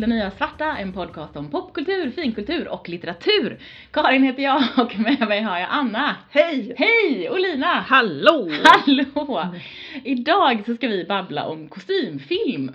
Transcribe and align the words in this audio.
till 0.00 0.10
Det 0.10 0.16
Nya 0.16 0.30
Svarta, 0.30 0.76
en 0.76 0.92
podcast 0.92 1.36
om 1.36 1.50
popkultur, 1.50 2.10
finkultur 2.10 2.68
och 2.68 2.88
litteratur. 2.88 3.58
Karin 3.90 4.22
heter 4.22 4.42
jag 4.42 4.62
och 4.76 4.98
med 4.98 5.28
mig 5.28 5.40
har 5.42 5.58
jag 5.58 5.68
Anna. 5.70 6.16
Hej! 6.30 6.74
Hej! 6.76 7.30
Och 7.30 7.40
Lina. 7.40 7.66
Hallå! 7.66 8.48
Hallå! 8.64 9.44
Idag 10.04 10.62
så 10.66 10.74
ska 10.74 10.88
vi 10.88 11.04
babbla 11.04 11.46
om 11.46 11.68
kostymfilm. 11.68 12.72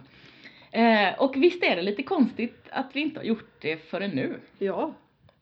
Eh, 0.71 1.13
och 1.19 1.33
visst 1.35 1.63
är 1.63 1.75
det 1.75 1.81
lite 1.81 2.03
konstigt 2.03 2.67
att 2.69 2.89
vi 2.93 3.01
inte 3.01 3.19
har 3.19 3.25
gjort 3.25 3.49
det 3.61 3.89
förrän 3.89 4.11
nu? 4.11 4.35
Ja, 4.59 4.93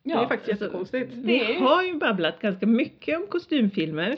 det 0.04 0.12
Ja, 0.12 0.24
är 0.24 0.28
faktiskt 0.28 0.50
alltså, 0.50 0.66
jättekonstigt. 0.66 1.12
Är 1.14 1.18
Vi 1.18 1.54
har 1.54 1.84
ju 1.84 1.94
babblat 1.94 2.42
ganska 2.42 2.66
mycket 2.66 3.18
om 3.18 3.28
kostymfilmer 3.28 4.16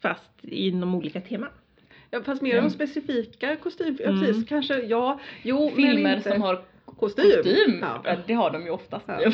fast 0.00 0.30
inom 0.42 0.94
olika 0.94 1.20
teman. 1.20 1.48
Ja, 2.10 2.22
fast 2.22 2.42
mer 2.42 2.52
Mm. 2.52 2.64
om 2.64 2.70
specifika 2.70 3.56
kostym, 3.56 3.96
ja, 4.00 4.08
Mm. 4.08 4.20
precis, 4.24 4.48
kanske, 4.48 4.74
ja, 4.78 5.20
jo 5.42 5.64
men 5.64 5.74
Filmer 5.76 6.16
inte 6.16 6.32
som 6.32 6.42
har 6.42 6.62
kostym. 7.04 7.42
kostym. 7.42 7.84
Ja. 8.04 8.16
Det 8.26 8.34
har 8.34 8.50
de 8.50 8.64
ju 8.64 8.70
oftast. 8.70 9.04
Ja. 9.08 9.18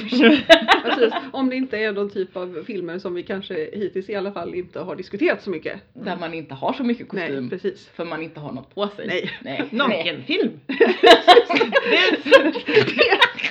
Precis. 0.84 1.14
Om 1.32 1.50
det 1.50 1.56
inte 1.56 1.78
är 1.78 1.92
någon 1.92 2.10
typ 2.10 2.36
av 2.36 2.64
filmer 2.66 2.98
som 2.98 3.14
vi 3.14 3.22
kanske 3.22 3.54
hittills 3.72 4.10
i 4.10 4.14
alla 4.14 4.32
fall 4.32 4.54
inte 4.54 4.80
har 4.80 4.96
diskuterat 4.96 5.42
så 5.42 5.50
mycket. 5.50 5.80
Där 5.92 6.16
man 6.16 6.34
inte 6.34 6.54
har 6.54 6.72
så 6.72 6.84
mycket 6.84 7.08
kostym. 7.08 7.40
Nej, 7.40 7.50
precis. 7.50 7.88
För 7.88 8.04
man 8.04 8.22
inte 8.22 8.40
har 8.40 8.52
något 8.52 8.74
på 8.74 8.88
sig. 8.88 9.06
Nej. 9.06 9.30
Nej. 9.40 9.68
Nakenfilm! 9.70 10.60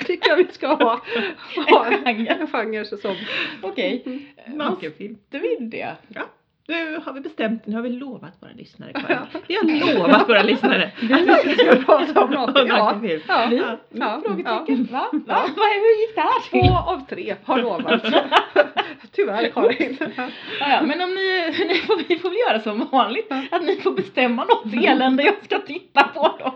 Det 0.00 0.06
tycker 0.06 0.28
jag 0.30 0.36
vi 0.36 0.46
ska 0.52 0.66
ha, 0.66 1.00
ha 1.68 1.86
En 1.86 2.04
genre. 2.04 2.32
en 2.40 2.46
genre 2.46 2.84
som 2.84 3.16
Okej. 3.62 4.22
Nakenfilm. 4.46 5.12
Måste 5.12 5.38
vi 5.38 5.56
det? 5.60 5.96
Ja. 6.08 6.22
Nu 6.70 7.00
har 7.04 7.12
vi 7.12 7.20
bestämt, 7.20 7.66
nu 7.66 7.74
har 7.74 7.82
vi 7.82 7.88
lovat 7.88 8.32
våra 8.40 8.50
lyssnare 8.52 8.92
Karin. 8.92 9.18
Vi 9.46 9.54
har 9.56 9.94
lovat 9.94 10.28
våra 10.28 10.42
lyssnare 10.42 10.92
vi 11.44 11.54
ska 11.54 11.76
prata 11.76 12.24
om 12.24 12.30
något. 12.30 12.50
Ja. 12.54 12.64
Ja. 12.66 12.98
Vi? 13.02 13.22
Ja. 13.28 13.78
Ja. 13.90 14.20
Frågetecken. 14.26 14.88
Va? 14.92 15.08
Va? 15.12 15.20
Ja. 15.26 15.34
Va? 15.34 15.64
Hur 15.74 16.00
gick 16.00 16.14
det 16.14 16.20
här 16.20 16.40
Två 16.50 16.60
till? 16.60 16.70
av 16.70 17.06
tre 17.08 17.34
har 17.44 17.58
lovat. 17.62 18.02
Tyvärr 19.12 19.48
Karin. 19.48 19.96
Ja, 20.16 20.28
ja, 20.60 20.82
men 20.82 21.00
om 21.00 21.14
ni, 21.14 21.54
ni 21.68 21.74
får, 21.74 22.08
vi 22.08 22.18
får 22.18 22.28
väl 22.28 22.38
göra 22.48 22.60
som 22.60 22.88
vanligt. 22.92 23.32
Att 23.50 23.62
ni 23.62 23.76
får 23.76 23.92
bestämma 23.92 24.44
något 24.44 24.74
elände 24.84 25.22
jag 25.22 25.34
ska 25.44 25.58
titta 25.58 26.02
på 26.02 26.36
då. 26.38 26.54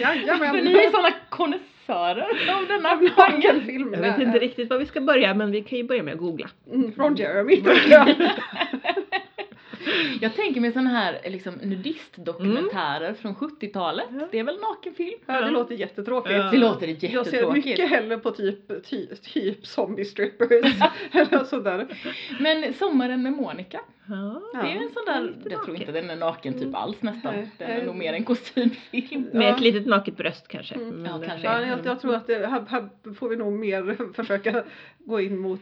Jajamän. 0.00 0.50
För 0.54 0.62
ni 0.62 0.72
är 0.72 0.90
sådana 0.90 1.10
konnässörer 1.28 2.54
av 2.58 2.66
denna 2.68 2.88
genre. 2.88 3.12
Nakenfilm. 3.16 3.92
Jag 3.92 4.00
vet 4.00 4.20
inte 4.20 4.38
riktigt 4.38 4.70
var 4.70 4.78
vi 4.78 4.86
ska 4.86 5.00
börja 5.00 5.34
men 5.34 5.50
vi 5.50 5.62
kan 5.62 5.78
ju 5.78 5.84
börja 5.84 6.02
med 6.02 6.14
att 6.14 6.20
googla. 6.20 6.48
Mm, 6.72 6.92
från 6.92 7.16
Jeremy. 7.16 7.62
Ja. 9.88 10.18
Jag 10.20 10.34
tänker 10.34 10.60
mig 10.60 10.72
sådana 10.72 10.90
här 10.90 11.18
liksom, 11.24 11.54
nudistdokumentärer 11.62 13.14
från 13.14 13.34
70-talet. 13.34 14.06
Ja. 14.10 14.28
Det 14.30 14.38
är 14.38 14.44
väl 14.44 14.58
nakenfilm? 14.60 15.18
Ja, 15.26 15.40
det 15.40 15.50
låter 15.50 15.74
jättetråkigt. 15.74 16.34
Ja. 16.34 16.50
Det 16.50 16.56
låter 16.58 16.86
Jag 16.88 16.98
ser 17.00 17.08
jättetråkigt. 17.08 17.66
mycket 17.66 17.90
hellre 17.90 18.18
på 18.18 18.30
typ, 18.30 18.84
ty, 18.90 19.06
typ 19.06 19.66
zombie 19.66 20.04
strippers 20.04 20.48
eller 21.12 21.44
sådär. 21.44 21.86
Men 22.40 22.74
Sommaren 22.74 23.22
med 23.22 23.32
Monica. 23.32 23.80
Ja. 24.08 24.42
Det 24.62 24.68
är 24.68 24.76
en 24.76 24.90
sån 24.94 25.04
där, 25.06 25.34
jag 25.50 25.64
tror 25.64 25.76
inte 25.76 25.92
den 25.92 26.10
är 26.10 26.16
naken 26.16 26.54
typ 26.60 26.74
alls 26.74 27.02
nästan. 27.02 27.34
Den 27.58 27.70
är 27.70 27.86
nog 27.86 27.96
mer 27.96 28.12
en 28.12 28.24
kostymfilm. 28.24 29.22
Med 29.32 29.48
Ja. 29.48 29.54
ett 29.54 29.60
litet 29.60 29.86
naket 29.86 30.16
bröst 30.16 30.48
kanske. 30.48 30.74
Mm. 30.74 31.04
Ja, 31.06 31.18
det- 31.18 31.26
kanske. 31.26 31.46
Ja, 31.46 31.66
jag, 31.66 31.78
jag 31.84 32.00
tror 32.00 32.14
att 32.14 32.26
det, 32.26 32.46
här, 32.46 32.64
här 32.68 32.88
får 33.14 33.28
vi 33.28 33.36
nog 33.36 33.52
mer 33.52 34.12
försöka 34.14 34.64
gå 34.98 35.20
in 35.20 35.38
mot 35.38 35.60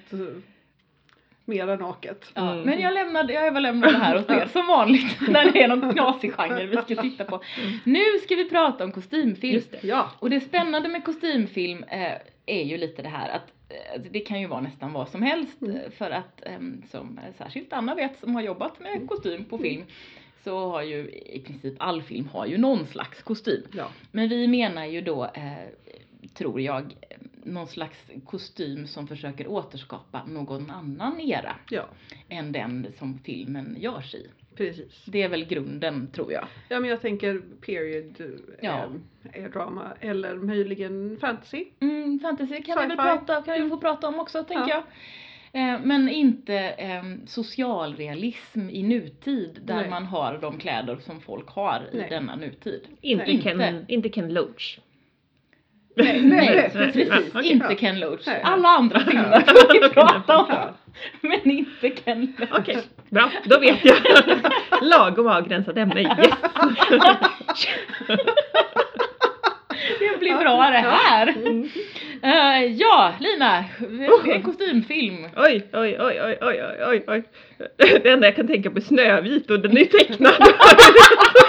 mera 1.47 1.77
naket. 1.77 2.25
Ja, 2.35 2.53
Mm. 2.53 2.65
Men 2.65 2.81
jag 2.81 2.95
lämnar, 2.95 3.31
jag 3.31 3.47
överlämnar 3.47 3.93
det 3.93 3.99
här 3.99 4.17
åt 4.19 4.31
er 4.31 4.47
som 4.53 4.67
vanligt 4.67 5.17
när 5.29 5.53
det 5.53 5.63
är 5.63 5.69
någon 5.69 5.93
knasig 5.93 6.33
genre 6.33 6.67
vi 6.67 6.77
ska 6.77 7.03
titta 7.03 7.25
på. 7.25 7.41
Nu 7.85 8.05
ska 8.25 8.35
vi 8.37 8.51
prata 8.51 8.85
om 8.85 8.93
kostymfilm. 8.93 9.55
Just 9.55 9.71
det. 9.71 9.79
Ja, 9.83 10.11
Och 10.19 10.31
det 10.31 10.41
spännande 10.41 10.89
med 10.89 11.05
kostymfilm 11.05 11.85
eh, 11.85 12.12
är 12.47 12.62
ju 12.65 12.77
lite 12.79 13.03
det 13.03 13.09
här 13.09 13.29
att 13.29 13.53
eh, 13.69 14.01
det 14.11 14.21
kan 14.21 14.41
ju 14.41 14.47
vara 14.47 14.61
nästan 14.61 14.93
vad 14.93 15.09
som 15.09 15.23
helst 15.23 15.62
Mm. 15.62 15.77
eh, 15.77 15.91
för 15.91 16.11
att 16.11 16.43
ehm, 16.47 16.83
som 16.91 17.19
eh, 17.19 17.35
särskilt 17.39 17.73
Anna 17.73 17.95
vet 17.95 18.19
som 18.21 18.35
har 18.35 18.43
jobbat 18.43 18.81
med 18.81 19.09
kostym 19.09 19.45
på 19.45 19.59
film 19.59 19.83
så 20.45 20.71
har 20.71 20.83
ju 20.83 20.99
i 21.11 21.43
princip 21.47 21.75
all 21.79 22.03
film 22.03 22.29
har 22.33 22.47
ju 22.47 22.59
någon 22.59 22.87
slags 22.87 23.23
kostym. 23.23 23.62
ja. 23.73 23.89
Men 24.12 24.29
vi 24.29 24.47
menar 24.49 24.85
ju 24.85 25.01
då, 25.01 25.25
eh, 25.25 25.53
tror 26.35 26.61
jag, 26.61 26.95
någon 27.47 27.67
slags 27.67 27.99
kostym 28.27 28.87
som 28.87 29.07
försöker 29.07 29.47
återskapa 29.49 30.25
någon 30.25 30.71
annan 30.71 31.21
era 31.21 31.57
ja, 31.71 31.89
än 32.29 32.53
den 32.53 32.87
som 32.99 33.19
filmen 33.25 33.77
görs 33.81 34.15
i. 34.15 34.27
precis. 34.57 35.05
Det 35.07 35.23
är 35.23 35.29
väl 35.29 35.45
grunden 35.45 36.11
tror 36.12 36.33
jag. 36.33 36.49
Ja 36.69 36.81
men 36.81 36.91
jag 36.91 37.01
tänker 37.01 37.43
period 37.67 38.41
Ja. 38.62 38.85
eh, 39.33 39.51
drama 39.51 39.93
eller 40.01 40.35
möjligen 40.35 41.17
fantasy. 41.21 41.65
Mm, 41.81 42.19
fantasy 42.21 42.62
kan 42.62 42.79
vi 42.83 42.87
väl 42.87 42.97
prata, 42.97 43.43
kan 43.43 43.62
vi 43.62 43.69
få 43.69 43.79
prata 43.79 44.09
om 44.09 44.21
också 44.21 44.45
tänker 44.45 44.69
Ja. 44.71 44.75
jag. 44.75 44.83
Eh, 45.53 45.81
men 45.85 46.09
inte 46.09 46.55
eh, 46.59 47.03
socialrealism 47.27 48.71
i 48.71 48.83
nutid 48.83 49.61
där 49.65 49.77
Nej. 49.77 49.91
man 49.91 50.05
har 50.06 50.39
de 50.39 50.59
kläder 50.59 50.97
som 50.97 51.21
folk 51.21 51.49
har 51.49 51.89
i 51.93 51.97
Nej. 51.97 52.06
denna 52.11 52.37
nutid. 52.37 52.81
Inte, 53.01 53.31
Inte. 53.31 53.43
Ken, 53.43 53.85
inte 53.89 54.09
Ken 54.09 54.33
Loach. 54.35 54.79
Nej, 55.99 56.23
Nej, 56.23 56.71
nej, 56.75 56.93
precis. 56.93 57.11
Okej. 57.34 57.51
Inte 57.53 57.67
Ja. 57.71 57.77
Ken 57.77 58.01
Loach. 58.01 58.29
Alla 58.43 58.69
andra 58.69 59.01
filmer 59.01 59.41
får 59.47 59.73
vi 59.73 59.89
prata 59.89 60.37
om. 60.39 60.47
Men 61.21 61.51
inte 61.51 61.91
Ken 61.91 62.34
Loach. 62.39 62.51
Okej, 62.59 62.79
bra. 63.11 63.31
Då 63.45 63.61
vet 63.61 63.84
jag. 63.84 63.97
Lagom 64.83 65.27
avgränsat 65.27 65.77
ämne. 65.77 66.01
Yes! 66.03 66.17
Det 69.99 70.19
blir 70.21 70.37
bra 70.39 70.56
det 70.56 70.79
här. 70.79 71.29
Mm. 71.29 71.69
Uh, 72.25 72.72
ja, 72.72 73.15
Lina! 73.21 73.65
En 74.34 74.43
kostymfilm. 74.43 75.27
Oj, 75.37 75.69
oj, 75.72 75.97
oj, 76.00 76.38
oj, 76.41 76.62
oj, 76.88 77.04
oj. 77.06 77.22
Det 77.77 78.09
enda 78.09 78.27
jag 78.27 78.37
kan 78.37 78.47
tänka 78.47 78.71
på 78.71 78.77
är 78.77 78.81
Snövit 78.81 79.50
och 79.50 79.60
den 79.60 79.78
är 79.78 79.84
tecknad. 79.84 80.34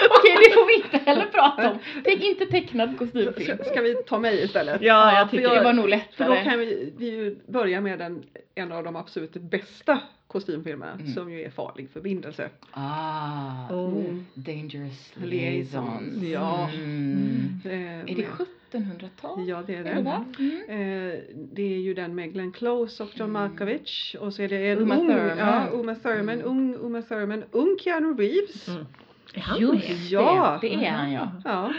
Okej, 0.09 0.37
det 0.43 0.53
får 0.53 0.67
vi 0.67 0.75
inte 0.75 0.97
heller 0.97 1.25
prata 1.25 1.71
om. 1.71 1.77
Tänk 2.03 2.23
inte 2.23 2.45
tecknad 2.45 2.97
kostymfilm. 2.97 3.57
Ska 3.65 3.81
vi 3.81 3.95
ta 3.95 4.19
mig 4.19 4.43
istället? 4.43 4.81
Ja, 4.81 5.19
jag 5.19 5.31
tycker 5.31 5.43
jag, 5.43 5.57
det 5.57 5.63
var 5.63 5.73
nog 5.73 5.89
lättare. 5.89 6.27
För 6.27 6.35
då 6.35 6.49
kan 6.49 6.59
vi, 6.59 6.93
vi 6.97 7.09
ju 7.09 7.35
börja 7.47 7.81
med 7.81 7.99
den, 7.99 8.23
en 8.55 8.71
av 8.71 8.83
de 8.83 8.95
absolut 8.95 9.33
bästa 9.33 9.99
kostymfilmerna 10.27 10.91
mm. 10.91 11.07
som 11.07 11.31
ju 11.31 11.41
är 11.41 11.49
Farlig 11.49 11.89
förbindelse. 11.89 12.49
Ah, 12.71 13.73
oh. 13.73 14.15
Dangerous 14.33 15.13
Liaisons. 15.15 16.23
Ja. 16.23 16.69
Mm. 16.73 17.59
Mm. 17.65 18.07
Är 18.07 18.15
det 18.15 18.23
eh, 18.23 18.29
70? 18.29 18.51
1800-tal? 18.71 19.47
Ja, 19.47 19.63
det 19.67 19.75
är 19.75 19.83
den. 19.83 20.07
Är 20.07 20.25
det, 20.37 20.43
mm. 20.43 21.11
Eh, 21.11 21.19
det 21.35 21.73
är 21.73 21.79
ju 21.79 21.93
den 21.93 22.15
med 22.15 22.33
Glenn 22.33 22.51
Close 22.51 23.03
och 23.03 23.09
John 23.13 23.29
mm. 23.29 23.33
Malkovich 23.33 24.15
och 24.19 24.33
så 24.33 24.41
är 24.41 24.49
det 24.49 24.71
en 24.71 24.77
Uma 24.77 24.97
ung, 24.97 25.07
Thurman. 25.07 25.37
Ja, 25.37 25.69
Uma 25.73 25.95
Thurman, 25.95 26.29
mm. 26.29 26.45
ung 26.45 26.75
Uma 26.75 27.01
Thurman, 27.01 27.43
ung 27.51 27.77
Keanu 27.79 28.13
Reeves. 28.13 28.67
Mm. 28.67 28.85
Är 29.33 29.41
han 29.41 29.59
jo. 29.59 29.75
Ja. 30.09 30.59
Det, 30.61 30.69
det 30.69 30.85
är 30.85 30.91
han 30.91 31.11
ja. 31.11 31.31
ja. 31.43 31.73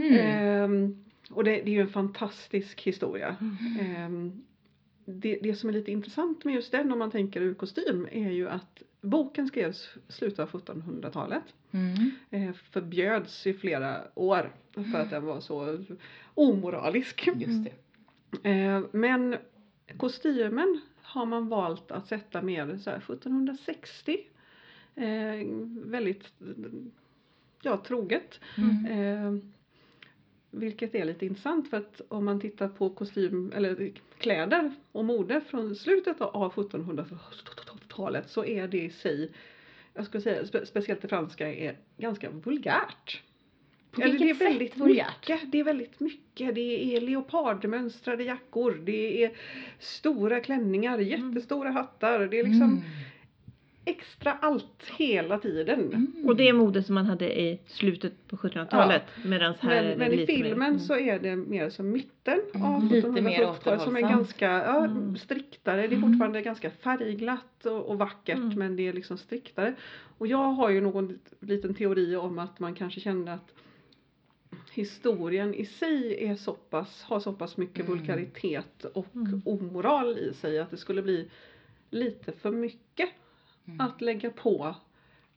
Ehm, 0.00 1.04
och 1.30 1.44
det, 1.44 1.50
det, 1.50 1.70
är 1.70 1.74
ju 1.74 1.80
en 1.80 1.88
fantastisk 1.88 2.80
historia. 2.80 3.36
Ehm, 3.80 4.42
det, 5.04 5.38
det 5.42 5.54
som 5.54 5.68
är 5.68 5.72
lite 5.72 5.92
intressant 5.92 6.44
med 6.44 6.54
just 6.54 6.72
den 6.72 6.92
om 6.92 6.98
man 6.98 7.10
tänker 7.10 7.40
ur 7.40 7.54
kostym 7.54 8.08
är 8.12 8.30
ju 8.30 8.48
att 8.48 8.82
boken 9.04 9.48
skrevs 9.48 9.88
slutet 10.08 10.38
av 10.38 10.50
1700-talet. 10.50 11.42
Mm. 11.70 12.10
Eh, 12.30 12.54
förbjöds 12.54 13.46
i 13.46 13.54
flera 13.54 14.02
år 14.14 14.52
för 14.74 15.00
att 15.00 15.10
den 15.10 15.24
var 15.24 15.40
så 15.40 15.78
omoralisk. 16.34 17.28
Just. 17.36 17.68
Eh, 18.42 18.82
men 18.92 19.36
kostymen 19.96 20.80
har 21.02 21.26
man 21.26 21.48
valt 21.48 21.90
att 21.90 22.06
sätta 22.06 22.42
mer 22.42 22.78
så 22.78 22.90
här 22.90 22.96
1760. 22.96 24.18
Eh, 24.94 25.46
väldigt 25.84 26.32
ja, 27.62 27.82
troget. 27.86 28.40
Mm. 28.56 28.86
Eh, 28.86 29.44
vilket 30.50 30.94
är 30.94 31.04
lite 31.04 31.26
intressant 31.26 31.70
för 31.70 31.76
att 31.76 32.00
om 32.08 32.24
man 32.24 32.40
tittar 32.40 32.68
på 32.68 32.90
kostym 32.90 33.52
eller 33.54 33.92
kläder 34.18 34.74
och 34.92 35.04
mode 35.04 35.40
från 35.40 35.76
slutet 35.76 36.20
av 36.20 36.50
1700-talet 37.94 38.28
så 38.30 38.44
är 38.44 38.68
det 38.68 38.78
i 38.84 38.90
sig, 38.90 39.30
jag 39.94 40.06
skulle 40.06 40.20
säga 40.20 40.46
spe, 40.46 40.66
speciellt 40.66 41.02
det 41.02 41.08
franska, 41.08 41.54
är 41.54 41.76
ganska 41.96 42.30
vulgärt. 42.30 43.22
På 43.90 44.02
Eller 44.02 44.12
vilket 44.18 44.38
det 44.38 44.44
är 44.44 44.48
väldigt 44.48 44.72
sätt 44.72 44.80
vulgärt? 44.80 45.28
mycket. 45.28 45.52
Det 45.52 45.58
är 45.60 45.64
väldigt 45.64 46.00
mycket. 46.00 46.54
Det 46.54 46.96
är 46.96 47.00
leopardmönstrade 47.00 48.24
jackor. 48.24 48.80
Det 48.84 49.24
är 49.24 49.30
stora 49.78 50.40
klänningar, 50.40 50.98
jättestora 50.98 51.70
hattar. 51.70 52.20
Det 52.26 52.38
är 52.38 52.44
liksom 52.44 52.62
Mm. 52.62 52.82
Extra 53.84 54.32
allt 54.32 54.84
hela 54.96 55.38
tiden. 55.38 55.80
Mm. 55.80 56.12
Och 56.26 56.36
det 56.36 56.48
är 56.48 56.52
mode 56.52 56.82
som 56.82 56.94
man 56.94 57.06
hade 57.06 57.40
i 57.40 57.60
slutet 57.66 58.12
på 58.28 58.36
1700-talet. 58.36 59.02
Medans 59.24 59.56
här 59.60 59.70
är 59.76 59.88
Men, 59.88 59.98
men 59.98 60.12
i 60.12 60.16
lite 60.16 60.32
mer- 60.32 60.42
filmen 60.44 60.68
mm. 60.68 60.78
så 60.80 60.96
är 60.96 61.18
det 61.18 61.36
mer 61.36 61.70
som 61.70 61.90
mitten 61.90 62.40
Mm, 62.54 62.66
av 62.66 62.84
lite 62.92 63.08
mer 63.10 63.38
1740-talet 63.38 63.82
som 63.82 63.96
är 63.96 64.00
ganska 64.00 64.46
ja, 64.50 64.84
Mm. 64.84 65.16
striktare. 65.16 65.80
Det 65.80 65.94
är 65.94 65.96
Mm. 65.96 66.10
fortfarande 66.10 66.42
ganska 66.42 66.70
färgglatt 66.70 67.66
och, 67.66 67.82
och 67.90 67.98
vackert 67.98 68.36
Mm. 68.36 68.58
men 68.58 68.76
det 68.76 68.88
är 68.88 68.92
liksom 68.92 69.18
striktare. 69.18 69.74
Och 70.18 70.26
jag 70.26 70.38
har 70.52 70.70
ju 70.70 70.80
någon 70.80 71.18
liten 71.40 71.74
teori 71.74 72.16
om 72.16 72.38
att 72.38 72.60
man 72.60 72.74
kanske 72.74 73.00
kände 73.00 73.32
att 73.32 73.54
historien 74.72 75.54
i 75.54 75.64
sig 75.66 76.24
är 76.28 76.34
så 76.36 76.52
pass, 76.52 77.02
har 77.02 77.20
så 77.20 77.32
pass 77.32 77.56
mycket 77.56 77.86
Mm. 77.86 77.98
vulgaritet 77.98 78.84
och 78.84 79.06
Mm. 79.14 79.42
omoral 79.44 80.18
i 80.18 80.32
sig 80.34 80.58
att 80.58 80.70
det 80.70 80.76
skulle 80.76 81.02
bli 81.02 81.30
lite 81.90 82.32
för 82.32 82.50
mycket 82.50 83.08
Mm. 83.66 83.80
att 83.80 84.00
lägga 84.00 84.30
på 84.30 84.74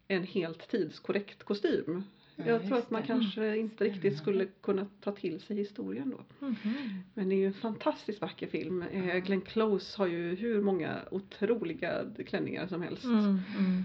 en 0.08 0.24
helt 0.24 0.70
tidskorrekt 0.70 1.44
kostym. 1.44 2.04
Ja, 2.36 2.46
Jag 2.46 2.68
tror 2.68 2.78
att 2.78 2.92
man 2.92 3.02
det. 3.02 3.08
kanske 3.08 3.58
inte 3.58 3.84
riktigt 3.84 4.18
skulle 4.18 4.46
kunna 4.62 4.88
ta 5.02 5.12
till 5.12 5.40
sig 5.42 5.58
historien 5.58 6.10
då. 6.18 6.46
Mhm. 6.48 7.04
Men 7.14 7.30
det 7.30 7.36
är 7.36 7.38
ju 7.38 7.48
en 7.48 7.54
fantastiskt 7.54 8.22
vacker 8.22 8.48
film. 8.48 8.82
Eh, 8.92 9.18
Glenn 9.18 9.42
Close 9.42 9.98
har 9.98 10.08
ju 10.08 10.36
hur 10.36 10.62
många 10.62 11.00
otroliga 11.12 12.02
klänningar 12.28 12.68
som 12.68 12.82
helst. 12.82 13.04
Mm, 13.04 13.40
mm, 13.58 13.84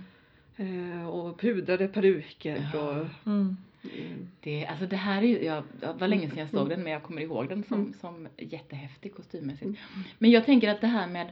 Eh, 0.56 1.08
och 1.08 1.40
pudrade 1.40 1.88
peruker 1.88 2.70
Ja. 2.74 2.80
och 3.00 3.06
mm. 3.26 3.56
Det, 4.40 4.66
alltså 4.66 4.86
det 4.86 4.96
här 4.96 5.22
är 5.22 5.26
ju, 5.26 5.44
jag, 5.44 5.62
det 5.80 5.92
var 5.98 6.08
länge 6.08 6.28
sedan 6.28 6.38
jag 6.38 6.50
såg 6.50 6.68
den 6.68 6.82
men 6.82 6.92
jag 6.92 7.02
kommer 7.02 7.22
ihåg 7.22 7.48
den 7.48 7.64
som, 7.64 7.80
Mm. 7.80 7.94
som 8.00 8.28
jättehäftig 8.38 9.14
kostymmässigt. 9.14 9.62
Mm. 9.64 9.76
Men 10.18 10.30
jag 10.30 10.44
tänker 10.44 10.68
att 10.70 10.80
det 10.80 10.86
här 10.86 11.06
med 11.08 11.30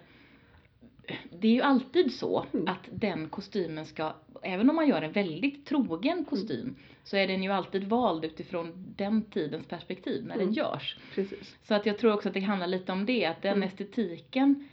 det 1.41 1.49
är 1.49 1.53
ju 1.53 1.63
alltid 1.63 2.13
så 2.15 2.47
Mm. 2.53 2.69
att 2.69 2.89
den 2.93 3.29
kostymen 3.29 3.87
ska, 3.87 4.13
även 4.43 4.71
om 4.71 4.77
man 4.77 4.89
gör 4.89 5.03
en 5.03 5.13
väldigt 5.13 5.67
trogen 5.67 6.25
kostym, 6.25 6.77
så 7.05 7.17
är 7.17 7.27
den 7.29 7.43
ju 7.43 7.51
alltid 7.53 7.85
vald 7.85 8.25
utifrån 8.25 8.73
den 8.97 9.23
tidens 9.23 9.67
perspektiv 9.67 10.25
när 10.25 10.35
den 10.35 10.43
Mm. 10.43 10.55
görs. 10.55 10.97
precis. 11.15 11.57
Så 11.63 11.75
att 11.75 11.87
jag 11.87 11.99
tror 11.99 12.13
också 12.15 12.29
att 12.29 12.35
det 12.35 12.41
handlar 12.41 12.67
lite 12.67 12.93
om 12.93 13.07
det, 13.07 13.27
att 13.27 13.43
den 13.43 13.53
Mm. 13.57 13.69
estetiken 13.69 14.69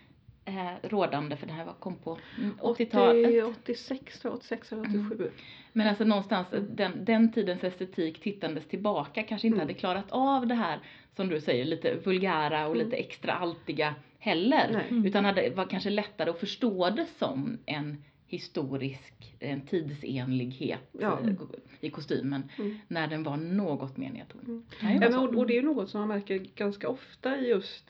är 0.45 0.79
rådande, 0.83 1.37
för 1.37 1.47
det 1.47 1.53
här 1.53 1.65
var- 1.65 1.73
kom 1.73 1.95
på 1.95 2.17
mm, 2.37 2.51
80, 2.61 2.83
80-talet. 2.85 3.43
86, 3.45 4.19
tror 4.19 4.31
jag, 4.33 4.37
86 4.37 4.71
eller 4.71 4.85
Mm. 4.85 5.07
87. 5.11 5.31
Men 5.73 5.87
alltså 5.87 6.03
någonstans, 6.03 6.47
Mm. 6.53 6.65
den, 6.75 7.05
den 7.05 7.31
tidens 7.33 7.63
estetik 7.63 8.19
tittandes 8.21 8.65
tillbaka 8.67 9.23
kanske 9.23 9.47
inte 9.47 9.55
Mm. 9.57 9.67
hade 9.67 9.73
klarat 9.79 10.05
av 10.09 10.47
det 10.47 10.55
här, 10.55 10.79
som 11.15 11.27
du 11.29 11.41
säger, 11.41 11.65
lite 11.65 11.95
vulgära 11.95 12.67
och 12.67 12.75
Mm. 12.75 12.85
lite 12.85 12.97
extra 12.97 13.33
altiga 13.33 13.95
heller. 14.27 14.69
Nej. 14.73 14.85
Mm. 14.89 15.05
Utan 15.05 15.25
hade, 15.25 15.49
var 15.49 15.65
kanske 15.65 15.89
lättare 15.89 16.29
att 16.29 16.39
förstå 16.39 16.89
det 16.89 17.05
som 17.19 17.57
en 17.65 18.03
historisk, 18.27 19.35
en 19.39 19.61
tidsenlighet 19.61 20.89
Ja. 20.91 21.19
eh, 21.23 21.33
i 21.81 21.89
kostymen, 21.89 22.43
Mm. 22.59 22.77
när 22.87 23.07
den 23.07 23.23
var 23.23 23.37
något 23.37 23.97
mer 23.97 24.11
nedtonad. 24.11 24.63
Mm. 24.81 25.01
Ja, 25.01 25.19
och, 25.19 25.35
och 25.35 25.47
det 25.47 25.57
är 25.57 25.61
något 25.63 25.89
som 25.89 25.99
man 25.99 26.07
märker 26.07 26.37
ganska 26.55 26.89
ofta 26.89 27.37
i 27.37 27.49
just 27.49 27.85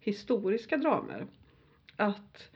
historiska 0.00 0.76
dramer. 0.76 1.26
Att 1.96 2.48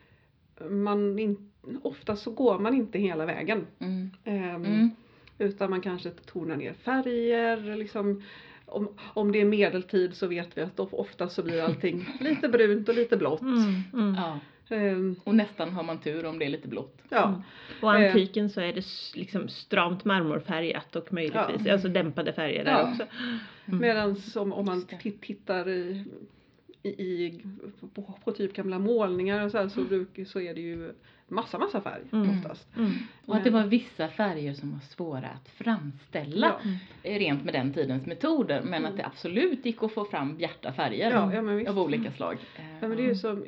man 0.70 1.18
in, 1.18 1.50
ofta 1.82 2.16
så 2.16 2.30
går 2.30 2.58
man 2.58 2.74
inte 2.74 2.98
hela 2.98 3.26
vägen. 3.26 3.66
Mm. 3.78 4.10
Mm. 4.24 4.90
Utan 5.38 5.70
man 5.70 5.80
kanske 5.80 6.10
tonar 6.10 6.56
ner 6.56 6.72
färger. 6.72 7.76
Liksom, 7.76 8.22
om, 8.66 8.88
om 8.98 9.32
det 9.32 9.40
är 9.40 9.44
medeltid 9.44 10.14
så 10.14 10.26
vet 10.26 10.58
vi 10.58 10.62
att 10.62 10.80
of- 10.80 10.94
ofta 10.94 11.28
så 11.28 11.42
blir 11.42 11.62
allting 11.62 12.08
lite 12.20 12.48
brunt 12.48 12.88
och 12.88 12.94
lite 12.94 13.16
blått. 13.16 13.40
Mm, 13.40 13.82
mm. 13.92 14.14
Ja. 14.14 14.38
Ehm, 14.76 15.16
Och 15.24 15.34
nästan 15.34 15.72
har 15.72 15.82
man 15.82 15.98
tur 15.98 16.26
om 16.26 16.38
det 16.38 16.44
är 16.44 16.48
lite 16.48 16.68
blått. 16.68 16.98
ja. 17.08 17.28
Mm. 17.28 17.40
Och 17.82 17.92
antiken 17.92 18.50
så 18.50 18.60
är 18.60 18.72
det 18.72 18.84
liksom 19.14 19.48
stramt 19.48 20.04
marmorfärgat 20.04 20.96
och 20.96 21.12
möjligtvis 21.12 21.66
Ja. 21.66 21.72
alltså 21.72 21.88
dämpade 21.88 22.32
färger 22.32 22.64
där 22.64 22.72
Ja. 22.72 22.90
också. 22.90 23.02
Mm. 23.66 23.80
Medan 23.80 24.16
om, 24.36 24.52
om 24.52 24.64
man 24.66 24.86
tittar 25.20 25.68
i, 25.68 26.04
i, 26.82 26.88
i, 26.88 27.40
på, 27.94 28.02
på 28.24 28.32
typ 28.32 28.52
gamla 28.52 28.78
målningar 28.78 29.44
och 29.44 29.50
så, 29.50 29.58
här, 29.58 29.68
så, 29.68 29.80
bruk, 29.84 30.18
så 30.26 30.40
är 30.40 30.54
det 30.54 30.60
ju 30.60 30.92
massa 31.28 31.58
massa 31.58 31.80
färg 31.80 32.02
Mm. 32.12 32.30
oftast. 32.38 32.76
Mm. 32.76 32.92
Och 33.26 33.36
att 33.36 33.44
det 33.44 33.50
var 33.50 33.64
vissa 33.66 34.08
färger 34.08 34.54
som 34.54 34.72
var 34.72 34.78
svåra 34.80 35.26
att 35.28 35.48
framställa. 35.48 36.54
Ja. 36.64 36.70
eh, 37.10 37.18
rent 37.18 37.44
med 37.44 37.54
den 37.54 37.72
tidens 37.72 38.06
metoder 38.06 38.62
men 38.62 38.74
Mm. 38.74 38.90
att 38.90 38.96
det 38.96 39.06
absolut 39.06 39.66
gick 39.66 39.82
att 39.82 39.92
få 39.92 40.04
fram 40.04 40.36
bjärta 40.36 40.72
färger 40.72 41.10
Ja, 41.10 41.34
ja, 41.34 41.42
men 41.42 41.56
visst. 41.56 41.70
av 41.70 41.78
olika 41.78 42.12
slag. 42.12 42.38
Ja, 42.80 42.88
men 42.88 42.96
det 42.96 43.02
är 43.04 43.08
ju 43.08 43.14
som, 43.14 43.44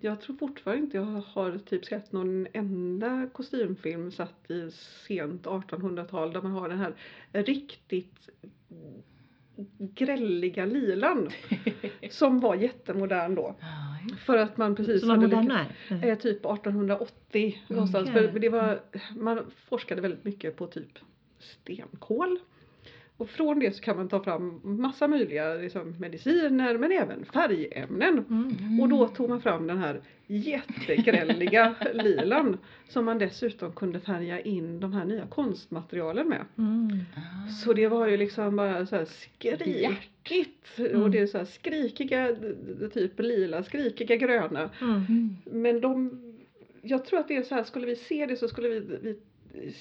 jag 0.00 0.20
tror 0.20 0.36
fortfarande 0.36 0.82
inte 0.84 0.96
jag 0.96 1.22
har 1.34 1.58
typ 1.58 1.84
sett 1.84 2.12
någon 2.12 2.46
enda 2.52 3.28
kostymfilm 3.32 4.12
satt 4.12 4.50
i 4.50 4.70
sent 5.06 5.46
1800-tal 5.46 6.32
där 6.32 6.42
man 6.42 6.52
har 6.52 6.68
den 6.68 6.78
här 6.78 6.94
riktigt 7.32 8.28
grälliga 9.78 10.64
lilan 10.64 11.30
som 12.10 12.40
var 12.40 12.54
jättemodern 12.54 13.34
då. 13.34 13.54
För 14.26 14.36
att 14.36 14.56
man 14.56 14.76
precis 14.76 15.00
Som 15.00 15.08
var 15.08 15.16
lyckats- 15.16 15.70
är. 15.88 16.08
Eh, 16.08 16.18
typ 16.18 16.46
1880 16.46 17.58
någonstans. 17.68 18.08
Okej. 18.10 18.32
För 18.32 18.38
det 18.38 18.48
var, 18.48 18.80
man 19.16 19.50
forskade 19.68 20.00
väldigt 20.02 20.24
mycket 20.24 20.56
på 20.56 20.66
typ 20.66 20.98
stenkol. 21.38 22.38
Och 23.20 23.30
från 23.30 23.58
det 23.58 23.76
så 23.76 23.82
kan 23.82 23.96
man 23.96 24.08
ta 24.08 24.24
fram 24.24 24.60
massa 24.62 25.08
möjliga 25.08 25.54
liksom, 25.54 25.94
mediciner 25.98 26.78
men 26.78 26.92
även 26.92 27.24
färgämnen. 27.24 28.24
Mm. 28.30 28.80
Och 28.80 28.88
då 28.88 29.08
tog 29.08 29.28
man 29.28 29.42
fram 29.42 29.66
den 29.66 29.78
här 29.78 30.00
jättegrälliga 30.26 31.74
lilan 31.94 32.58
som 32.88 33.04
man 33.04 33.18
dessutom 33.18 33.72
kunde 33.72 34.00
färga 34.00 34.40
in 34.40 34.80
de 34.80 34.92
här 34.92 35.04
nya 35.04 35.26
konstmaterialen 35.26 36.28
med. 36.28 36.44
Mm. 36.58 36.98
Så 37.64 37.72
det 37.72 37.88
var 37.88 38.06
ju 38.06 38.16
liksom 38.16 38.56
bara 38.56 38.86
så 38.86 38.96
här 38.96 39.04
skrikigt 39.04 40.78
Mm. 40.78 41.02
och 41.02 41.10
det 41.10 41.18
är 41.18 41.26
så 41.26 41.38
här 41.38 41.44
skrikiga, 41.44 42.36
typ 42.92 43.20
lila, 43.20 43.62
skrikiga 43.62 44.16
gröna. 44.16 44.70
Mm. 44.80 45.04
Mm. 45.08 45.36
Men 45.44 45.80
de, 45.80 46.20
jag 46.82 47.04
tror 47.04 47.20
att 47.20 47.28
det 47.28 47.36
är 47.36 47.42
så 47.42 47.54
här, 47.54 47.64
skulle 47.64 47.86
vi 47.86 47.96
se 47.96 48.26
det 48.26 48.36
så 48.36 48.48
skulle 48.48 48.68
vi, 48.68 48.80
vi 49.02 49.16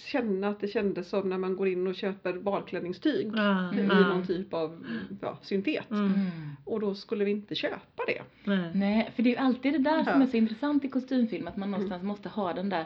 känna 0.05 0.47
att 0.47 0.59
det 0.59 0.67
kändes 0.67 1.09
som 1.09 1.29
när 1.29 1.37
man 1.37 1.55
går 1.55 1.67
in 1.67 1.87
och 1.87 1.95
köper 1.95 2.33
badklänningstyg 2.33 3.31
Ja, 3.35 3.73
i 3.73 3.85
ja. 3.89 4.07
någon 4.07 4.25
typ 4.27 4.53
av 4.53 4.85
ja, 5.21 5.37
syntet. 5.41 5.91
Mm. 5.91 6.05
Mm. 6.05 6.27
Och 6.65 6.79
då 6.79 6.95
skulle 6.95 7.25
vi 7.25 7.31
inte 7.31 7.55
köpa 7.55 8.03
det. 8.07 8.21
Nej. 8.43 8.71
Nej, 8.73 9.11
för 9.15 9.23
det 9.23 9.29
är 9.29 9.31
ju 9.31 9.37
alltid 9.37 9.73
det 9.73 9.79
där 9.79 10.03
som 10.03 10.21
är 10.21 10.25
så 10.25 10.37
intressant 10.37 10.85
i 10.85 10.89
kostymfilm 10.89 11.47
att 11.47 11.57
man 11.57 11.71
någonstans 11.71 12.03
måste 12.03 12.29
ha 12.29 12.53
den 12.53 12.69
där 12.69 12.85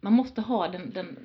man 0.00 0.12
måste 0.12 0.40
ha 0.40 0.68
den, 0.68 0.90
den 0.90 1.16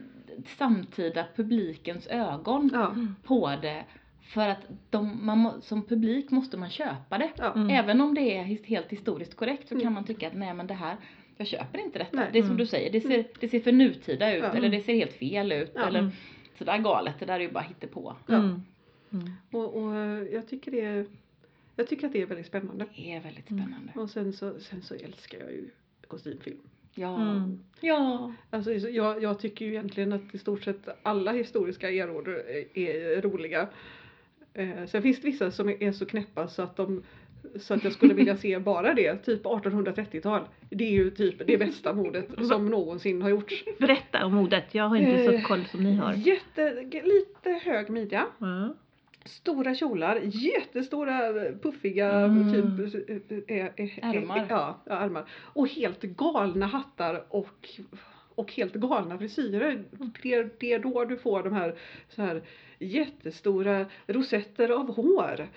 samtida 0.58 1.26
publikens 1.36 2.08
ögon 2.08 2.70
Ja. 2.74 2.90
Mm. 2.92 3.16
på 3.24 3.56
det 3.62 3.86
för 4.22 4.48
att 4.50 4.60
de, 4.90 5.26
man, 5.26 5.62
som 5.62 5.84
publik 5.86 6.32
måste 6.32 6.58
man 6.58 6.70
köpa 6.70 7.18
det. 7.18 7.30
Ja. 7.38 7.54
Mm. 7.54 7.70
Även 7.70 8.02
om 8.02 8.14
det 8.16 8.38
är 8.38 8.44
helt 8.44 8.90
historiskt 8.90 9.36
korrekt 9.36 9.68
så 9.68 9.74
Mm. 9.76 9.84
kan 9.84 9.94
man 9.94 10.04
tycka 10.04 10.28
att 10.28 10.34
nej 10.36 10.54
men 10.54 10.68
det 10.68 10.74
här, 10.74 10.98
jag 11.40 11.48
köper 11.48 11.80
inte 11.80 12.00
detta. 12.00 12.18
Nej. 12.18 12.30
Det 12.34 12.40
är 12.40 12.44
som 12.44 12.50
Mm. 12.52 12.58
du 12.58 12.66
säger, 12.66 12.92
det 12.92 13.02
ser, 13.02 13.26
det 13.40 13.50
ser 13.50 13.60
för 13.60 13.72
nutida 13.72 14.36
ut 14.36 14.44
eller 14.44 14.70
det 14.70 14.82
ser 14.82 14.94
helt 14.94 15.14
fel 15.14 15.52
ut 15.52 15.76
eller 15.76 16.00
Mm. 16.00 16.12
sådär 16.58 16.78
galet, 16.78 17.16
det 17.20 17.26
där 17.26 17.34
är 17.36 17.40
ju 17.40 17.52
bara 17.52 17.64
hittepå. 17.64 18.16
Mm. 18.30 18.62
Mm. 19.14 19.32
Och, 19.52 19.76
och 19.78 19.94
jag 20.32 20.48
tycker 20.48 20.72
det 20.72 20.82
är, 20.82 21.06
jag 21.76 21.88
tycker 21.88 22.08
att 22.08 22.14
det 22.14 22.22
är 22.22 22.26
väldigt 22.26 22.48
spännande. 22.48 22.86
Det 22.96 23.12
är 23.14 23.20
väldigt 23.22 23.50
Mm. 23.52 23.64
spännande. 23.64 23.92
Och 23.96 24.10
sen 24.10 24.34
så, 24.34 24.60
sen 24.60 24.82
så 24.82 24.94
älskar 24.96 25.40
jag 25.40 25.52
ju 25.52 25.70
kostymfilm. 26.08 26.58
Ja. 26.96 27.22
Mm. 27.22 27.60
Ja. 27.82 28.34
Alltså 28.50 28.80
så 28.80 28.90
jag, 28.90 29.24
jag 29.24 29.40
tycker 29.40 29.66
ju 29.66 29.72
egentligen 29.72 30.14
att 30.14 30.36
i 30.36 30.38
stort 30.38 30.64
sett 30.64 30.88
alla 31.04 31.32
historiska 31.32 31.90
eror 31.92 32.30
är, 32.30 32.78
är 32.78 33.22
roliga. 33.22 33.68
Eh, 34.54 34.86
sen 34.88 35.02
finns 35.02 35.22
det 35.22 35.28
vissa 35.28 35.52
som 35.52 35.70
är, 35.70 35.84
är 35.84 35.92
så 35.92 36.06
knäppa 36.06 36.48
så 36.48 36.62
att 36.62 36.76
de 36.76 37.04
så 37.56 37.74
att 37.74 37.84
jag 37.84 37.94
skulle 37.94 38.14
vilja 38.14 38.38
se 38.38 38.60
bara 38.60 38.94
det, 38.94 39.16
typ 39.18 39.44
1830-tal. 39.46 40.42
Det 40.70 40.84
är 40.84 40.92
ju 40.92 41.12
typ 41.12 41.48
det 41.48 41.58
bästa 41.58 41.94
modet 41.94 42.28
som 42.48 42.66
någonsin 42.66 43.22
har 43.22 43.30
gjorts. 43.30 43.64
Berätta 43.80 44.26
om 44.26 44.34
modet, 44.36 44.66
jag 44.72 44.84
har 44.90 44.96
inte 44.98 45.12
Eh, 45.36 45.42
så 45.42 45.48
koll 45.48 45.66
som 45.66 45.84
ni 45.84 45.96
har. 45.96 46.14
Jätte, 46.14 46.74
lite 46.92 47.50
hög 47.64 47.90
midja, 47.90 48.26
Ja. 48.40 48.74
stora 49.26 49.76
kjolar, 49.76 50.20
jättestora 50.24 51.20
puffiga 51.62 52.12
Mm. 52.12 52.54
typ 52.54 53.10
eh, 53.50 53.58
eh, 53.58 53.66
eh, 53.76 54.10
Ärmar. 54.16 54.46
Ja, 54.50 54.82
ja, 54.86 55.00
ärmar. 55.00 55.26
Och 55.54 55.68
helt 55.68 56.02
galna 56.02 56.66
hattar 56.66 57.24
och, 57.30 57.70
och 58.40 58.52
helt 58.54 58.74
galna 58.74 59.18
frisyrer. 59.18 59.84
Det, 60.24 60.60
det 60.60 60.74
är 60.74 60.80
då 60.80 61.06
du 61.06 61.18
får 61.18 61.44
de 61.44 61.54
här, 61.54 61.76
så 62.10 62.22
här 62.22 62.42
jättestora 62.82 63.86
rosetter 64.08 64.70
av 64.70 64.96
hår 64.96 65.48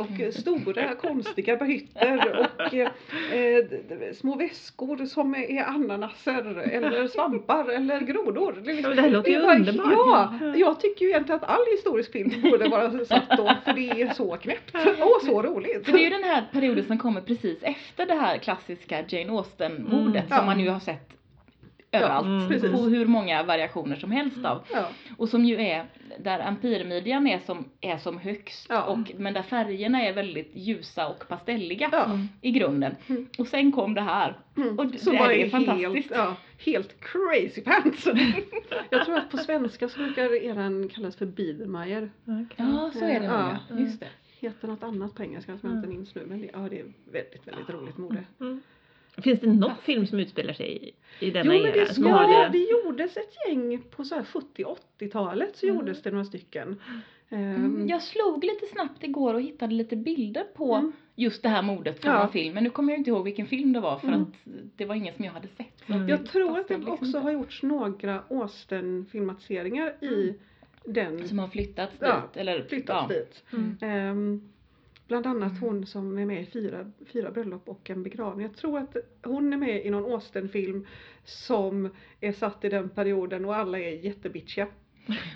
och 0.00 0.34
stora 0.34 0.94
konstiga 1.00 1.56
bahytter 1.56 2.48
och 2.58 2.74
eh, 2.74 3.64
små 4.14 4.34
väskor 4.36 5.06
som 5.06 5.34
är 5.34 5.62
ananaser 5.64 6.58
eller 6.58 7.06
svampar 7.08 7.68
eller 7.70 8.00
grodor. 8.00 8.62
Det, 8.64 8.72
liksom- 8.74 8.96
det 8.96 9.02
här 9.02 9.10
låter 9.10 9.30
ju 9.30 9.38
underbart. 9.38 9.92
Ja, 10.40 10.54
jag 10.56 10.80
tycker 10.80 11.04
ju 11.04 11.10
egentligen 11.10 11.40
att 11.42 11.48
all 11.50 11.64
historisk 11.76 12.12
film 12.12 12.32
borde 12.42 12.68
vara 12.68 13.04
satt 13.04 13.30
då 13.36 13.52
för 13.64 13.72
det 13.72 14.02
är 14.02 14.10
så 14.14 14.36
knäppt 14.36 14.74
och 15.00 15.22
så 15.26 15.42
roligt. 15.42 15.84
För 15.84 15.92
det 15.92 15.98
är 15.98 16.04
ju 16.04 16.10
den 16.10 16.24
här 16.24 16.44
perioden 16.52 16.84
som 16.84 16.98
kommer 16.98 17.20
precis 17.20 17.58
efter 17.62 18.06
det 18.06 18.14
här 18.14 18.38
klassiska 18.38 19.04
Jane 19.08 19.32
Austen-mordet 19.32 20.06
Mm. 20.16 20.28
som 20.28 20.36
Ja. 20.36 20.44
man 20.46 20.60
ju 20.60 20.68
har 20.70 20.80
sett 20.80 21.15
överallt. 21.96 22.26
Mm, 22.62 22.72
på 22.72 22.78
hur 22.82 23.06
många 23.06 23.42
variationer 23.42 23.96
som 23.96 24.10
helst 24.10 24.44
av. 24.44 24.62
Ja, 24.72 24.88
Och 25.16 25.28
som 25.28 25.44
ju 25.44 25.60
är 25.60 25.84
där 26.18 26.38
empiremidjan 26.40 27.26
är 27.26 27.38
som, 27.38 27.64
är 27.80 27.98
som 27.98 28.18
högst 28.18 28.66
Ja. 28.68 28.82
och, 28.84 28.98
men 29.18 29.34
där 29.34 29.42
färgerna 29.42 30.02
är 30.02 30.12
väldigt 30.12 30.50
ljusa 30.54 31.08
och 31.08 31.28
pastelliga 31.28 31.88
Ja. 31.92 32.04
Mm. 32.04 32.28
i 32.40 32.50
grunden. 32.50 32.94
Mm. 33.06 33.26
Och 33.38 33.46
sen 33.46 33.72
kom 33.72 33.94
det 33.94 34.00
här. 34.00 34.36
Mm. 34.56 34.78
Och 34.78 34.86
det- 34.86 34.98
som 34.98 35.12
det 35.12 35.18
är 35.18 35.30
är 35.30 35.50
fantastiskt. 35.50 35.92
helt, 35.94 36.10
ja, 36.10 36.36
helt 36.64 36.94
crazy 37.00 37.60
pants. 37.62 38.06
jag 38.90 39.04
tror 39.04 39.16
att 39.18 39.30
på 39.30 39.36
svenska 39.38 39.88
så 39.88 39.98
brukar 39.98 40.42
eran 40.44 40.88
kallas 40.88 41.16
för 41.16 41.26
Biedermeier. 41.26 42.10
Okej. 42.24 42.46
Ja, 42.56 42.90
så 42.94 43.04
är 43.04 43.20
det 43.20 43.26
ja. 43.26 43.56
Just 43.78 44.00
det. 44.00 44.08
Heter 44.40 44.68
något 44.68 44.82
annat 44.82 45.14
på 45.14 45.22
engelska 45.22 45.58
som 45.58 45.68
jag 45.70 45.78
inte 45.78 45.88
minns 45.88 46.14
nu 46.14 46.26
men 46.26 46.40
det, 46.40 46.50
ja, 46.52 46.58
det 46.58 46.80
är 46.80 46.84
väldigt, 47.12 47.46
väldigt 47.48 47.70
roligt 47.70 47.96
mode. 47.98 48.24
Mm. 49.16 49.22
Finns 49.22 49.40
det 49.40 49.46
någon 49.46 49.76
film 49.82 50.06
som 50.06 50.18
utspelar 50.18 50.52
sig 50.52 50.76
i, 50.88 50.92
i 51.26 51.30
denna 51.30 51.54
Jo 51.54 51.62
men 51.62 51.70
era? 51.72 51.84
det, 51.84 51.94
Som 51.94 52.04
ja, 52.06 52.16
har 52.16 52.48
det 52.48 52.58
gjordes 52.58 53.16
ett 53.16 53.34
gäng 53.48 53.82
på 53.90 54.04
så 54.04 54.14
här 54.14 54.22
70-80-talet 54.22 55.56
så 55.56 55.66
Mm. 55.66 55.76
gjordes 55.78 56.02
det 56.02 56.10
några 56.10 56.24
stycken. 56.24 56.80
Mm, 57.28 57.54
Ehm, 57.54 57.88
jag 57.88 58.02
slog 58.02 58.44
lite 58.44 58.66
snabbt 58.72 59.04
igår 59.04 59.34
och 59.34 59.42
hittade 59.42 59.74
lite 59.74 59.96
bilder 59.96 60.44
på 60.54 60.74
Mm. 60.74 60.92
just 61.14 61.42
det 61.42 61.48
här 61.48 61.62
mordet 61.62 62.00
från 62.02 62.12
Ja. 62.12 62.22
en 62.22 62.28
film. 62.32 62.54
Men 62.54 62.64
nu 62.64 62.70
kommer 62.70 62.92
jag 62.92 63.00
inte 63.00 63.10
ihåg 63.10 63.24
vilken 63.24 63.46
film 63.46 63.72
det 63.72 63.80
var 63.80 63.98
för 63.98 64.08
Mm. 64.08 64.22
att 64.22 64.28
det 64.76 64.84
var 64.84 64.94
ingen 64.94 65.14
som 65.14 65.24
jag 65.24 65.32
hade 65.32 65.48
sett. 65.48 65.88
Mm. 65.88 66.08
Jag 66.08 66.26
tror 66.26 66.58
att 66.58 66.68
det 66.68 66.74
liksom 66.76 66.92
också 66.92 67.06
inte. 67.06 67.18
har 67.18 67.30
gjorts 67.30 67.62
några 67.62 68.22
Austen-filmatiseringar 68.30 70.04
i 70.04 70.34
den 70.84 71.28
Som 71.28 71.38
har 71.38 71.48
flyttats 71.48 71.92
Ja, 72.00 72.14
dit. 72.22 72.36
Eller, 72.40 72.62
flyttats 72.68 73.10
ja. 73.10 73.16
dit. 73.16 73.44
Mm. 73.82 74.48
Bland 75.08 75.26
annat 75.26 75.52
hon 75.60 75.86
som 75.86 76.18
är 76.18 76.26
med 76.26 76.42
i 76.42 76.46
fyra, 76.46 76.92
fyra 77.12 77.30
bröllop 77.30 77.68
och 77.68 77.90
en 77.90 78.02
begravning. 78.02 78.46
Jag 78.46 78.56
tror 78.56 78.78
att 78.78 78.96
hon 79.24 79.52
är 79.52 79.56
med 79.56 79.86
i 79.86 79.90
någon 79.90 80.12
Austen-film 80.12 80.86
som 81.24 81.90
är 82.20 82.32
satt 82.32 82.64
i 82.64 82.68
den 82.68 82.88
perioden 82.88 83.44
och 83.44 83.56
alla 83.56 83.78
är 83.78 84.04
jättebitchiga. 84.04 84.68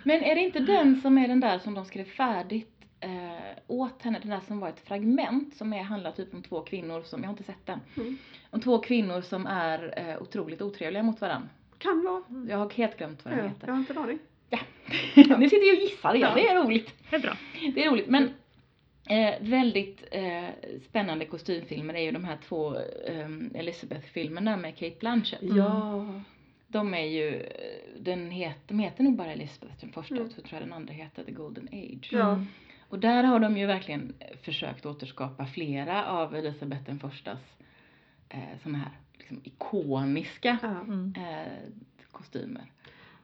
Men 0.05 0.23
är 0.23 0.35
det 0.35 0.41
inte 0.41 0.59
den 0.61 1.01
som 1.01 1.19
är 1.19 1.29
den 1.29 1.41
där 1.41 1.59
som 1.59 1.75
de 1.75 1.85
skrev 1.85 2.05
färdigt 2.05 2.73
eh, 3.01 3.11
åt 3.67 4.03
henne? 4.03 4.19
Den 4.23 4.31
där 4.31 4.41
som 4.47 4.61
var 4.61 4.69
ett 4.69 4.81
fragment 4.81 5.57
som 5.57 5.73
är, 5.73 5.83
handlar 5.83 6.13
typ 6.13 6.35
om 6.35 6.43
två 6.43 6.61
kvinnor 6.61 7.03
som, 7.03 7.21
jag 7.21 7.27
har 7.29 7.33
inte 7.33 7.45
sett 7.45 7.67
den. 7.67 7.81
Mm. 7.97 8.17
Om 8.51 8.61
två 8.61 8.79
kvinnor 8.79 9.21
som 9.21 9.47
är 9.47 9.95
eh, 10.11 10.23
otroligt 10.23 10.63
otrevliga 10.63 11.03
mot 11.03 11.21
varandra. 11.21 11.49
Kan 11.79 12.05
vara. 12.05 12.47
Jag 12.49 12.57
har 12.59 12.71
helt 12.71 12.99
glömt 12.99 13.25
vad 13.25 13.33
den 13.35 13.45
Ja, 13.45 13.49
heter. 13.49 13.67
jag 13.67 13.75
har 13.75 13.81
inte 13.81 13.93
en 13.93 13.99
aning. 13.99 14.19
nu 15.41 15.49
sitter 15.49 15.67
jag 15.67 15.77
och 15.77 15.83
gissar 15.83 16.15
igen, 16.15 16.29
Ja. 16.37 16.43
det 16.43 16.49
är 16.49 16.65
roligt. 16.65 16.95
Det 17.11 17.17
är 17.17 17.21
bra. 17.21 17.37
Det 17.75 17.85
är 17.85 17.91
roligt 17.91 18.07
men 18.09 18.31
eh, 19.11 19.35
väldigt 19.41 20.05
eh, 20.11 20.49
spännande 20.89 21.25
kostymfilmer 21.27 21.95
är 21.95 22.03
ju 22.03 22.11
de 22.11 22.25
här 22.25 22.39
två 22.49 22.77
eh, 23.07 23.29
Elizabeth-filmerna 23.55 24.57
med 24.57 24.77
Kate 24.77 24.97
Blanchett. 25.01 25.43
Mm. 25.43 25.57
Ja. 25.57 26.07
De 26.69 26.95
är 26.95 27.05
ju, 27.07 27.47
den 27.99 28.31
het, 28.31 28.57
de 28.69 28.79
heter 28.79 29.05
nog 29.05 29.17
bara 29.17 29.33
Elizabeth 29.33 29.81
den 29.81 29.93
första 29.93 30.15
Mm. 30.15 30.27
och 30.27 30.33
så 30.33 30.41
tror 30.43 30.61
jag 30.61 30.69
den 30.69 30.73
andra 30.73 30.93
heter 30.95 31.25
The 31.25 31.33
Golden 31.33 31.69
Age. 31.73 32.09
Ja. 32.13 32.33
Mm. 32.33 32.47
Och 32.89 32.99
där 32.99 33.25
har 33.25 33.41
de 33.41 33.57
ju 33.59 33.67
verkligen 33.67 34.15
försökt 34.43 34.87
återskapa 34.87 35.47
flera 35.47 36.07
av 36.07 36.37
Elisabeth 36.37 36.83
den 36.83 36.99
förstas 36.99 37.39
eh, 38.29 38.39
sådana 38.63 38.79
här 38.79 38.93
liksom, 39.19 39.41
ikoniska 39.45 40.59
Ja. 40.63 40.69
Mm. 40.81 41.15
eh, 41.17 41.53
kostymer. 42.11 42.63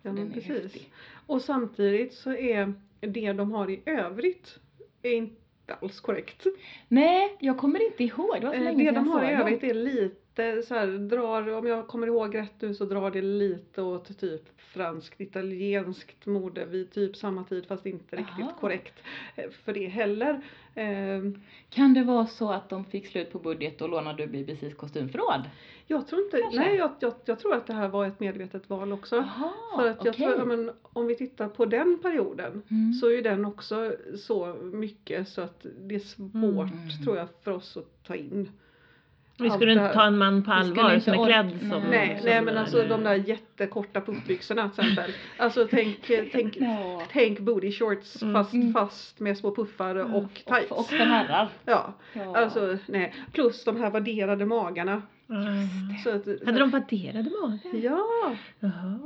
Ja, 0.03 0.13
men 0.13 0.29
är 0.31 0.35
precis. 0.35 0.63
häftig. 0.63 0.91
Och 1.27 1.43
samtidigt 1.43 2.15
så 2.15 2.33
är 2.33 2.75
det 3.01 3.33
de 3.33 3.53
har 3.53 3.71
i 3.71 3.81
övrigt 3.87 4.59
är 5.03 5.13
inte 5.13 5.41
alls 5.75 6.01
korrekt. 6.01 6.47
Nej, 6.89 7.37
jag 7.41 7.59
kommer 7.59 7.87
inte 7.87 8.05
ihåg. 8.05 8.37
Det 8.41 8.47
var 8.47 8.53
så 8.53 8.59
Eh, 8.59 8.65
länge 8.65 8.85
Det 8.85 8.91
sedan 8.95 9.05
de 9.05 9.11
jag 9.11 9.13
har 9.19 9.25
i 9.25 9.33
övrigt 9.35 9.65
är 9.65 9.75
lite 9.75 10.15
så 10.37 10.75
här, 10.75 10.87
drar, 10.99 11.49
om 11.55 11.67
jag 11.67 11.87
kommer 11.87 12.07
ihåg 12.07 12.35
rätt 12.35 12.53
nu 12.61 12.75
så 12.75 12.85
drar 12.85 13.11
det 13.11 13.23
lite 13.23 13.83
åt 13.83 14.19
typ 14.19 14.43
franskt, 14.57 15.21
italienskt 15.21 16.27
mode 16.27 16.65
vid 16.65 16.91
typ 16.93 17.17
samma 17.17 17.45
tid 17.45 17.67
fast 17.67 17.87
inte 17.87 18.17
riktigt 18.17 18.57
korrekt 18.61 18.95
eh, 19.37 19.51
för 19.51 19.73
det 19.73 19.87
heller. 19.87 20.41
Ehm, 20.75 21.41
Kan 21.71 21.95
det 21.95 22.03
vara 22.03 22.27
så 22.27 22.51
att 22.53 22.69
de 22.69 22.85
fick 22.85 23.07
slut 23.07 23.33
på 23.33 23.39
budget 23.39 23.81
och 23.81 23.89
lånade 23.89 24.27
BBCs 24.27 24.75
kostymförråd? 24.75 25.51
Jag 25.87 26.07
tror 26.07 26.23
inte, 26.25 26.41
Kanske. 26.41 26.61
nej 26.61 26.77
jag, 26.77 26.91
jag, 27.01 27.13
jag 27.25 27.39
tror 27.39 27.55
att 27.55 27.67
det 27.67 27.73
här 27.73 27.89
var 27.89 28.07
ett 28.07 28.21
medvetet 28.21 28.71
val 28.71 28.93
också. 28.93 29.17
Jaha, 29.17 29.53
För 29.77 29.87
att 29.91 30.05
jag 30.05 30.13
okej. 30.15 30.27
tror, 30.27 30.39
ja, 30.39 30.45
men, 30.45 30.71
om 30.83 31.07
vi 31.07 31.15
tittar 31.15 31.49
på 31.49 31.65
den 31.65 31.99
perioden 32.03 32.63
Mm. 32.71 32.93
så 32.93 33.11
är 33.11 33.23
den 33.23 33.45
också 33.45 33.95
så 34.19 34.55
mycket 34.55 35.29
så 35.29 35.41
att 35.41 35.67
det 35.81 35.95
är 35.95 35.99
svårt 35.99 36.73
Mm. 36.73 37.05
tror 37.05 37.17
jag 37.17 37.29
för 37.43 37.51
oss 37.51 37.77
att 37.77 38.03
ta 38.05 38.15
in. 38.15 38.49
Vi 39.39 39.51
skulle 39.51 39.73
inte 39.73 39.85
här. 39.85 39.95
ta 39.95 40.05
en 40.07 40.19
man 40.19 40.43
på 40.43 40.53
allvar 40.53 40.99
som 40.99 41.15
är 41.15 41.27
klädd 41.27 41.51
som 41.61 41.83
Nej. 41.91 42.17
Som 42.21 42.27
nej 42.31 42.43
men 42.43 42.59
alltså 42.59 42.83
de 42.89 43.05
där 43.05 43.15
jättekorta 43.15 44.01
puffbyxorna 44.01 44.69
till 44.69 44.81
exempel. 44.85 45.11
Alltså 45.37 45.69
tänk, 45.71 46.11
tänk, 46.33 46.57
Ja. 46.57 47.03
tänk 47.13 47.39
booty 47.41 47.73
shorts 47.73 48.23
Mm. 48.23 48.35
fast, 48.35 48.53
Mm. 48.55 48.73
fast 48.73 49.21
med 49.21 49.39
små 49.39 49.55
puffar 49.55 49.95
Mm. 49.97 50.15
och 50.15 50.35
tights. 50.35 50.71
Och, 50.71 50.79
och 50.79 50.87
för 50.87 50.97
herrar. 50.97 51.49
Ja, 51.65 51.93
Ja. 52.13 52.37
alltså 52.37 52.79
nej. 52.87 53.15
Plus 53.33 53.65
de 53.65 53.77
här 53.77 53.91
värderade 53.91 54.47
magarna. 54.47 55.03
Mm. 55.31 55.49
Så 56.05 56.11
att, 56.11 56.47
Hade 56.47 56.59
de 56.59 56.71
vadderade 56.71 57.31
magar? 57.43 57.61
Ja, 57.83 58.05
Jaha. 58.61 58.99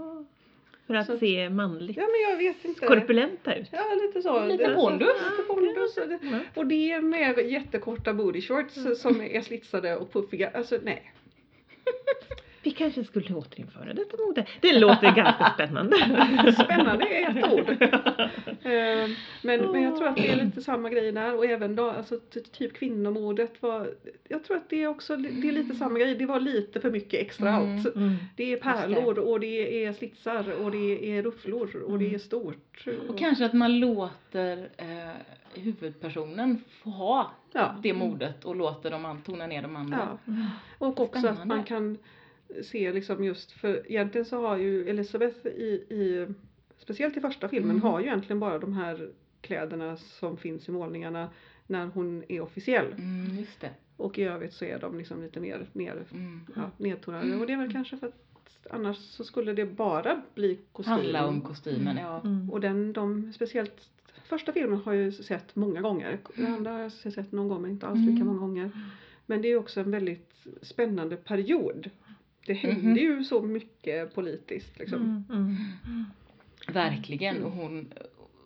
För 0.90 0.94
att 0.96 1.06
Så- 1.06 1.18
se 1.18 1.50
manligt 1.50 1.96
ja 1.96 2.02
men 2.02 2.30
jag 2.30 2.36
vet 2.52 2.64
inte. 2.64 2.86
korpulenta 2.86 3.54
ut? 3.54 3.68
Ja 3.72 3.84
lite 4.06 4.22
så. 4.22 4.44
Lite 4.46 4.74
pondus. 4.74 5.08
Lite 5.30 5.42
pondus. 5.48 5.96
och 5.96 6.08
det- 6.08 6.18
Ja. 6.22 6.38
Och 6.54 6.66
det 6.66 6.92
är 6.92 7.00
med 7.00 7.50
jättekorta 7.50 8.14
booty 8.14 8.40
shorts 8.42 8.76
Mm. 8.76 8.94
som 8.94 9.20
är 9.20 9.40
slitsade 9.40 9.96
och 9.96 10.12
puffiga. 10.12 10.50
Alltså 10.54 10.78
nej. 10.82 11.12
Vi 12.62 12.70
kanske 12.70 13.04
skulle 13.04 13.34
återinföra 13.34 13.94
detta 13.94 14.16
mode. 14.26 14.46
Det 14.60 14.78
låter 14.78 15.14
ganska 15.14 15.50
spännande. 15.54 15.96
Spännande 16.64 17.04
är 17.06 17.38
ett 17.38 17.52
ord. 17.52 17.82
Eh, 18.62 19.08
men, 19.42 19.72
men 19.72 19.82
jag 19.82 19.96
tror 19.96 20.08
att 20.08 20.16
det 20.16 20.30
är 20.30 20.44
lite 20.44 20.62
samma 20.62 20.90
grej 20.90 21.12
där 21.12 21.34
och 21.36 21.44
även 21.46 21.76
då, 21.76 21.90
alltså 21.90 22.18
ty- 22.34 22.40
typ 22.40 22.72
kvinnomodet 22.74 23.62
var, 23.62 23.94
jag 24.28 24.44
tror 24.44 24.56
att 24.56 24.70
det 24.70 24.82
är 24.82 24.88
också, 24.88 25.16
det 25.16 25.48
är 25.48 25.52
lite 25.52 25.74
samma 25.74 25.98
grej, 25.98 26.14
det 26.14 26.26
var 26.26 26.40
lite 26.40 26.80
för 26.80 26.90
mycket 26.90 27.20
extra 27.20 27.48
Mm. 27.48 27.76
allt. 27.76 27.96
Mm. 27.96 28.14
Det 28.36 28.52
är 28.52 28.56
pärlor 28.56 29.18
och 29.18 29.40
det 29.40 29.84
är 29.84 29.92
slitsar 29.92 30.52
och 30.64 30.70
det 30.70 31.16
är 31.18 31.22
rufflor 31.22 31.82
och 31.86 31.98
det 31.98 32.14
är 32.14 32.18
stort. 32.18 32.84
Och 33.08 33.18
kanske 33.18 33.44
att 33.46 33.52
man 33.52 33.78
låter 33.80 34.68
eh, 34.76 35.10
huvudpersonen 35.54 36.64
få 36.82 36.90
ha 36.90 37.30
ja. 37.52 37.74
det 37.82 37.92
modet 37.94 38.44
och 38.44 38.56
låter 38.56 38.90
dem 38.90 39.04
an- 39.04 39.22
tona 39.22 39.46
ner 39.46 39.62
de 39.62 39.76
andra. 39.76 40.18
ja. 40.24 40.32
Och 40.78 41.00
också 41.00 41.18
att 41.18 41.24
Spännande. 41.36 41.54
man 41.54 41.64
kan 41.64 41.98
se 42.62 42.92
liksom 42.92 43.24
just, 43.24 43.52
för 43.52 43.82
egentligen 43.90 44.24
så 44.24 44.46
har 44.46 44.56
ju 44.56 44.88
Elisabeth 44.88 45.46
i, 45.46 45.84
i 45.90 46.26
speciellt 46.78 47.16
i 47.16 47.20
första 47.20 47.48
filmen, 47.48 47.70
Mm. 47.70 47.82
har 47.82 48.00
ju 48.00 48.06
egentligen 48.06 48.40
bara 48.40 48.58
de 48.58 48.72
här 48.72 49.08
kläderna 49.40 49.96
som 49.96 50.36
finns 50.36 50.68
i 50.68 50.72
målningarna 50.72 51.28
när 51.66 51.86
hon 51.86 52.24
är 52.28 52.40
officiell. 52.40 52.86
Mm, 52.98 53.38
just 53.38 53.60
det. 53.60 53.70
Och 53.96 54.18
i 54.18 54.22
övrigt 54.22 54.52
så 54.52 54.64
är 54.64 54.78
de 54.78 54.98
liksom 54.98 55.22
lite 55.22 55.40
mer, 55.40 55.66
mer 55.72 56.04
Mm. 56.12 56.40
ja, 56.56 56.70
nedtonade. 56.76 57.36
Och 57.36 57.46
det 57.46 57.52
är 57.52 57.56
väl 57.56 57.72
kanske 57.72 57.96
för 57.96 58.06
att 58.06 58.14
annars 58.70 58.96
så 58.96 59.24
skulle 59.24 59.52
det 59.52 59.66
bara 59.66 60.22
bli 60.34 60.58
kostym. 60.72 60.92
Handla 60.92 61.26
om 61.26 61.40
kostymen, 61.40 61.96
ja. 61.96 62.20
Mm. 62.24 62.50
Och 62.50 62.60
den, 62.60 62.92
de, 62.92 63.32
speciellt 63.32 63.88
första 64.28 64.52
filmen 64.52 64.78
har 64.78 64.92
jag 64.92 65.04
ju 65.04 65.12
sett 65.12 65.56
många 65.56 65.80
gånger. 65.80 66.18
Den 66.36 66.54
andra 66.54 66.72
har 66.72 66.78
jag 66.80 66.92
sett 66.92 67.32
någon 67.32 67.48
gång 67.48 67.62
men 67.62 67.70
inte 67.70 67.86
alls 67.86 67.98
lika 68.00 68.10
Mm. 68.12 68.26
många 68.26 68.38
gånger. 68.40 68.70
Men 69.26 69.42
det 69.42 69.48
är 69.48 69.56
också 69.56 69.80
en 69.80 69.90
väldigt 69.90 70.46
spännande 70.62 71.16
period. 71.16 71.90
Det 72.46 72.52
hände 72.54 72.80
Mhm. 72.88 72.96
ju 72.96 73.24
så 73.24 73.42
mycket 73.42 74.14
politiskt 74.14 74.78
liksom. 74.78 75.00
Mm. 75.02 75.24
Mm. 75.84 76.04
Verkligen. 76.72 77.36
Mm. 77.36 77.46
Och 77.46 77.52
hon, 77.52 77.92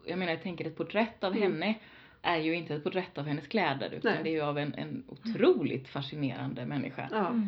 jag 0.07 0.19
menar 0.19 0.33
jag 0.33 0.43
tänker 0.43 0.65
ett 0.67 0.77
porträtt 0.77 1.25
av 1.25 1.37
Mm. 1.37 1.43
henne 1.53 1.75
är 2.23 2.37
ju 2.39 2.55
inte 2.55 2.75
ett 2.75 2.85
porträtt 2.85 3.19
av 3.19 3.25
hennes 3.25 3.47
kläder 3.47 3.91
utan 3.99 4.13
Nej. 4.13 4.21
det 4.25 4.31
är 4.31 4.35
ju 4.35 4.41
av 4.41 4.59
en, 4.59 4.75
en 4.75 5.05
otroligt 5.09 5.89
fascinerande 5.89 6.67
människa 6.67 7.09
Ja. 7.13 7.41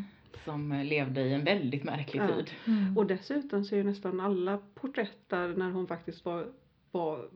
Som 0.45 0.73
eh, 0.73 0.85
levde 0.85 1.21
i 1.21 1.33
en 1.35 1.45
väldigt 1.45 1.85
märklig 1.85 2.21
Ja. 2.23 2.27
tid. 2.37 2.51
Mm. 2.67 2.99
Och 2.99 3.07
dessutom 3.07 3.65
så 3.65 3.75
är 3.75 3.79
ju 3.79 3.85
nästan 3.85 4.21
alla 4.21 4.59
porträtt 4.75 5.29
där 5.29 5.49
när 5.49 5.71
hon 5.71 5.87
faktiskt 5.87 6.25
var, 6.25 6.47
var 6.91 7.29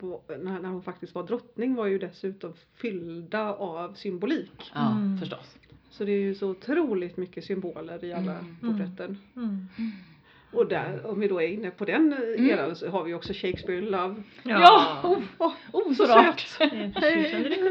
var- 0.00 0.38
när, 0.38 0.60
när 0.60 0.68
hon 0.68 0.82
faktiskt 0.82 1.14
var 1.14 1.22
drottning 1.22 1.74
var 1.74 1.86
ju 1.86 1.98
dessutom 1.98 2.54
fyllda 2.74 3.54
av 3.54 3.94
symbolik. 3.94 4.70
Ja, 4.74 4.90
Mm. 4.92 5.18
förstås. 5.18 5.56
Så 5.96 6.04
det 6.04 6.12
är 6.12 6.20
ju 6.20 6.34
så 6.34 6.50
otroligt 6.50 7.16
mycket 7.16 7.44
symboler 7.44 8.04
i 8.04 8.12
alla 8.12 8.38
Mm. 8.38 8.56
porträtten. 8.60 9.18
Mm. 9.36 9.66
Och 10.54 10.66
där, 10.68 11.06
om 11.06 11.20
vi 11.20 11.28
då 11.28 11.42
är 11.42 11.48
inne 11.48 11.70
på 11.70 11.84
den 11.84 12.12
Mm. 12.12 12.50
eran 12.50 12.76
så 12.76 12.88
har 12.88 13.04
vi 13.04 13.14
också 13.14 13.32
Shakespeare 13.32 13.78
in 13.78 13.84
Love. 13.84 14.14
Ja, 14.42 15.00
oh, 15.04 15.18
Åh, 15.38 15.52
oh, 15.72 15.92
så 15.94 16.06
rart. 16.06 16.46
Det 16.58 16.64
är 16.64 16.74
en 16.74 16.92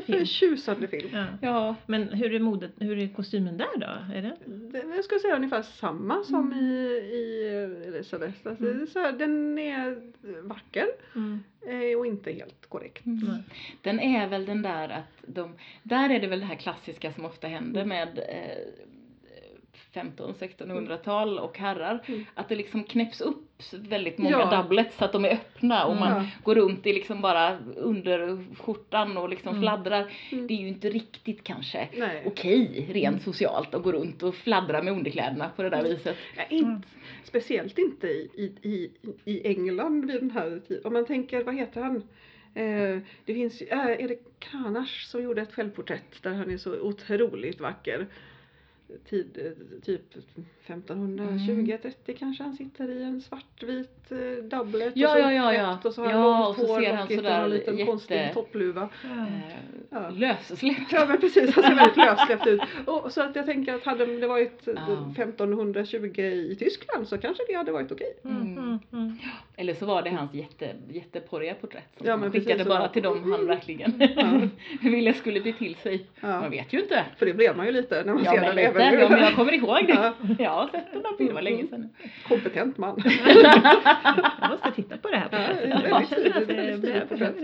förtjusande 0.04 0.82
liten 0.82 1.00
film. 1.00 1.10
Ja. 1.14 1.26
Ja, 1.42 1.76
Men 1.86 2.08
hur 2.08 2.34
är 2.36 2.40
modet, 2.40 2.72
hur 2.80 3.00
är 3.00 3.08
kostymen 3.08 3.58
där 3.58 3.78
då? 3.78 4.16
Är 4.16 4.22
det? 4.22 4.36
Det- 4.46 4.96
Jag 4.96 5.04
skulle 5.04 5.20
säga 5.20 5.36
ungefär 5.36 5.62
samma 5.62 6.24
som 6.24 6.52
Mm. 6.52 6.60
i, 6.66 6.74
i 7.14 7.84
Elisabeth. 7.88 8.48
Alltså, 8.48 8.66
Mm. 8.66 8.88
så 8.88 9.00
här, 9.00 9.12
den 9.12 9.58
är 9.60 10.02
vacker 10.42 10.88
Mm. 11.16 11.44
eh, 11.68 12.00
och 12.00 12.06
inte 12.06 12.32
helt 12.32 12.70
korrekt. 12.70 13.06
Mm. 13.06 13.20
Nej. 13.28 13.44
Den 13.82 14.00
är 14.00 14.28
väl 14.28 14.46
den 14.46 14.62
där 14.62 14.90
att 14.90 15.24
de, 15.28 15.54
där 15.84 16.10
är 16.10 16.20
det 16.20 16.28
väl 16.28 16.40
det 16.40 16.46
här 16.46 16.56
klassiska 16.56 17.14
som 17.14 17.26
ofta 17.26 17.48
händer 17.48 17.86
med 17.86 18.08
eh, 18.20 18.58
15-1600-tal 19.94 21.40
och 21.40 21.58
herrar. 21.58 22.04
Mm. 22.08 22.26
Att 22.34 22.50
det 22.50 22.56
liksom 22.56 22.84
knäpps 22.84 23.22
upp 23.22 23.50
väldigt 23.74 24.18
många 24.18 24.40
Ja. 24.40 24.58
doublets 24.58 24.98
så 24.98 25.06
att 25.06 25.12
de 25.12 25.26
är 25.26 25.30
öppna 25.32 25.86
och 25.86 25.96
man 25.96 26.28
går 26.44 26.56
runt 26.56 26.88
i 26.88 26.94
liksom 26.94 27.22
bara 27.22 27.58
under 27.78 28.46
skjortan 28.56 29.18
och 29.18 29.30
liksom 29.30 29.50
Mm. 29.50 29.62
fladdrar. 29.62 30.12
Mm. 30.32 30.48
Det 30.48 30.54
är 30.54 30.58
ju 30.58 30.68
inte 30.68 30.90
riktigt 30.90 31.44
kanske 31.44 31.88
Nej. 31.98 32.24
okej 32.26 32.88
rent 32.94 33.22
socialt 33.24 33.74
att 33.74 33.84
gå 33.84 33.92
runt 33.92 34.24
och 34.24 34.36
fladdra 34.36 34.82
med 34.84 34.94
underkläderna 34.94 35.50
på 35.56 35.64
det 35.64 35.70
där 35.70 35.84
viset. 35.84 36.18
Ja, 36.38 36.44
inte, 36.50 36.66
Mm. 36.70 36.82
Speciellt 37.24 37.78
inte 37.78 38.08
i, 38.08 38.30
i, 38.34 38.52
i, 38.62 38.92
i 39.26 39.48
England 39.48 40.06
vid 40.12 40.22
den 40.22 40.32
här 40.32 40.62
tiden. 40.68 40.86
Om 40.86 40.94
man 40.94 41.06
tänker, 41.06 41.44
vad 41.44 41.56
heter 41.56 41.82
han? 41.82 41.96
Eh, 42.56 43.00
det 43.26 43.34
finns 43.34 43.62
ju- 43.62 43.68
äh, 43.68 43.80
är 43.80 44.08
det 44.08 44.18
Kanash 44.40 45.06
som 45.08 45.24
gjorde 45.24 45.42
ett 45.42 45.54
självporträtt 45.54 46.24
där 46.24 46.34
han 46.34 46.52
är 46.52 46.58
så 46.58 46.80
otroligt 46.80 47.60
vacker. 47.60 48.08
Tid, 49.10 49.38
eh, 49.46 49.80
typ 49.86 50.02
1520-30 50.68 52.14
kanske 52.20 52.44
han 52.44 52.54
sitter 52.54 52.90
i 52.90 53.04
en 53.04 53.22
svartvit 53.22 54.12
eh, 54.12 54.44
doublet 54.44 54.92
Ja, 54.96 55.08
och 55.10 55.14
så 55.14 55.20
ja, 55.20 55.32
ja, 55.34 55.54
ja. 55.54 55.80
och 55.84 55.94
så 55.94 56.02
har 56.02 56.10
han 56.12 56.22
Ja, 56.22 56.40
långt 56.46 56.60
och 56.60 56.66
så 56.66 56.74
hår 56.74 56.82
ser 56.82 56.94
han 56.94 57.08
och 57.08 57.44
en 57.44 57.50
liten 57.50 57.78
jätte- 57.78 57.90
konstig 57.92 58.32
toppluva. 58.34 58.90
Ja. 59.04 59.10
Eh, 59.10 59.56
Ja. 59.90 60.10
Lössläppt. 60.10 60.92
Ja 60.92 61.06
men 61.10 61.20
precis, 61.20 61.56
han 61.56 61.64
ser 61.64 61.76
väldigt 61.76 61.98
lössläppt 62.06 62.48
ut. 62.48 62.62
Och, 62.86 63.12
så 63.12 63.22
att 63.22 63.36
jag 63.36 63.46
tänker 63.46 63.74
att 63.76 63.84
hade 63.84 64.06
det 64.20 64.28
varit 64.28 64.62
Ja. 64.66 65.12
1520 65.18 66.20
i 66.22 66.56
Tyskland 66.60 67.08
så 67.08 67.18
kanske 67.18 67.44
det 67.48 67.54
hade 67.54 67.72
varit 67.72 67.92
okej. 67.92 68.14
Mm, 68.26 68.42
mm, 68.58 68.80
mm. 68.94 69.18
Eller 69.56 69.74
så 69.74 69.86
var 69.86 70.02
det 70.02 70.10
hans 70.10 70.34
jätte, 70.34 70.76
jätteporriga 70.90 71.54
porträtt 71.54 71.98
som 71.98 72.08
Ja, 72.08 72.18
han 72.18 72.32
skickade 72.32 72.66
bara 72.66 72.88
till 72.88 73.04
dem 73.04 73.32
han 73.32 73.48
verkligen 73.48 73.94
Ja. 74.16 74.42
ville 74.90 75.14
skulle 75.14 75.42
bli 75.42 75.54
till 75.54 75.76
sig. 75.76 76.06
Ja. 76.22 76.28
Man 76.42 76.52
vet 76.52 76.74
ju 76.74 76.80
inte. 76.82 77.06
För 77.18 77.26
det 77.26 77.34
blev 77.34 77.58
man 77.58 77.66
ju 77.66 77.72
lite 77.72 78.04
när 78.04 78.14
man 78.14 78.24
Ja 78.24 78.32
ser 78.32 78.42
den 78.42 78.56
lite, 78.56 78.68
även 78.70 79.00
ja, 79.00 79.10
men 79.10 79.20
jag 79.20 79.36
kommer 79.36 79.54
ihåg 79.54 79.88
det. 79.88 79.94
Ja. 79.94 80.14
Jag 80.40 80.50
har 80.52 80.68
sett 80.68 80.92
den 80.94 81.02
där 81.02 81.10
filmen, 81.18 81.28
det 81.28 81.34
var 81.34 81.42
länge 81.42 81.68
sedan. 81.68 81.90
kompetent 82.28 82.78
man. 82.78 82.98
Jag 84.42 84.50
måste 84.50 84.72
titta 84.76 84.98
på 84.98 85.10
det 85.10 85.18
här 85.18 85.30
porträttet. 87.08 87.44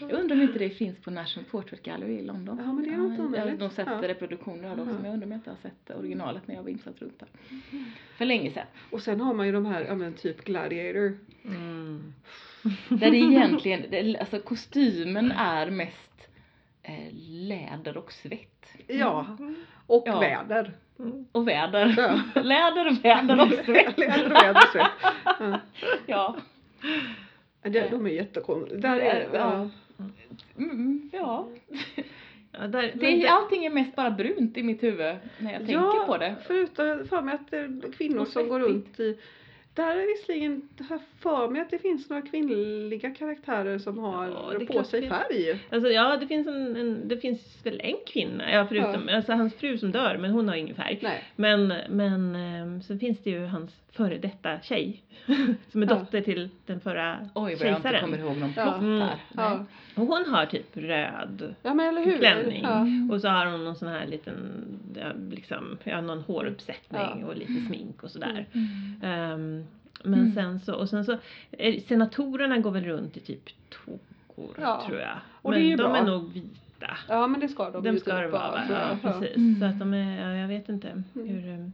Jag 0.00 0.12
undrar 0.12 0.36
om 0.36 0.42
inte 0.42 0.58
det 0.58 0.70
finns 0.70 0.98
på 0.98 1.10
National 1.10 1.44
Portrait 1.50 1.82
Gallery 1.82 2.12
i 2.18 2.22
London. 2.22 2.60
Ja, 2.64 2.72
men 2.72 2.84
det 2.84 2.90
är 2.90 2.94
ja, 2.94 3.24
omöjligt. 3.24 3.60
De 3.60 3.70
sätter 3.70 4.02
Ja. 4.02 4.08
reproduktioner 4.08 4.70
av 4.70 4.76
det 4.76 4.82
också, 4.82 4.94
Ja. 4.94 4.98
men 5.02 5.04
jag 5.04 5.14
undrar 5.14 5.26
om 5.26 5.32
jag 5.32 5.38
inte 5.38 5.50
har 5.50 5.56
sett 5.56 5.98
originalet 5.98 6.42
när 6.46 6.54
jag 6.54 6.62
var 6.62 6.70
insatt 6.70 7.02
runt 7.02 7.18
där. 7.20 7.28
För 8.18 8.24
länge 8.24 8.50
sedan. 8.50 8.66
Och 8.90 9.00
sen 9.02 9.20
har 9.20 9.34
man 9.34 9.46
ju 9.46 9.52
de 9.52 9.66
här, 9.66 9.84
ja 9.88 9.94
men 9.94 10.12
typ 10.14 10.44
Gladiator. 10.44 11.18
Mm. 11.46 12.12
Där 12.88 13.10
det 13.10 13.16
egentligen, 13.16 14.16
alltså 14.20 14.38
kostymen 14.38 15.32
är 15.32 15.70
mest 15.70 16.28
eh, 16.82 17.12
läder 17.28 17.96
och 17.96 18.12
svett. 18.12 18.66
Ja, 18.86 19.26
och 19.86 20.02
Ja. 20.06 20.20
väder. 20.20 20.72
Mm. 20.98 21.26
Och 21.32 21.48
väder. 21.48 21.94
Ja. 21.96 22.20
Läder, 22.42 23.02
väder 23.02 23.40
och 23.42 23.64
svett. 23.64 23.98
Läder 23.98 24.28
väder 24.28 24.56
och 24.56 24.72
svett. 24.72 25.12
Ja. 25.40 25.60
Ja. 26.06 26.36
Det, 27.62 27.90
de 27.90 28.06
är 28.06 28.10
jättekonstiga. 28.10 28.80
Där 28.80 28.98
är, 28.98 29.28
ja. 29.32 29.68
Mm, 30.56 31.10
ja. 31.12 31.48
Ja, 32.52 32.66
där, 32.66 32.92
Det 32.94 33.06
är, 33.06 33.30
allting 33.30 33.64
är 33.64 33.70
mest 33.70 33.96
bara 33.96 34.10
brunt 34.10 34.56
i 34.56 34.62
mitt 34.62 34.82
huvud 34.82 35.16
när 35.38 35.52
jag 35.52 35.66
tänker 35.66 36.06
på 36.06 36.16
det. 36.16 36.34
förutom 36.46 37.06
för 37.08 37.22
mig 37.22 37.34
att 37.34 37.50
det 37.50 37.58
är 37.58 37.92
kvinnor 37.92 38.24
som 38.24 38.48
går 38.48 38.60
runt 38.60 39.00
i 39.00 39.18
där 39.76 39.96
är 39.96 40.06
visserligen, 40.16 40.68
har 40.88 40.98
för 41.20 41.48
mig 41.48 41.60
att 41.62 41.70
det 41.70 41.78
finns 41.78 42.10
några 42.10 42.22
kvinnliga 42.22 43.10
karaktärer 43.10 43.78
som 43.78 43.98
har 43.98 44.26
Ja, 44.26 44.66
på 44.66 44.84
sig 44.84 45.00
det- 45.00 45.08
färg. 45.08 45.60
Alltså 45.70 45.88
ja, 45.90 46.16
det 46.16 46.26
finns 46.26 46.46
en, 46.46 46.76
en 46.76 47.08
det 47.08 47.16
finns 47.16 47.66
väl 47.66 47.80
en 47.80 47.96
kvinna, 48.06 48.52
ja 48.52 48.66
förutom, 48.66 49.08
alltså 49.12 49.32
hans 49.32 49.54
fru 49.54 49.78
som 49.78 49.92
dör, 49.92 50.16
men 50.18 50.30
hon 50.30 50.48
har 50.48 50.54
ingen 50.56 50.74
färg. 50.74 50.98
Nej. 51.02 51.22
Men, 51.36 51.72
men 51.90 52.34
ehm, 52.36 52.82
så 52.82 52.98
finns 52.98 53.18
det 53.22 53.30
ju 53.30 53.44
hans 53.46 53.76
före 53.92 54.18
detta 54.18 54.60
tjej, 54.60 55.02
som 55.72 55.82
är 55.82 55.86
Ja. 55.86 55.94
dotter 55.94 56.20
till 56.20 56.48
den 56.66 56.80
förra 56.80 57.18
Oj 57.22 57.28
vad 57.34 57.50
jag 57.50 57.54
inte 57.54 57.68
kejsaren. 57.68 58.00
kommer 58.00 58.18
ihåg 58.18 58.36
någon 58.36 58.52
Ja. 58.56 58.62
plott 58.64 58.80
Mm. 58.80 59.00
här. 59.00 59.16
Nej. 59.32 59.44
Ja. 59.44 59.64
Och 59.96 60.06
hon 60.06 60.24
har 60.26 60.46
typ 60.46 60.76
röd 60.76 61.54
ja, 61.62 61.74
men 61.74 61.86
eller 61.86 62.04
hur. 62.04 62.18
klänning. 62.18 62.62
Ja. 62.62 62.86
Och 63.14 63.20
så 63.20 63.28
har 63.28 63.46
hon 63.46 63.64
någon 63.64 63.76
sån 63.76 63.88
här 63.88 64.06
liten, 64.06 64.34
ja, 65.00 65.12
liksom, 65.30 65.78
ja 65.84 66.00
någon 66.00 66.20
håruppsättning 66.20 67.00
Ja. 67.20 67.26
och 67.26 67.36
lite 67.36 67.52
smink 67.68 68.02
och 68.02 68.10
sådär. 68.10 68.46
Mm. 68.52 69.00
Ehm, 69.02 69.65
men 70.04 70.20
Mm. 70.20 70.34
sen 70.34 70.60
så, 70.60 70.74
och 70.74 70.88
sen 70.88 71.04
så, 71.04 71.16
eh, 71.52 71.82
senatorerna 71.82 72.58
går 72.58 72.70
väl 72.70 72.84
runt 72.84 73.16
i 73.16 73.20
typ 73.20 73.42
tokor 73.70 74.54
Ja. 74.60 74.82
tror 74.86 74.98
jag. 75.00 75.16
Och 75.42 75.50
men 75.50 75.60
det 75.60 75.66
är 75.66 75.70
ju 75.70 75.76
de 75.76 75.82
bra. 75.82 75.96
är 75.96 76.04
nog 76.04 76.32
vita. 76.32 76.96
ja, 77.08 77.26
men 77.26 77.40
det 77.40 77.48
ska 77.48 77.70
de 77.70 77.82
De 77.84 77.98
ska 77.98 78.10
typ 78.10 78.20
det 78.22 78.28
vara, 78.28 78.62
ja 78.70 78.98
precis. 79.02 79.36
Mm. 79.36 79.60
Så 79.60 79.64
att 79.66 79.78
de 79.78 79.94
är, 79.94 80.20
ja, 80.30 80.36
jag 80.40 80.48
vet 80.48 80.68
inte 80.68 80.88
Mm. 80.88 81.04
hur 81.28 81.48
eh, 81.48 81.66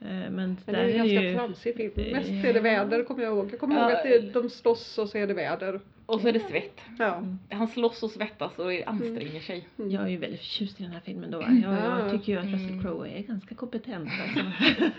men, 0.00 0.32
Men 0.32 0.56
där 0.64 0.72
det 0.72 0.78
är 0.78 0.84
en 0.84 0.90
är 0.90 0.96
ganska 0.98 1.22
ju 1.22 1.34
tramsig 1.34 1.76
film. 1.76 1.92
det- 1.94 2.12
Mest 2.12 2.28
är 2.30 2.52
det 2.54 2.60
väder 2.60 3.04
kommer 3.04 3.22
jag 3.22 3.32
ihåg. 3.36 3.48
Jag 3.52 3.60
kommer 3.60 3.74
ihåg 3.80 3.90
Ja. 3.90 3.96
att 3.96 4.02
det, 4.02 4.18
de 4.32 4.50
slåss 4.50 4.98
och 4.98 5.08
så 5.08 5.18
är 5.18 5.26
det 5.26 5.34
väder. 5.34 5.80
Och 6.06 6.20
så 6.20 6.28
är 6.28 6.32
det 6.32 6.40
svett. 6.40 6.80
Ja. 6.98 7.22
Han 7.50 7.68
slåss 7.68 8.02
och 8.02 8.10
svettas 8.10 8.58
och 8.58 8.72
anstränger 8.86 9.40
sig. 9.40 9.68
Mm. 9.78 9.90
jag 9.90 10.02
är 10.04 10.08
ju 10.08 10.16
väldigt 10.16 10.40
förtjust 10.40 10.80
i 10.80 10.82
den 10.82 10.92
här 10.92 11.00
filmen 11.04 11.30
då. 11.30 11.42
Jag, 11.42 11.52
Ja. 11.62 12.00
jag 12.00 12.10
tycker 12.10 12.32
ju 12.32 12.38
att 12.38 12.44
Mm. 12.44 12.58
Russell 12.60 12.82
Crowe 12.82 13.08
är 13.08 13.22
ganska 13.22 13.54
kompetent 13.54 14.08
alltså. 14.22 14.44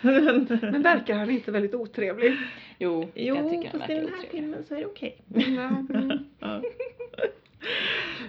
Men 0.72 0.82
verkar 0.82 1.16
han 1.16 1.30
inte 1.30 1.52
väldigt 1.52 1.74
otrevlig? 1.76 2.36
Jo, 2.80 3.10
Jo, 3.16 3.36
jag 3.36 3.50
tycker 3.50 3.70
han 3.70 3.80
fast 3.80 3.90
i 3.90 3.94
verkar 3.94 3.96
den 3.96 3.98
här 3.98 4.18
otrevlig. 4.18 4.30
filmen 4.32 4.64
så 4.68 4.74
är 4.76 4.80
det 4.80 4.86
okej. 4.86 5.18
Ja. 5.28 5.96
Mm. 6.00 6.20
Ja. 6.40 6.62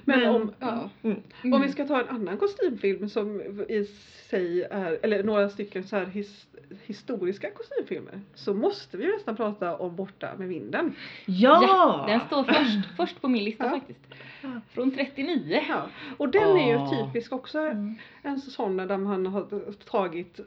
Men, 0.05 0.21
Men- 0.21 0.29
om, 0.35 0.53
ja. 0.59 0.91
Mm. 1.03 1.23
om 1.55 1.63
vi 1.63 1.69
ska 1.69 1.87
ta 1.87 2.01
en 2.01 2.09
annan 2.09 2.37
kostymfilm 2.37 3.09
som 3.09 3.41
i 3.69 3.85
sig 4.31 4.63
är, 4.63 4.99
eller 5.03 5.23
några 5.25 5.49
stycken 5.51 5.85
så 5.85 5.97
här 5.97 6.07
his, 6.07 6.47
historiska 6.87 7.51
kostymfilmer 7.51 8.21
så 8.35 8.55
måste 8.55 8.97
vi 8.97 9.07
nästan 9.13 9.37
prata 9.37 9.77
om 9.77 9.97
Borta 9.97 10.31
med 10.39 10.49
vinden. 10.49 10.95
Ja! 11.27 12.05
Den 12.09 12.21
står 12.21 12.45
först, 12.45 12.87
först 12.97 13.21
på 13.21 13.29
min 13.29 13.45
lista 13.45 13.65
Ja. 13.65 13.71
faktiskt. 13.71 14.01
Ja. 14.43 14.49
Från 14.71 14.91
39. 14.91 15.63
Ja. 15.69 15.87
Och 16.17 16.29
den 16.29 16.57
är 16.57 16.69
ju 16.73 16.97
typisk 17.07 17.33
också 17.33 17.59
Mm. 17.59 17.95
en 18.23 18.41
sån 18.41 18.77
där 18.77 18.97
man 18.97 19.27
har 19.27 19.73
tagit 19.91 20.41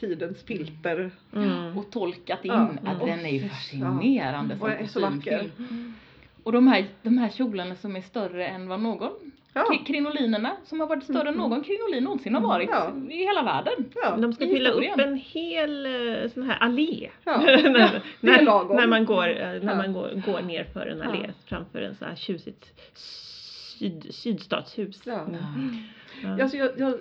tidens 0.00 0.42
filter 0.42 1.10
Mm. 1.34 1.78
Och 1.78 1.90
tolkat 1.90 2.44
in 2.44 2.50
Ja. 2.52 2.68
att 2.84 3.00
den 3.00 3.26
är 3.26 3.30
ju 3.30 3.38
Ja. 3.42 3.48
fascinerande 3.48 4.54
och 4.54 4.60
som 4.60 4.68
är 4.70 4.86
så 4.86 5.00
vacker. 5.00 5.38
kostymfilm. 5.38 5.94
Och 6.42 6.52
de 6.52 6.66
här, 6.68 6.86
de 7.02 7.18
här 7.18 7.28
kjolarna 7.28 7.76
som 7.76 7.96
är 7.96 8.00
större 8.00 8.46
än 8.48 8.68
vad 8.68 8.80
någon 8.80 9.27
Ja. 9.58 9.64
Kri- 9.72 9.84
Krinolinerna 9.86 10.56
som 10.64 10.80
har 10.80 10.86
varit 10.86 11.04
större 11.04 11.20
än 11.20 11.34
Mm. 11.34 11.38
någon 11.50 11.62
krinolin 11.64 12.04
någonsin 12.04 12.34
har 12.34 12.40
varit 12.42 12.68
Ja. 12.72 12.92
i 13.10 13.16
hela 13.16 13.42
världen. 13.42 13.84
Ja. 13.94 14.16
De 14.16 14.32
ska 14.32 14.44
I 14.44 14.48
fylla 14.48 14.70
upp 14.70 14.82
historien. 14.84 15.08
en 15.08 15.16
hel 15.16 15.86
eh, 15.86 16.30
sån 16.30 16.42
här 16.42 16.58
allé. 16.58 17.10
Ja. 17.24 17.40
när, 17.46 18.02
när, 18.20 18.74
när 18.76 18.86
man 18.86 19.04
går, 19.04 19.28
eh, 19.28 19.34
när 19.36 19.60
Ja. 19.62 19.74
man 19.74 19.92
går, 19.92 20.22
går 20.26 20.40
ner 20.42 20.64
för 20.64 20.86
en 20.86 21.02
allé 21.02 21.24
Ja. 21.26 21.32
framför 21.46 21.80
en 21.82 21.94
så 21.94 22.04
här 22.04 22.14
tjusigt 22.16 22.72
syd, 22.94 24.14
sydstatshus. 24.14 25.02
Ja. 25.04 25.20
Mm. 25.20 26.40
Alltså 26.42 26.56
jag, 26.56 26.70
jag, 26.78 26.94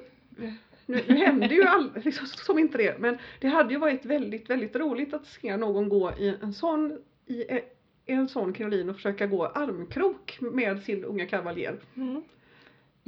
nu, 0.86 1.02
nu 1.08 1.16
händer 1.16 1.48
ju 1.50 1.64
all, 1.64 1.90
liksom, 2.06 2.26
som 2.28 2.60
inte 2.60 2.78
det, 2.78 3.00
men 3.00 3.18
det 3.40 3.48
hade 3.48 3.74
ju 3.74 3.80
varit 3.80 4.06
väldigt, 4.06 4.50
väldigt 4.50 4.76
roligt 4.76 5.14
att 5.14 5.26
se 5.26 5.58
någon 5.58 5.90
gå 5.90 6.12
i 6.20 6.34
en 6.42 6.54
sån, 6.54 7.00
i 7.26 7.42
e- 7.42 7.64
en 8.06 8.28
sån 8.28 8.54
krinolin 8.54 8.90
och 8.90 8.96
försöka 8.96 9.26
gå 9.28 9.46
armkrok 9.46 10.38
med 10.42 10.84
sin 10.84 11.04
unga 11.04 11.26
kavaljer. 11.26 11.76
Mm. 11.96 12.24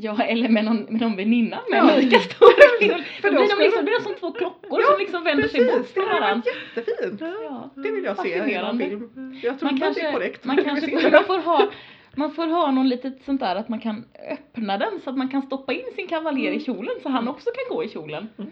Ja, 0.01 0.23
eller 0.23 0.49
med 0.49 0.65
någon, 0.65 0.77
med 0.89 1.01
någon 1.01 1.15
väninna 1.15 1.59
med 1.69 1.77
Ja. 1.79 1.95
lika 1.95 2.19
stor 2.19 2.79
kvinna. 2.79 2.97
För 3.21 3.31
Då 3.31 3.37
blir 3.39 3.49
de 3.57 3.63
liksom, 3.63 3.85
de- 3.85 3.91
är 3.91 3.99
som 4.03 4.15
två 4.19 4.31
klockor 4.31 4.81
Ja, 4.81 4.87
som 4.91 4.99
liksom 4.99 5.23
vänder 5.23 5.47
sig 5.47 5.65
bort 5.65 5.75
Precis, 5.75 5.93
från 5.93 6.05
varandra. 6.05 6.43
jättefint. 6.75 7.21
Ja. 7.21 7.69
Det 7.75 7.91
vill 7.91 8.03
jag 8.03 8.17
se 8.21 8.35
i 8.51 8.57
någon 8.61 8.79
film. 8.79 9.09
Jag 9.43 9.59
tror 9.59 9.65
Man 9.67 9.73
inte 9.73 9.87
att 9.87 9.95
det 9.95 10.01
är 10.01 10.03
kanske, 10.03 10.11
korrekt. 10.11 10.45
man 10.45 10.57
kanske 10.63 10.87
se 10.99 11.09
man 11.11 11.23
får 11.23 11.39
ha 11.39 11.67
man 12.15 12.31
får 12.33 12.47
ha 12.47 12.71
någon 12.71 12.89
litet 12.89 13.21
sånt 13.25 13.39
där 13.41 13.55
att 13.55 13.69
man 13.69 13.79
kan 13.79 14.05
öppna 14.31 14.77
den 14.77 14.99
så 15.03 15.09
att 15.09 15.17
man 15.17 15.29
kan 15.29 15.41
stoppa 15.41 15.73
in 15.73 15.85
sin 15.95 16.07
kavaljer 16.07 16.47
Mm. 16.47 16.59
i 16.61 16.63
kjolen 16.63 16.93
så 17.03 17.09
han 17.09 17.27
också 17.27 17.49
kan 17.49 17.75
gå 17.77 17.83
i 17.83 17.89
kjolen. 17.89 18.29
Det 18.35 18.43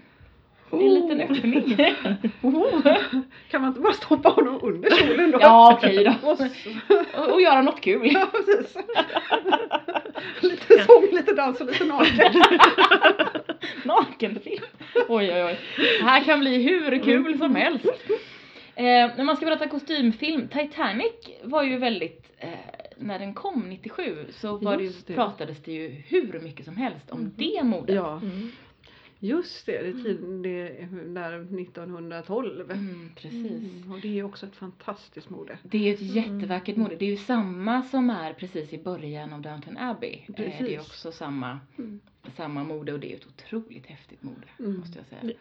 är 0.72 0.82
en 0.82 0.94
liten 0.94 1.22
öppning. 1.22 1.78
Oh. 2.42 2.82
Kan 3.52 3.62
man 3.62 3.68
inte 3.68 3.80
bara 3.82 3.94
stoppa 3.94 4.30
honom 4.30 4.60
under 4.64 4.90
kjolen 4.90 5.32
då? 5.32 5.38
Ja, 5.42 5.74
okej 5.78 6.04
då. 6.04 6.30
Och 6.30 7.34
och, 7.34 7.42
göra 7.42 7.62
något 7.62 7.82
kul. 7.82 8.12
Ja, 8.14 8.28
precis. 8.32 8.78
lite 10.42 10.84
sång, 10.86 11.06
lite 11.12 11.34
dans 11.34 11.62
och 11.62 11.68
lite 11.68 11.86
naken. 11.86 12.34
Nakenfilm. 13.86 14.64
Oj 15.08 15.32
oj 15.34 15.44
oj. 15.44 15.60
Det 16.00 16.06
här 16.06 16.24
kan 16.24 16.40
bli 16.40 16.62
hur 16.64 17.04
kul 17.04 17.38
som 17.38 17.56
helst. 17.56 17.86
Eh, 18.76 18.84
när 19.18 19.24
man 19.24 19.36
ska 19.38 19.46
berätta 19.46 19.68
kostymfilm, 19.68 20.48
Titanic 20.48 21.12
var 21.44 21.64
ju 21.64 21.78
väldigt, 21.78 22.32
eh, 22.40 22.50
när 22.98 23.20
den 23.20 23.34
kom 23.34 23.70
97 23.70 24.26
så 24.32 24.58
var 24.58 24.78
det 24.78 24.84
ju, 24.84 24.92
det. 25.08 25.14
pratades 25.14 25.64
det 25.64 25.72
ju 25.72 25.90
hur 26.08 26.40
mycket 26.44 26.66
som 26.66 26.78
helst 26.78 27.12
om 27.12 27.20
Mhm. 27.20 27.32
det 27.38 27.64
modet. 27.64 27.96
Ja, 27.96 28.12
Mm. 28.24 28.52
Just 29.20 29.66
det. 29.66 29.72
Det 29.82 30.10
är 30.10 30.42
det 30.44 30.82
är 30.82 30.88
där 31.14 31.60
1912. 31.62 32.72
Mm, 32.72 33.12
precis. 33.16 33.52
Mm, 33.52 33.92
och 33.92 34.02
det 34.02 34.20
är 34.20 34.24
också 34.24 34.46
ett 34.46 34.56
fantastiskt 34.56 35.30
mode. 35.30 35.58
Det 35.64 35.90
är 35.90 35.94
ett 35.94 36.02
Mm. 36.02 36.14
jättevackert 36.16 36.76
mode. 36.76 36.96
Det 36.96 37.06
är 37.06 37.10
ju 37.10 37.18
samma 37.18 37.82
som 37.84 38.10
är 38.10 38.34
precis 38.34 38.74
i 38.74 38.78
början 38.78 39.34
av 39.34 39.42
Downton 39.42 39.78
Abbey. 39.78 40.14
Eh, 40.14 40.34
det 40.38 40.46
är 40.46 40.58
Precis. 40.60 40.80
också 40.80 41.12
samma, 41.12 41.60
Mm. 41.78 42.00
samma 42.36 42.64
mode 42.64 42.94
och 42.94 43.00
det 43.00 43.12
är 43.14 43.16
ett 43.16 43.28
otroligt 43.28 43.86
häftigt 43.86 44.24
mode 44.24 44.48
Mm. 44.60 44.80
måste 44.80 45.00
jag 45.00 45.06
säga. 45.22 45.34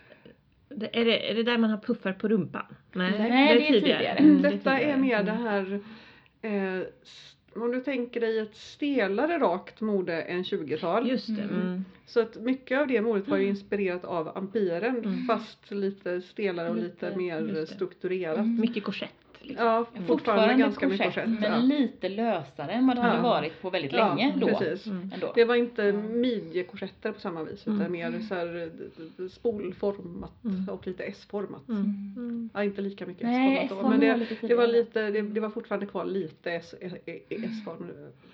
Det, 0.69 0.97
är, 1.01 1.05
det, 1.05 1.31
är 1.31 1.35
det 1.35 1.43
där 1.43 1.59
man 1.59 1.71
har 1.71 1.79
puffar 1.79 2.13
på 2.13 2.29
rumpan? 2.29 2.67
Nej, 2.93 3.13
det 3.13 3.19
är 3.67 3.73
tidigare. 3.73 4.05
Mm, 4.07 4.43
det 4.43 4.51
Detta 4.51 4.73
är 4.73 4.79
tidigare. 4.79 5.01
mer 5.01 5.23
det 5.23 5.33
Mm. 5.33 5.43
här 5.43 5.81
eh, 6.43 6.83
om 7.63 7.71
du 7.73 7.81
tänker 7.81 8.21
dig 8.21 8.39
ett 8.39 8.57
stelare 8.57 9.39
rakt 9.39 9.81
mode 9.81 10.23
än 10.23 10.43
20-tal. 10.43 11.11
Just 11.11 11.37
det. 11.37 11.43
Mm. 11.43 11.61
Mm. 11.61 11.85
Så 12.07 12.21
att 12.21 12.37
mycket 12.37 12.81
av 12.81 12.87
det 12.87 13.01
modet 13.01 13.29
var 13.29 13.37
ju 13.37 13.47
inspirerat 13.47 14.05
av 14.05 14.39
ampiren 14.39 14.97
Mm. 15.05 15.27
fast 15.27 15.71
lite 15.71 16.21
stelare 16.21 16.71
och 16.71 16.77
Lite, 16.77 17.07
lite 17.09 17.19
mer 17.19 17.65
strukturerat. 17.67 18.39
Mm. 18.39 18.61
Mycket 18.61 18.85
korsett. 18.85 19.11
Liksom. 19.47 19.67
Ja, 19.67 19.85
fortfarande, 20.07 20.55
ganska 20.55 20.89
mycket 20.89 21.07
korsett. 21.07 21.29
men 21.29 21.43
Ja. 21.43 21.57
lite 21.59 22.09
lösare 22.09 22.71
än 22.73 22.87
vad 22.87 22.97
det 22.97 23.01
hade 23.03 23.17
Ja. 23.17 23.23
varit 23.23 23.63
på 23.63 23.71
väldigt 23.71 23.93
Ja, 23.93 24.09
länge 24.15 24.35
då. 24.41 24.47
precis. 24.47 24.87
Mm. 24.87 25.11
Ändå. 25.15 25.33
Det 25.35 25.45
var 25.45 25.55
inte 25.55 25.83
Ja. 25.83 25.93
midjekorsetter 25.93 27.13
på 27.13 27.21
samma 27.21 27.45
vis 27.45 27.63
utan 27.63 27.81
Mm. 27.81 27.93
mer 27.93 28.21
så 28.21 28.35
här 28.35 28.71
spolformat 29.29 30.45
Mm. 30.45 30.69
och 30.69 30.87
lite 30.87 31.03
S-format. 31.05 31.69
Mm. 31.69 31.81
Mm. 31.83 32.15
Mm. 32.17 32.51
Ja, 32.55 32.65
inte 32.65 32.81
lika 32.83 33.07
mycket 33.07 33.23
Nej, 33.23 33.59
S-format 33.65 33.85
då, 33.85 33.91
men 33.91 34.01
det, 34.01 34.17
lite 34.17 34.47
det 34.47 34.55
var 34.55 34.67
lite, 34.67 35.11
det, 35.11 35.23
det 35.23 35.41
var 35.41 35.51
fortfarande 35.51 35.87
kvar 35.87 36.05
lite 36.05 36.51
S- 36.53 36.75
eh, 36.81 36.93
eh, 36.93 37.15
S-form 37.29 37.87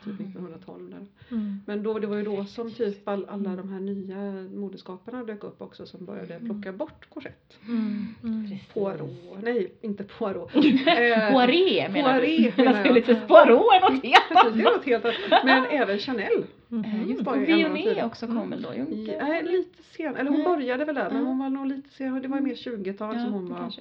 typ 0.05 0.21
Mm. 0.21 0.33
1912 0.33 0.91
där. 0.91 1.07
Mm. 1.37 1.61
Men 1.67 1.83
då, 1.83 1.99
det 1.99 2.07
var 2.07 2.17
ju 2.17 2.23
då 2.23 2.45
som 2.45 2.71
typ 2.71 3.09
all, 3.09 3.25
alla 3.29 3.57
de 3.57 3.69
här 3.73 3.81
nya 3.81 4.49
modeskaparna 4.61 5.25
dök 5.25 5.45
upp 5.45 5.63
också 5.63 5.87
som 5.87 6.05
började 6.05 6.35
Mm. 6.35 6.47
plocka 6.47 6.73
bort 6.73 7.07
korsett. 7.09 7.59
Mm. 7.69 8.07
Mm. 8.23 8.51
Poirot, 8.75 9.11
nej 9.43 9.73
inte 9.81 10.05
Poirot. 10.05 10.51
Eh, 11.03 11.33
Poiré 11.33 11.89
menar 11.89 12.19
Poiré 12.21 12.53
du? 12.57 12.65
Naturligtvis. 12.65 13.19
Poirot 13.29 13.63
är 13.75 13.81
något 13.81 14.05
helt 14.05 14.29
Precis, 14.29 14.55
det 14.55 14.61
är 14.63 14.67
annat. 14.67 14.77
något 14.77 14.85
helt 14.87 15.05
annat. 15.05 15.45
Men 15.45 15.65
även 15.65 15.99
Chanel. 15.99 16.45
Eh, 16.85 17.09
Just 17.11 17.27
Och 17.27 18.07
också 18.07 18.27
kom 18.27 18.51
väl 18.51 18.63
då? 18.63 18.75
Inte- 18.75 19.25
nej, 19.25 19.43
lite 19.45 19.83
sen, 19.83 20.17
eller 20.17 20.31
hon 20.31 20.39
Nej. 20.41 20.49
började 20.49 20.85
väl 20.85 20.95
där 20.95 21.11
men 21.11 21.19
Ja. 21.23 21.29
hon 21.29 21.39
var 21.39 21.49
nog 21.51 21.67
lite 21.67 21.89
sen, 21.91 22.23
det 22.23 22.29
var 22.29 22.37
ju 22.37 22.43
mer 22.43 22.55
20-tal 22.55 23.15
Ja, 23.17 23.25
som 23.25 23.33
hon 23.33 23.49
var. 23.51 23.73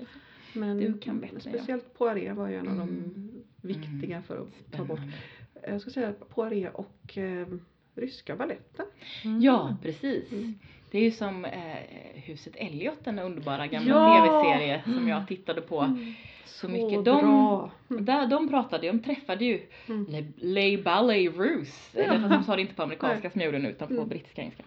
Men 0.53 0.77
Du 0.77 0.97
kan 0.99 1.19
bättre, 1.19 1.36
ja. 1.43 1.49
speciellt 1.49 1.97
Poiré 1.97 2.34
var 2.34 2.47
ju 2.49 2.55
en 2.55 2.67
av 2.67 2.75
de 2.75 2.81
Mm. 2.89 3.29
viktiga 3.62 4.21
för 4.21 4.38
att 4.38 4.71
ta 4.77 4.84
bort. 4.84 4.99
Spännande. 4.99 5.71
Jag 5.73 5.81
ska 5.81 5.91
säga 5.91 6.13
Poiré 6.34 6.69
och 6.73 7.17
eh, 7.17 7.47
ryska 7.95 8.36
baletten. 8.36 8.86
Mm. 9.25 9.41
Ja, 9.41 9.75
precis. 9.81 10.31
Mm. 10.31 10.53
Det 10.91 10.97
är 10.97 11.03
ju 11.03 11.12
som 11.12 11.45
eh, 11.45 11.51
Huset 12.15 12.53
Elliot, 12.55 13.03
den 13.05 13.19
underbara 13.19 13.67
gamla 13.67 13.89
Ja! 13.89 14.25
tv-serie 14.25 14.81
som 14.97 15.07
jag 15.07 15.27
tittade 15.27 15.62
på 15.62 15.97
så 16.45 16.67
mycket. 16.69 17.06
De, 17.06 17.21
bra. 17.21 17.71
Mm. 17.89 18.06
där, 18.06 18.27
de 18.27 18.49
pratade 18.49 18.86
ju, 18.86 18.91
de 18.91 18.99
träffade 18.99 19.45
ju 19.45 19.62
Mm. 19.89 20.06
Le, 20.10 20.25
Le 20.38 20.77
Ballet 20.77 21.36
Russe, 21.38 21.97
Ja. 21.99 22.04
eller 22.04 22.19
fast 22.19 22.32
de 22.34 22.43
sa 22.43 22.56
det 22.56 22.62
inte 22.62 22.73
på 22.75 22.84
amerikanska 22.84 23.30
som 23.30 23.41
jag 23.41 23.45
gjorde 23.45 23.60
nu 23.60 23.69
utan 23.69 23.88
på 23.88 23.93
Mm. 23.93 24.08
brittiska 24.10 24.41
engelska. 24.41 24.63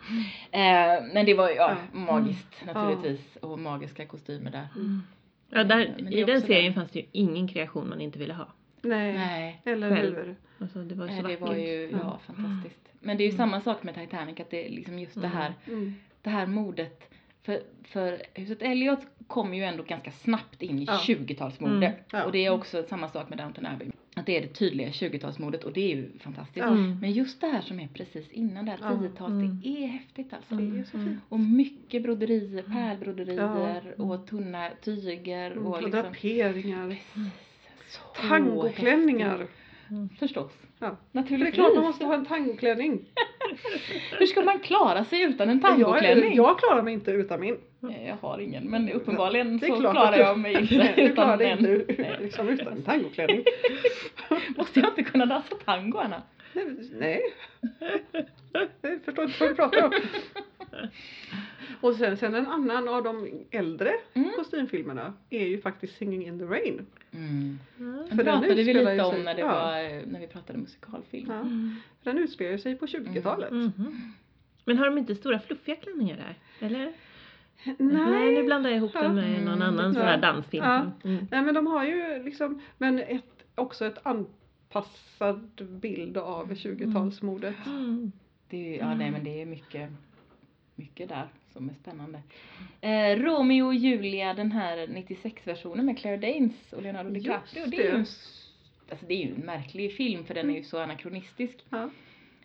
Eh, 0.50 1.04
men 1.14 1.26
det 1.26 1.34
var 1.34 1.48
ju 1.48 1.54
ja, 1.54 1.76
Ja. 1.92 1.98
magiskt 1.98 2.64
naturligtvis 2.66 3.36
och 3.36 3.58
magiska 3.58 4.06
kostymer 4.06 4.50
där. 4.50 4.68
Mm. 4.76 5.02
Ja, 5.50 5.64
där, 5.64 5.94
Men 5.98 6.06
är 6.12 6.12
I 6.18 6.24
den 6.24 6.40
serien 6.40 6.72
där- 6.72 6.80
fanns 6.80 6.90
det 6.90 6.98
ju 6.98 7.06
ingen 7.12 7.48
kreation 7.48 7.88
man 7.88 8.00
inte 8.00 8.18
ville 8.18 8.34
ha. 8.34 8.46
Nej. 8.82 9.12
Nej, 9.12 9.60
eller 9.64 9.96
Själv. 9.96 10.16
hur. 10.16 10.36
Alltså, 10.58 10.78
det 10.78 10.94
var 10.94 11.06
så 11.08 11.12
nej, 11.12 11.22
det 11.22 11.28
vackert. 11.28 11.40
var 11.40 11.54
ju 11.54 11.88
ja, 11.92 11.98
Ja. 12.02 12.18
fantastiskt. 12.34 12.88
Men 13.00 13.16
det 13.16 13.22
är 13.22 13.26
ju 13.26 13.34
Mm. 13.34 13.38
samma 13.38 13.60
sak 13.60 13.82
med 13.82 13.94
Titanic, 13.94 14.40
att 14.40 14.50
det 14.50 14.66
är 14.66 14.70
liksom 14.70 14.98
just 14.98 15.14
det 15.14 15.26
Mm. 15.26 15.30
här 15.38 15.52
Mm. 15.66 15.94
det 16.22 16.30
här 16.30 16.46
modet. 16.46 17.10
För, 17.42 17.60
för 17.84 18.22
huset 18.34 18.62
Elliot 18.62 18.98
kom 19.26 19.54
ju 19.54 19.64
ändå 19.64 19.82
ganska 19.82 20.10
snabbt 20.10 20.62
in 20.62 20.78
i 20.78 20.84
Ja. 20.84 20.92
20-talsmode. 21.06 21.76
Mm, 21.86 21.92
ja. 22.12 22.24
Och 22.24 22.32
det 22.32 22.46
är 22.46 22.50
också 22.50 22.82
samma 22.88 23.08
sak 23.08 23.28
med 23.28 23.38
Downton 23.38 23.66
Abbey. 23.66 23.88
Att 24.16 24.26
det 24.26 24.36
är 24.38 24.42
det 24.42 24.48
tydliga 24.48 24.88
20-talsmodet 24.88 25.62
och 25.64 25.72
det 25.72 25.80
är 25.92 25.96
ju 25.96 26.18
fantastiskt. 26.18 26.66
Mm. 26.66 26.98
Men 27.00 27.12
just 27.12 27.40
det 27.40 27.46
här 27.46 27.60
som 27.60 27.80
är 27.80 27.88
precis 27.88 28.32
innan 28.32 28.64
det 28.64 28.70
här 28.70 28.78
Ja. 28.82 28.88
10-talet, 28.90 29.30
Mm. 29.44 29.60
det 29.64 29.84
är 29.84 29.86
häftigt 29.86 30.32
alltså. 30.32 30.54
Det 30.54 30.78
är 30.78 30.84
så 30.84 30.90
fint. 30.90 31.18
Och 31.28 31.40
mycket 31.40 32.02
broderier, 32.02 32.62
pärlbroderier 32.62 33.94
och 34.00 34.26
tunna 34.26 34.70
tyger 34.84 35.50
Mm. 35.50 35.66
och 35.66 35.74
Och 35.76 35.82
liksom. 35.82 36.02
draperingar. 36.02 36.96
Tangoklänningar. 38.28 39.38
häftigt. 39.38 40.18
Förstås. 40.18 40.52
Ja. 40.78 40.86
För 40.88 40.96
det 41.12 41.18
är 41.18 41.22
Naturligtvis. 41.22 41.54
klart 41.54 41.74
man 41.74 41.84
måste 41.84 42.04
ha 42.04 42.14
en 42.14 42.26
tangoklänning. 42.26 43.00
Hur 44.18 44.26
ska 44.26 44.40
man 44.42 44.58
klara 44.58 45.04
sig 45.04 45.22
utan 45.22 45.48
en 45.50 45.60
Jag, 45.62 45.70
tangoklänning? 45.70 46.36
jag 46.36 46.58
klarar 46.58 46.82
mig 46.82 46.94
inte 46.94 47.10
utan 47.10 47.40
min. 47.40 47.56
Jag 48.06 48.16
har 48.20 48.38
ingen, 48.38 48.64
men 48.70 48.92
uppenbarligen 48.92 49.60
så 49.60 49.66
klarar 49.80 50.12
du- 50.12 50.18
jag 50.18 50.38
mig 50.38 50.52
inte 50.60 50.74
Du 50.96 51.02
utan 51.02 51.14
klarar 51.14 51.36
dig 51.36 51.48
den. 51.48 51.58
inte 51.80 52.16
liksom, 52.20 52.48
utan 52.48 52.72
en 52.72 52.82
tangoklänning. 52.82 53.44
Måste 54.56 54.80
jag 54.80 54.88
inte 54.88 55.02
kunna 55.02 55.26
dansa 55.26 55.54
tango, 55.64 55.98
Anna? 55.98 56.22
Nej. 56.52 56.76
Nej. 56.92 57.20
Jag 58.82 59.00
förstår 59.04 59.24
inte 59.24 59.40
vad 59.40 59.48
du 59.50 59.54
pratar 59.54 59.84
om. 59.84 59.92
Och 61.80 61.94
sen, 61.94 62.16
sen 62.16 62.34
en 62.34 62.46
annan 62.46 62.88
av 62.88 63.02
de 63.02 63.28
äldre 63.50 63.92
Mm. 64.14 64.30
kostymfilmerna 64.36 65.12
är 65.30 65.46
ju 65.46 65.60
faktiskt 65.60 65.96
Singing 65.96 66.26
in 66.26 66.38
the 66.38 66.44
Rain. 66.44 66.86
Mm. 67.12 67.58
Mm. 67.78 67.96
Den 67.96 68.08
För 68.08 68.16
den 68.16 68.24
pratade 68.24 68.54
vi 68.54 68.64
lite 68.74 69.02
om 69.02 69.12
sig- 69.12 69.24
när, 69.24 69.34
det 69.34 69.40
ja. 69.40 69.46
var, 69.46 70.06
när 70.12 70.20
vi 70.20 70.26
pratade 70.26 70.58
musikalfilm. 70.58 71.26
Ja. 71.30 71.40
Mm. 71.40 71.74
Den 72.02 72.18
utspelar 72.18 72.58
sig 72.58 72.76
på 72.76 72.86
20-talet. 72.86 73.50
Mhm. 73.52 74.12
Men 74.64 74.78
har 74.78 74.86
de 74.86 74.98
inte 74.98 75.14
stora 75.14 75.38
fluffiga 75.38 75.76
klänningar 75.76 76.16
där? 76.16 76.66
Eller? 76.66 76.92
Nej. 77.78 78.34
nu 78.34 78.42
blandar 78.42 78.70
jag 78.70 78.76
ihop 78.76 78.90
Ja. 78.94 79.02
dem 79.02 79.14
med 79.14 79.44
någon 79.44 79.62
Mm. 79.62 79.62
annan 79.62 79.92
sån 79.94 80.02
Ja. 80.02 80.08
här 80.08 80.20
dansfilm. 80.20 80.64
Ja. 80.64 80.90
Mm. 81.04 81.26
Nej 81.30 81.42
men 81.42 81.54
de 81.54 81.66
har 81.66 81.84
ju 81.84 82.22
liksom, 82.22 82.60
men 82.78 82.98
ett, 82.98 83.44
också 83.54 83.84
ett 83.86 83.98
anpassad 84.06 85.50
bild 85.68 86.16
av 86.16 86.54
20-talsmodet. 86.54 87.54
Mm. 87.66 88.12
Det 88.48 88.76
ja, 88.80 88.94
nej, 88.94 89.10
men 89.10 89.24
det 89.24 89.42
är 89.42 89.46
mycket, 89.46 89.90
mycket 90.74 91.08
där 91.08 91.28
som 91.54 91.68
är 91.68 91.74
spännande. 91.74 92.20
Eh, 92.80 93.16
Romeo 93.24 93.66
och 93.66 93.74
Julia, 93.74 94.34
den 94.34 94.52
här 94.52 94.76
96-versionen 94.86 95.86
med 95.86 95.98
Claire 95.98 96.16
Danes 96.32 96.72
och 96.72 96.82
Leonardo 96.82 97.10
Just 97.10 97.24
DiCaprio. 97.26 97.66
Det 97.66 97.76
är, 97.76 97.82
ju 97.82 97.88
det. 97.90 97.94
en, 97.96 98.06
alltså, 98.90 99.06
det 99.06 99.14
är 99.14 99.26
ju 99.26 99.34
en 99.34 99.40
märklig 99.46 99.96
film 99.96 100.24
för 100.24 100.34
den 100.34 100.50
är 100.50 100.54
ju 100.54 100.64
så 100.64 100.78
anakronistisk. 100.78 101.54
Ja. 101.70 101.90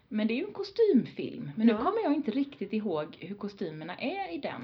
Men 0.07 0.27
det 0.27 0.33
är 0.33 0.35
ju 0.35 0.45
en 0.45 0.53
kostymfilm. 0.53 1.51
Men 1.55 1.67
nu 1.67 1.73
Ja. 1.73 1.77
kommer 1.77 2.03
jag 2.03 2.13
inte 2.13 2.31
riktigt 2.31 2.73
ihåg 2.73 3.17
hur 3.19 3.35
kostymerna 3.35 3.95
är 3.95 4.33
i 4.33 4.37
den. 4.37 4.61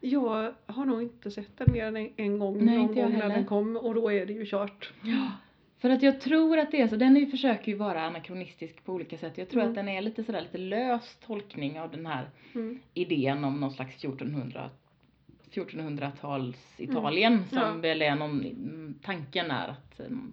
Jag 0.00 0.54
har 0.66 0.84
nog 0.84 1.02
inte 1.02 1.30
sett 1.30 1.58
den 1.58 1.72
mer 1.72 1.84
än 1.84 1.96
en, 1.96 2.10
en 2.16 2.38
gång 2.38 2.64
Nej, 2.64 2.76
någon 2.76 2.94
gång 2.94 3.12
när 3.12 3.28
den 3.28 3.44
kom 3.44 3.76
och 3.76 3.94
då 3.94 4.12
är 4.12 4.26
det 4.26 4.32
ju 4.32 4.46
kört. 4.46 4.92
Ja. 5.02 5.30
För 5.78 5.90
att 5.90 6.02
jag 6.02 6.20
tror 6.20 6.58
att 6.58 6.70
det 6.70 6.80
är 6.80 6.88
så, 6.88 6.96
den 6.96 7.30
försöker 7.30 7.72
ju 7.72 7.78
vara 7.78 8.02
anakronistisk 8.06 8.84
på 8.84 8.92
olika 8.92 9.18
sätt. 9.18 9.38
Jag 9.38 9.48
tror 9.48 9.60
Mm. 9.62 9.70
att 9.70 9.74
den 9.76 9.88
är 9.88 10.00
lite 10.02 10.24
sådär 10.24 10.40
lite 10.40 10.58
lös 10.58 11.16
tolkning 11.26 11.80
av 11.80 11.90
den 11.90 12.06
här 12.06 12.30
Mm. 12.54 12.78
idén 12.94 13.44
om 13.44 13.60
någon 13.60 13.70
slags 13.72 13.96
1400 13.96 14.70
1400-tals 15.50 16.74
Italien 16.80 17.44
som 17.48 17.58
Ja. 17.58 17.72
väl 17.72 18.02
är 18.02 18.16
någon, 18.16 18.40
mm, 18.40 18.94
tanken 19.02 19.50
är 19.50 19.68
att 19.68 20.00
um, 20.00 20.32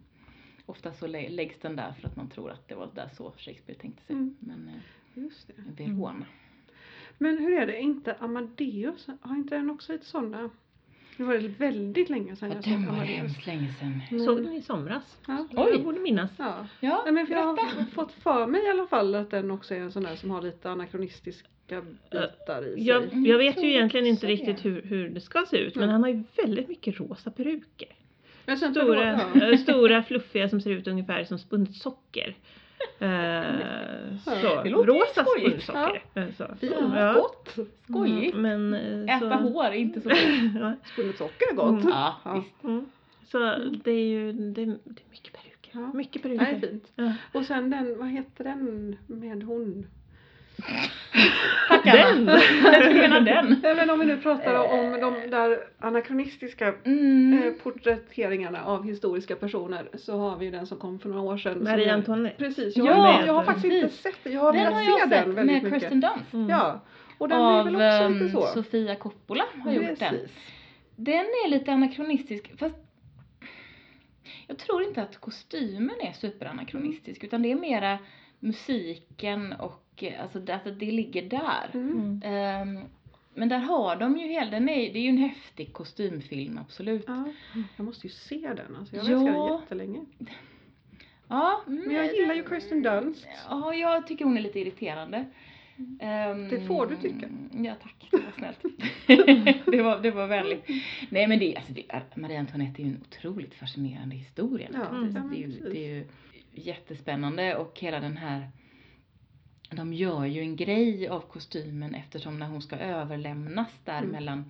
ofta 0.66 0.94
så 0.94 1.08
lä- 1.08 1.30
läggs 1.30 1.60
den 1.60 1.76
där 1.76 1.94
för 2.02 2.08
att 2.08 2.16
man 2.16 2.30
tror 2.30 2.52
att 2.52 2.68
det 2.68 2.76
var 2.76 2.90
där 2.96 3.10
så 3.18 3.34
Shakespeare 3.38 3.80
tänkte 3.80 4.04
sig. 4.04 4.16
Mm. 4.16 4.36
Men 4.40 4.68
eh, 4.68 5.24
Just 5.24 5.48
det. 5.48 5.84
Verona. 5.84 6.26
Men 7.18 7.38
hur 7.38 7.54
är 7.62 7.68
det, 7.68 7.80
inte 7.82 8.16
Amadeus, 8.20 9.08
har 9.22 9.36
inte 9.36 9.56
den 9.56 9.70
också 9.70 9.92
lite 9.92 10.06
sådana? 10.06 10.50
Det 11.18 11.24
var 11.24 11.58
väldigt 11.60 12.10
länge 12.10 12.36
sedan 12.36 12.50
Ja, 12.50 12.56
jag 12.56 12.64
såg 12.64 12.74
den 12.74 12.86
var 12.88 12.94
hemskt 13.04 13.48
länge 13.48 13.74
sedan. 13.80 14.02
Men- 14.12 14.20
Såg 14.26 14.44
den 14.44 14.54
i 14.54 14.62
somras? 14.62 15.18
Ja. 15.28 15.48
Oj. 15.52 15.72
Jag 15.72 15.84
borde 15.84 16.00
minnas. 16.00 16.32
Ja. 16.38 16.68
Ja, 16.80 17.02
Nej, 17.06 17.14
men 17.14 17.28
för 17.28 17.34
jag 17.34 17.42
har 17.46 17.86
fått 17.92 18.12
för 18.12 18.48
mig 18.48 18.66
i 18.66 18.70
alla 18.70 18.88
fall 18.88 19.16
att 19.16 19.32
den 19.32 19.52
också 19.52 19.76
är 19.76 19.80
en 19.80 19.92
sån 19.92 20.04
där 20.04 20.16
som 20.16 20.32
har 20.32 20.42
lite 20.42 20.70
anakronistiska 20.72 21.48
bitar 22.12 22.68
i 22.68 22.74
sig. 22.74 22.88
Jag, 22.88 23.04
Mm, 23.04 23.26
jag 23.26 23.38
vet 23.38 23.64
ju 23.64 23.68
egentligen 23.70 24.04
också 24.06 24.10
inte 24.26 24.28
riktigt 24.28 24.64
det. 24.64 24.70
hur, 24.70 24.82
hur 24.82 25.10
det 25.10 25.22
ska 25.22 25.46
se 25.50 25.58
ut 25.58 25.76
men 25.76 25.84
Mm. 25.84 25.94
han 25.94 26.04
har 26.04 26.10
ju 26.10 26.24
väldigt 26.38 26.68
mycket 26.70 27.00
rosa 27.00 27.32
peruker. 27.32 27.88
Stora, 28.72 29.20
stora 29.58 30.04
fluffiga 30.04 30.50
som 30.50 30.62
ser 30.62 30.70
ut 30.72 30.88
ungefär 30.88 31.24
som 31.24 31.40
spunnet 31.40 31.76
socker. 31.76 32.36
Eh, 33.00 34.18
så, 34.26 34.30
Det 34.64 34.70
rosa 34.70 35.26
skojigt. 35.26 35.64
spunnet 35.64 35.64
socker. 35.64 36.04
Eh, 36.16 36.26
Så. 36.38 36.48
Fint, 36.60 36.74
Ja. 36.96 37.14
gott. 37.14 37.56
Skojigt. 37.90 38.36
Mm, 38.36 38.70
men, 38.70 39.06
eh, 39.08 39.18
Äta 39.18 39.30
så, 39.30 39.36
hår 39.36 39.64
är 39.66 39.72
inte 39.74 40.02
så 40.02 40.10
ja. 40.60 40.74
Spunnet 40.94 41.18
socker 41.18 41.52
är 41.52 41.56
gott. 41.56 41.70
Mm. 41.82 41.90
Ja, 41.90 42.16
Ja. 42.26 42.34
visst. 42.34 42.64
mm. 42.64 42.86
Så 43.32 43.40
det 43.84 43.92
är 43.92 44.06
ju 44.08 44.32
det 44.32 44.62
är, 44.62 44.66
det 44.66 45.02
är 45.02 45.10
mycket 45.12 45.34
peruker. 45.34 45.72
Ja. 45.72 45.92
Mycket 45.94 46.24
Det 46.24 46.30
är 46.30 46.38
peruker. 46.38 46.68
fint. 46.68 46.92
Ja. 46.96 47.14
Och 47.34 47.46
sen 47.46 47.70
den, 47.70 47.98
vad 48.00 48.08
heter 48.10 48.44
den 48.44 48.96
med 49.08 49.44
hon? 49.44 49.88
Tack 51.70 51.84
Den! 51.84 52.28
Jag 52.64 52.96
menar 52.96 53.22
den. 53.44 53.60
Nej 53.64 53.76
men 53.76 53.90
om 53.90 54.00
vi 54.00 54.06
nu 54.06 54.18
pratar 54.18 54.56
om 54.56 54.92
de 54.92 55.30
där 55.30 55.60
anakronistiska 55.80 56.74
Mm. 56.86 57.44
eh, 57.44 57.52
porträtteringarna 57.54 58.64
av 58.66 58.84
historiska 58.86 59.36
personer 59.36 59.90
så 59.94 60.18
har 60.18 60.38
vi 60.38 60.46
ju 60.46 60.52
den 60.52 60.68
som 60.68 60.78
kom 60.78 61.00
för 61.00 61.10
några 61.10 61.22
år 61.22 61.38
sedan. 61.38 61.64
Marie 61.64 61.90
är- 61.90 61.94
Antoinette. 61.94 62.36
Precis, 62.38 62.78
jag, 62.78 62.88
Ja, 62.88 62.94
har, 62.94 63.26
jag 63.28 63.34
har 63.34 63.44
faktiskt 63.44 63.64
precis. 63.70 63.84
inte 63.84 63.96
sett 63.96 64.24
den. 64.24 64.34
Jag 64.34 64.42
har 64.42 64.54
Den 64.54 64.62
velat 64.64 64.74
har 64.74 64.82
se 64.82 64.90
jag 65.00 65.10
den 65.10 65.20
sett 65.20 65.28
väldigt 65.28 65.46
med 65.46 65.64
mycket. 65.64 65.80
Kirsten 65.82 66.00
Dunst. 66.02 66.34
Mm. 66.34 66.50
Ja, 66.50 66.80
och 67.18 67.30
den 67.30 67.38
är 67.42 67.60
Av 67.60 67.66
väl 67.66 67.76
också 67.76 68.08
lite 68.10 68.26
ehm, 68.26 68.32
så. 68.32 68.42
Sofia 68.48 68.96
Coppola 68.96 69.44
har 69.64 69.72
gjort 69.72 69.86
den. 69.86 69.96
Precis. 70.10 70.32
Den 70.96 71.16
är 71.26 71.50
lite 71.50 71.72
anakronistisk 71.72 72.60
fast 72.60 72.76
jag 74.48 74.58
tror 74.58 74.84
inte 74.84 75.02
att 75.02 75.18
kostymen 75.18 75.96
är 76.02 76.12
superanakronistisk 76.14 77.24
utan 77.24 77.42
det 77.42 77.52
är 77.52 77.56
mera 77.56 77.98
musiken 78.40 79.54
och 79.54 79.83
alltså 80.22 80.40
det, 80.40 80.56
att 80.56 80.80
det 80.80 80.92
ligger 80.92 81.30
där. 81.30 81.70
Mm. 81.74 81.92
Mm. 81.98 82.22
Ehm, 82.24 82.80
men 83.34 83.50
där 83.50 83.58
har 83.60 83.96
de 83.96 84.18
ju 84.18 84.28
hela, 84.28 84.52
den 84.52 84.70
är, 84.70 84.94
det 84.94 85.00
är 85.00 85.04
ju 85.04 85.10
en 85.10 85.18
häftig 85.18 85.74
kostymfilm 85.74 86.58
absolut. 86.58 87.04
Ja, 87.08 87.24
jag 87.78 87.86
måste 87.86 88.08
ju 88.08 88.14
se 88.14 88.54
den 88.56 88.76
alltså. 88.76 88.96
Jag 88.96 89.06
Ja. 89.06 89.18
har 89.18 89.28
älskat 89.28 89.40
den 89.50 89.60
jättelänge. 89.60 90.06
Ja, 91.28 91.62
mm, 91.68 91.84
Men 91.86 91.96
jag 91.96 92.16
gillar 92.16 92.36
ju 92.36 92.44
Kirsten 92.50 92.82
Dunst. 92.84 93.28
Ja, 93.50 93.74
jag 93.74 94.08
tycker 94.08 94.26
hon 94.26 94.38
är 94.38 94.42
lite 94.42 94.60
irriterande. 94.60 95.26
Ehm, 96.00 96.50
Det 96.50 96.62
får 96.68 96.88
du 96.88 96.96
tycka. 96.96 97.28
Ja 97.52 97.76
tack, 97.84 98.08
det 98.12 98.18
var 98.18 98.32
snällt. 98.38 98.60
det, 99.72 99.82
var, 99.82 100.00
det 100.02 100.12
var 100.12 100.28
vänligt. 100.28 100.66
Nej 101.10 101.28
men 101.28 101.40
det, 101.40 101.56
alltså 101.56 101.74
det, 101.74 101.84
är- 101.90 102.04
Marie 102.16 102.40
Antoinette 102.40 102.82
är 102.82 102.84
ju 102.84 102.90
en 102.90 103.02
otroligt 103.02 103.54
fascinerande 103.54 104.16
historia. 104.16 104.68
Ja, 104.74 104.80
ja, 104.80 104.92
men 104.92 105.30
det, 105.30 105.36
är 105.36 105.40
ju, 105.40 105.48
det 105.48 105.78
är 105.86 105.96
ju 105.96 106.06
jättespännande 106.52 107.56
och 107.56 107.80
hela 107.80 108.00
den 108.00 108.18
här 108.18 108.48
de 109.76 109.94
gör 109.94 110.26
ju 110.26 110.42
en 110.42 110.56
grej 110.56 111.08
av 111.08 111.20
kostymen 111.20 111.96
eftersom 111.96 112.40
när 112.40 112.48
hon 112.48 112.62
ska 112.62 112.76
överlämnas 112.76 113.70
där 113.86 113.98
Mm. 113.98 114.10
mellan 114.12 114.46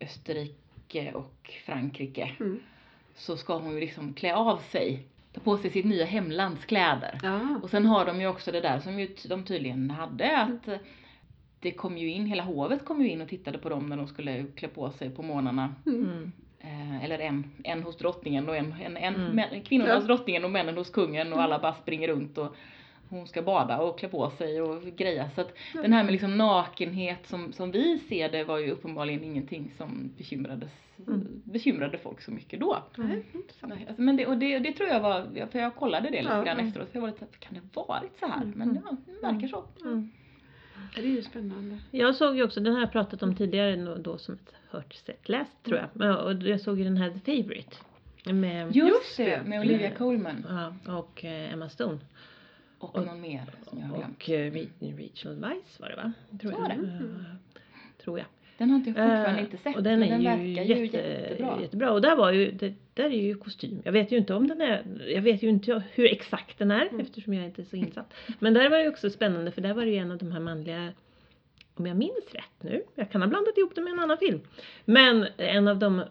Österrike 0.00 1.12
och 1.12 1.50
Frankrike 1.66 2.30
Mm. 2.40 2.60
så 3.14 3.36
ska 3.36 3.58
hon 3.58 3.74
ju 3.74 3.80
liksom 3.80 4.14
klä 4.14 4.34
av 4.34 4.56
sig, 4.56 5.02
ta 5.32 5.40
på 5.40 5.56
sig 5.58 5.70
sitt 5.70 5.84
nya 5.84 6.04
hemlands 6.04 6.64
kläder. 6.64 7.20
Ja. 7.22 7.40
Och 7.62 7.70
sen 7.70 7.86
har 7.86 8.06
de 8.06 8.20
ju 8.20 8.26
också 8.26 8.52
det 8.52 8.60
där 8.60 8.80
som 8.80 8.98
ju 9.00 9.08
de 9.28 9.44
tydligen 9.44 9.90
hade 9.90 10.38
att 10.38 10.68
eh, 10.68 10.78
det 11.60 11.70
kom 11.70 11.98
ju 11.98 12.08
in, 12.10 12.26
hela 12.26 12.42
hovet 12.42 12.84
kom 12.84 13.02
ju 13.02 13.08
in 13.10 13.20
och 13.20 13.28
tittade 13.28 13.58
på 13.58 13.68
dem 13.68 13.86
när 13.88 13.96
de 13.96 14.06
skulle 14.06 14.44
klä 14.56 14.68
på 14.68 14.90
sig 14.90 15.10
på 15.10 15.22
morgnarna. 15.22 15.74
Mm. 15.86 16.02
Mm. 16.04 16.32
Eh, 16.60 17.04
eller 17.04 17.18
en, 17.18 17.50
en 17.64 17.82
hos 17.82 17.98
drottningen 17.98 18.48
och 18.48 18.56
en, 18.56 18.72
en, 18.72 18.96
en 18.96 19.14
Mm. 19.14 19.32
män, 19.36 19.62
kvinnorna 19.62 19.90
Ja. 19.90 19.96
hos 19.96 20.04
drottningen 20.06 20.44
och 20.44 20.50
männen 20.50 20.76
hos 20.76 20.90
kungen 20.90 21.32
och 21.32 21.42
alla 21.42 21.58
bara 21.58 21.74
springer 21.74 22.08
runt 22.08 22.38
och 22.38 22.56
hon 23.08 23.26
ska 23.26 23.42
bada 23.42 23.78
och 23.80 23.98
klä 23.98 24.08
på 24.08 24.30
sig 24.30 24.60
och 24.62 24.82
greja. 24.82 25.30
Så 25.34 25.40
att 25.40 25.54
den 25.72 25.92
här 25.92 26.04
med 26.04 26.12
liksom 26.12 26.36
nakenhet 26.38 27.26
som, 27.26 27.52
som 27.52 27.70
vi 27.70 27.98
ser 27.98 28.28
det 28.28 28.44
var 28.44 28.58
ju 28.58 28.70
uppenbarligen 28.70 29.24
ingenting 29.24 29.72
som 29.76 30.10
bekymrades, 30.18 30.70
Mm. 31.08 31.42
bekymrade 31.44 31.98
folk 31.98 32.20
så 32.20 32.30
mycket 32.30 32.60
då. 32.60 32.78
Intressant. 32.96 33.72
Nej, 33.74 33.84
Alltså, 33.88 34.02
men 34.02 34.16
det, 34.16 34.26
och 34.26 34.36
det, 34.38 34.58
det 34.58 34.72
tror 34.72 34.88
jag 34.88 35.00
var, 35.00 35.46
för 35.52 35.58
jag 35.58 35.74
kollade 35.76 36.10
det 36.10 36.22
lite 36.22 36.34
Ja. 36.34 36.42
grann 36.42 36.56
Mm. 36.58 36.66
efteråt, 36.68 36.88
för 36.88 36.96
jag 36.96 37.00
var 37.00 37.08
lite 37.08 37.18
såhär, 37.18 37.32
kan 37.38 37.54
det 37.54 37.60
varit 37.80 38.18
så 38.20 38.26
här? 38.26 38.42
Mm. 38.42 38.52
Men 38.56 38.80
ja, 38.84 38.96
det 39.06 39.26
verkar 39.26 39.48
så. 39.48 39.64
Mm. 39.84 40.10
Ja, 40.74 41.00
Det 41.02 41.08
är 41.08 41.10
ju 41.12 41.22
spännande. 41.22 41.78
Jag 41.90 42.14
såg 42.14 42.36
ju 42.36 42.42
också, 42.44 42.60
den 42.60 42.72
har 42.74 42.80
jag 42.80 42.92
pratat 42.92 43.22
om 43.22 43.36
tidigare 43.36 43.76
då 43.98 44.18
som 44.18 44.34
ett 44.34 44.54
hört, 44.70 44.94
sett, 44.94 45.28
läst 45.28 45.62
tror 45.62 45.88
jag. 45.94 46.24
Och 46.26 46.32
jag 46.42 46.60
såg 46.60 46.78
ju 46.78 46.84
den 46.84 46.96
här 46.96 47.10
The 47.10 47.20
Favourite. 47.42 47.76
Med, 48.34 48.76
Just, 48.76 49.16
det, 49.16 49.42
med 49.46 49.60
Olivia 49.60 49.86
Mm. 49.86 49.98
Colman 49.98 50.46
ja, 50.86 50.94
och 50.98 51.24
eh, 51.24 51.52
Emma 51.52 51.68
Stone. 51.68 51.98
Och, 52.84 52.96
Och- 52.98 53.06
någon 53.06 53.20
mer 53.20 53.42
som 53.68 53.78
jag 53.78 53.86
har 53.86 53.96
glömt. 53.98 54.16
Och 54.22 54.30
eh, 54.30 54.50
Re- 54.52 55.08
Rachel 55.08 55.34
Weisz 55.40 55.80
var 55.80 55.88
det 55.88 55.96
va? 55.96 56.12
Tror 56.40 56.52
Så 56.52 56.58
jag. 56.60 56.68
det. 56.68 56.74
Eh, 56.84 57.00
tror 58.04 58.18
jag. 58.18 58.26
Den 58.58 58.70
har 58.70 58.76
inte 58.76 58.90
jag 58.90 58.96
fortfarande 58.96 59.38
Eh, 59.40 59.44
inte 59.44 59.56
sett, 59.56 59.76
och 59.76 59.82
den 59.82 60.00
men 60.00 60.08
är 60.08 60.12
den 60.12 60.24
verkar 60.24 60.42
ju 60.44 60.82
jätte, 60.82 60.96
jättebra. 60.98 61.58
jättebra. 61.62 61.92
Och 61.92 62.00
där 62.00 62.16
var 62.16 62.32
ju, 62.32 62.50
det, 62.50 62.74
där 62.94 63.04
är 63.04 63.22
ju 63.22 63.34
kostym. 63.34 63.82
Jag 63.84 63.92
vet 63.92 64.12
ju 64.12 64.16
inte 64.16 64.34
om 64.34 64.48
den 64.48 64.60
är, 64.60 64.82
jag 65.08 65.22
vet 65.22 65.42
ju 65.42 65.48
inte 65.48 65.82
hur 65.92 66.04
exakt 66.12 66.58
den 66.58 66.70
är 66.70 66.86
Mm. 66.88 67.00
eftersom 67.00 67.34
jag 67.34 67.44
inte 67.44 67.62
är 67.62 67.66
så 67.66 67.76
insatt. 67.76 68.14
Men 68.38 68.54
där 68.54 68.70
var 68.70 68.76
det 68.76 68.82
ju 68.82 68.88
också 68.88 69.10
spännande 69.10 69.50
för 69.50 69.60
där 69.60 69.74
var 69.74 69.84
det 69.84 69.90
ju 69.90 69.96
en 69.96 70.10
av 70.10 70.18
de 70.18 70.32
här 70.32 70.40
manliga 70.40 70.92
om 71.76 71.86
jag 71.86 71.96
minns 71.96 72.32
rätt 72.32 72.62
nu, 72.62 72.82
jag 72.94 73.10
kan 73.10 73.22
ha 73.22 73.28
blandat 73.28 73.58
ihop 73.58 73.74
det 73.74 73.80
med 73.80 73.92
en 73.92 73.98
annan 74.00 74.18
film. 74.18 74.40
Men 74.84 75.26
en 75.36 75.68
av 75.68 75.78
de 75.78 76.02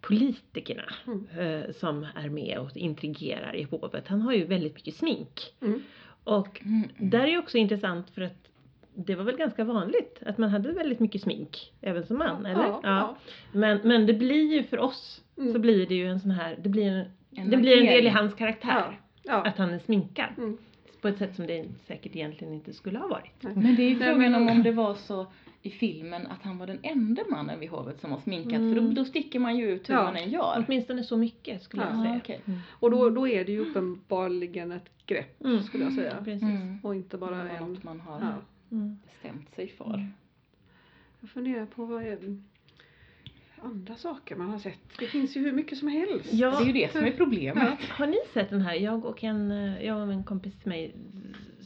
politikerna 0.00 0.82
Mm. 1.06 1.26
eh, 1.38 1.72
som 1.72 2.06
är 2.14 2.28
med 2.28 2.58
och 2.58 2.76
intrigerar 2.76 3.56
i 3.56 3.62
hovet, 3.62 4.08
han 4.08 4.20
har 4.22 4.32
ju 4.32 4.44
väldigt 4.44 4.74
mycket 4.74 4.94
smink. 4.94 5.54
Mm. 5.60 5.82
Och 6.24 6.60
Mm. 6.64 6.88
där 6.98 7.20
är 7.20 7.26
ju 7.26 7.38
också 7.38 7.58
intressant 7.58 8.10
för 8.10 8.22
att 8.22 8.48
det 8.94 9.14
var 9.14 9.24
väl 9.24 9.36
ganska 9.36 9.64
vanligt 9.64 10.22
att 10.26 10.38
man 10.38 10.50
hade 10.50 10.72
väldigt 10.72 11.00
mycket 11.00 11.22
smink 11.22 11.72
även 11.80 12.06
som 12.06 12.18
man, 12.18 12.46
eller? 12.46 12.62
Ja, 12.64 12.80
ja. 12.82 13.16
Men, 13.52 13.80
men 13.84 14.06
det 14.06 14.14
blir 14.14 14.52
ju 14.52 14.62
för 14.62 14.78
oss 14.78 15.20
Mm. 15.38 15.52
så 15.52 15.58
blir 15.58 15.86
det 15.86 15.94
ju 15.94 16.06
en 16.08 16.20
sån 16.20 16.30
här, 16.30 16.56
det 16.62 16.68
blir 16.68 16.86
en, 16.90 17.04
En 17.36 17.50
det 17.50 17.56
blir 17.56 17.76
en 17.78 17.86
del 17.86 18.06
i 18.06 18.08
hans 18.08 18.34
karaktär. 18.34 18.68
Ja. 18.70 18.94
Ja. 19.22 19.44
Att 19.44 19.58
han 19.58 19.74
är 19.74 19.78
sminkad. 19.78 20.28
Mm. 20.36 20.58
På 21.00 21.08
ett 21.08 21.18
sätt 21.18 21.36
som 21.36 21.46
det 21.46 21.64
säkert 21.86 22.16
egentligen 22.16 22.54
inte 22.54 22.72
skulle 22.72 22.98
ha 22.98 23.08
varit. 23.08 23.42
Men 23.42 23.76
det 23.76 23.82
är 23.82 23.88
ju 23.88 23.96
frågan 23.98 24.34
om 24.34 24.62
det 24.62 24.72
var 24.72 24.94
så 24.94 25.26
i 25.66 25.70
filmen 25.70 26.26
att 26.26 26.42
han 26.42 26.58
var 26.58 26.66
den 26.66 26.78
enda 26.82 27.22
mannen 27.30 27.60
vid 27.60 27.68
hovet 27.70 28.00
som 28.00 28.10
var 28.10 28.18
sminkad. 28.18 28.50
För 28.50 28.58
Mm. 28.58 28.74
då, 28.84 28.90
då 28.90 29.04
sticker 29.04 29.38
man 29.38 29.56
ju 29.56 29.70
ut 29.70 29.88
hur 29.90 29.94
Ja. 29.94 30.02
man 30.04 30.16
än 30.16 30.30
gör. 30.30 30.64
Åtminstone 30.66 31.04
så 31.04 31.16
mycket 31.16 31.62
skulle 31.62 31.82
Ja. 31.82 31.88
jag 31.88 31.98
Ja, 31.98 32.02
säga. 32.04 32.16
okej. 32.22 32.40
Mm. 32.46 32.60
Och 32.70 32.90
då, 32.90 33.10
då 33.10 33.28
är 33.28 33.44
det 33.44 33.52
ju 33.52 33.58
uppenbarligen 33.60 34.72
ett 34.72 34.90
grepp 35.06 35.44
Mm. 35.44 35.62
skulle 35.62 35.84
jag 35.84 35.92
säga. 35.92 36.16
Precis. 36.24 36.42
Mm. 36.42 36.78
Och 36.82 36.94
inte 36.94 37.18
bara 37.18 37.50
en. 37.50 37.72
något 37.72 37.82
man 37.82 38.00
har 38.00 38.20
Ja. 38.20 38.32
Mm. 38.76 38.98
bestämt 39.04 39.54
sig 39.54 39.68
för. 39.68 39.94
Mm. 39.94 40.06
Jag 41.20 41.30
funderar 41.30 41.66
på 41.66 41.84
vad 41.84 42.02
är 42.02 42.18
andra 43.62 43.94
saker 43.96 44.36
man 44.36 44.50
har 44.50 44.58
sett. 44.58 44.78
Det 44.98 45.06
finns 45.06 45.36
ju 45.36 45.40
hur 45.40 45.52
mycket 45.52 45.78
som 45.78 45.88
helst. 45.88 46.32
Ja. 46.32 46.50
Det 46.50 46.56
är 46.64 46.66
ju 46.66 46.72
det 46.72 46.92
som 46.92 47.04
är 47.04 47.10
problemet. 47.12 47.80
Har 47.82 48.06
ni 48.06 48.16
sett 48.32 48.50
den 48.50 48.60
här? 48.60 48.74
Jag 48.74 49.04
och 49.04 49.24
en, 49.24 49.50
eh, 49.50 49.84
jag 49.86 50.06
och 50.06 50.12
en 50.12 50.24
kompis 50.24 50.54
till 50.58 50.68
mig 50.68 50.94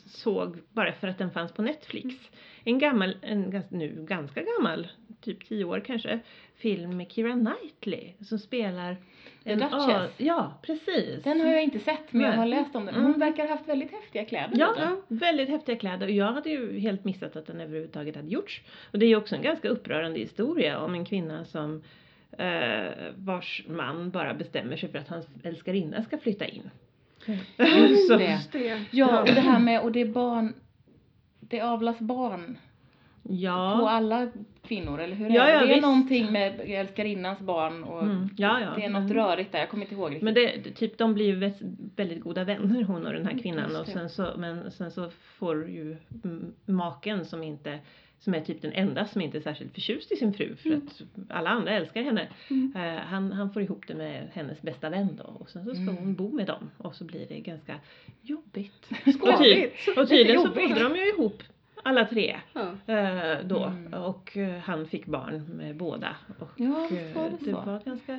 såg 0.09 0.59
bara 0.73 0.93
för 0.93 1.09
att 1.09 1.19
den 1.19 1.31
fanns 1.31 1.53
på 1.53 1.63
Netflix. 1.63 2.31
En 2.65 2.79
gammal, 2.79 3.17
en 3.23 3.63
nu 3.71 4.05
ganska 4.09 4.43
gammal, 4.43 4.89
typ 5.21 5.49
10 5.49 5.65
år 5.65 5.81
kanske, 5.87 6.19
film 6.57 6.97
med 6.97 7.13
Keira 7.13 7.33
Knightley 7.33 8.13
som 8.21 8.39
spelar 8.39 8.97
The 9.45 9.55
Duchess. 9.55 10.11
ja, 10.17 10.59
precis. 10.63 11.25
Den 11.25 11.41
har 11.41 11.47
jag 11.49 11.63
inte 11.63 11.79
sett 11.79 12.13
men 12.13 12.21
jag 12.23 12.29
Nej. 12.31 12.39
har 12.39 12.47
läst 12.47 12.77
om 12.77 12.87
den. 12.87 12.95
Hon 12.95 13.05
Mm. 13.05 13.21
verkar 13.21 13.43
ha 13.43 13.51
haft 13.51 13.69
väldigt 13.69 13.91
häftiga 13.93 14.25
kläder. 14.25 14.57
Ja, 14.59 14.75
eller? 14.77 14.97
väldigt 15.09 15.49
häftiga 15.49 15.77
kläder 15.77 16.07
och 16.07 16.13
jag 16.13 16.33
hade 16.33 16.51
ju 16.51 16.79
helt 16.79 17.05
missat 17.05 17.37
att 17.37 17.47
den 17.47 17.61
överhuvudtaget 17.61 18.17
hade 18.17 18.29
gjorts. 18.29 18.63
Och 18.93 18.99
det 18.99 19.07
är 19.07 19.09
ju 19.09 19.17
också 19.17 19.37
en 19.37 19.43
ganska 19.43 19.69
upprörande 19.69 20.19
historia 20.19 20.79
om 20.81 20.95
en 20.95 21.05
kvinna 21.05 21.45
som 21.45 21.83
eh, 22.39 22.93
vars 23.17 23.65
man 23.69 24.11
bara 24.11 24.35
bestämmer 24.35 24.77
sig 24.77 24.89
för 24.89 24.99
att 24.99 25.09
hans 25.09 25.27
älskarinna 25.43 26.03
ska 26.03 26.19
flytta 26.19 26.47
in. 26.47 26.71
Just 27.59 28.53
det. 28.53 28.85
Ja, 28.91 29.21
och 29.21 29.27
det 29.27 29.41
här 29.41 29.59
med, 29.59 29.81
och 29.83 29.93
det 29.93 30.01
är 30.01 30.07
barn, 30.13 30.55
det 31.41 31.61
avlas 31.61 31.99
barn 31.99 32.59
på 33.23 33.35
Ja, 33.35 33.91
alla 33.91 34.29
kvinnor, 34.63 35.01
eller 35.01 35.17
hur 35.17 35.31
Ja, 35.31 35.43
är 35.43 35.47
det? 35.47 35.53
ja, 35.53 35.59
det 35.61 35.65
är 35.65 35.69
visst. 35.75 35.83
någonting 35.83 36.33
med 36.33 36.61
älskarinnans 36.65 37.39
barn 37.41 37.85
och 37.85 38.03
Mm, 38.03 38.29
ja, 38.37 38.73
det 38.77 38.85
är 38.85 38.89
något 38.89 39.03
Men- 39.03 39.15
rörigt 39.15 39.53
där, 39.53 39.59
jag 39.59 39.69
kommer 39.69 39.83
inte 39.85 39.95
ihåg 39.95 40.11
riktigt. 40.11 40.23
men 40.25 40.35
det, 40.35 40.63
typ 40.75 40.99
de 40.99 41.15
blir 41.15 41.27
ju 41.27 41.37
vä- 41.41 41.91
väldigt 41.97 42.21
goda 42.21 42.45
vänner 42.45 42.83
hon 42.83 43.07
och 43.07 43.13
den 43.13 43.27
här 43.27 43.39
kvinnan 43.39 43.69
Just 43.71 43.81
och 43.81 43.87
sen 43.87 44.09
så, 44.11 44.27
men 44.39 44.71
sen 44.71 44.91
så 44.91 45.11
får 45.11 45.69
ju 45.69 45.97
mm, 46.25 46.53
maken 46.67 47.25
som 47.25 47.43
inte 47.43 47.79
som 48.21 48.35
är 48.35 48.41
typ 48.41 48.63
den 48.63 48.73
enda 48.73 49.07
som 49.07 49.21
inte 49.21 49.39
är 49.39 49.43
särskilt 49.43 49.75
förtjust 49.75 50.13
i 50.13 50.17
sin 50.17 50.33
fru 50.33 50.57
för 50.57 50.69
Mm. 50.69 50.83
att 50.87 51.03
alla 51.37 51.51
andra 51.51 51.71
älskar 51.73 52.03
henne. 52.03 52.29
Mm. 52.51 52.73
Eh, 52.77 53.01
han, 53.03 53.33
han 53.33 53.53
får 53.53 53.63
ihop 53.63 53.85
det 53.89 53.95
med 53.95 54.29
hennes 54.33 54.63
bästa 54.63 54.91
vän 54.91 55.17
då 55.17 55.25
och 55.25 55.51
sen 55.51 55.65
så 55.65 55.71
ska 55.71 55.83
Mm. 55.83 55.97
hon 55.97 56.15
bo 56.15 56.33
med 56.33 56.47
dem 56.47 56.71
och 56.79 56.95
så 56.95 57.05
blir 57.05 57.27
det 57.29 57.41
ganska 57.41 57.75
jobbigt. 58.23 58.89
Skavigt. 59.19 59.89
och 59.99 60.09
tydligen 60.09 60.43
så 60.43 60.49
bodde 60.49 60.83
de 60.85 60.97
ju 60.97 61.09
ihop 61.09 61.43
alla 61.83 62.05
tre 62.05 62.37
Ja. 62.53 62.95
eh, 62.95 63.39
då 63.45 63.65
Mm. 63.65 63.95
och 63.95 64.37
eh, 64.37 64.59
han 64.59 64.87
fick 64.87 65.07
barn 65.07 65.45
med 65.57 65.77
båda. 65.77 66.17
Och, 66.39 66.49
Ja, 66.57 66.87
visst 66.91 67.17
var 67.17 67.25
eh, 67.27 67.31
det 67.41 67.45
det 67.47 67.53
var 67.53 67.83
ganska 67.85 68.19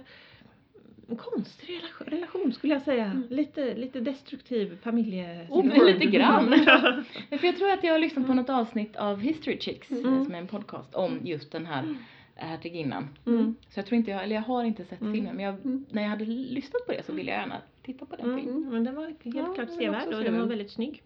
en 1.10 1.16
konstig 1.16 1.74
relation, 1.74 2.08
relation 2.08 2.54
skulle 2.54 2.74
jag 2.74 2.82
säga. 2.82 3.06
Mm. 3.06 3.24
Lite, 3.30 3.74
lite 3.76 4.00
destruktiv 4.00 4.78
familje... 4.82 5.48
Oh, 5.50 5.86
lite 5.86 6.06
grann. 6.06 6.50
För 7.30 7.46
jag 7.46 7.58
tror 7.58 7.72
att 7.72 7.84
jag 7.84 7.92
har 7.92 8.00
lyssnat 8.00 8.28
på 8.28 8.34
något 8.34 8.50
avsnitt 8.50 8.96
av 8.96 9.20
History 9.20 9.60
Chicks, 9.60 9.92
Mm. 9.92 10.26
som 10.26 10.34
är 10.34 10.38
en 10.40 10.48
podcast 10.48 10.96
om 10.96 11.20
just 11.24 11.52
den 11.52 11.66
här 11.66 11.96
hertiginnan. 12.36 13.08
Mm. 13.26 13.56
Så 13.70 13.80
jag 13.80 13.86
tror 13.86 13.98
inte 13.98 14.12
jag, 14.12 14.24
eller 14.24 14.36
jag 14.36 14.44
har 14.44 14.64
inte 14.64 14.86
sett 14.86 15.02
Mm. 15.02 15.14
filmen, 15.14 15.36
men 15.36 15.46
jag, 15.46 15.54
Mm. 15.56 15.86
när 15.92 16.02
jag 16.02 16.10
hade 16.10 16.26
lyssnat 16.26 16.86
på 16.86 16.92
det 16.92 17.06
så 17.06 17.14
ville 17.14 17.32
jag 17.32 17.40
gärna 17.40 17.58
titta 17.86 18.06
på 18.06 18.16
den 18.16 18.38
filmen. 18.38 18.58
Mm. 18.58 18.70
Men 18.74 18.84
den 18.84 18.96
var 18.96 19.06
helt 19.06 19.18
Ja, 19.24 19.54
klart 19.54 19.70
sevärd 19.70 20.14
och 20.14 20.24
den 20.24 20.40
var 20.40 20.46
väldigt 20.46 20.72
snygg. 20.72 21.04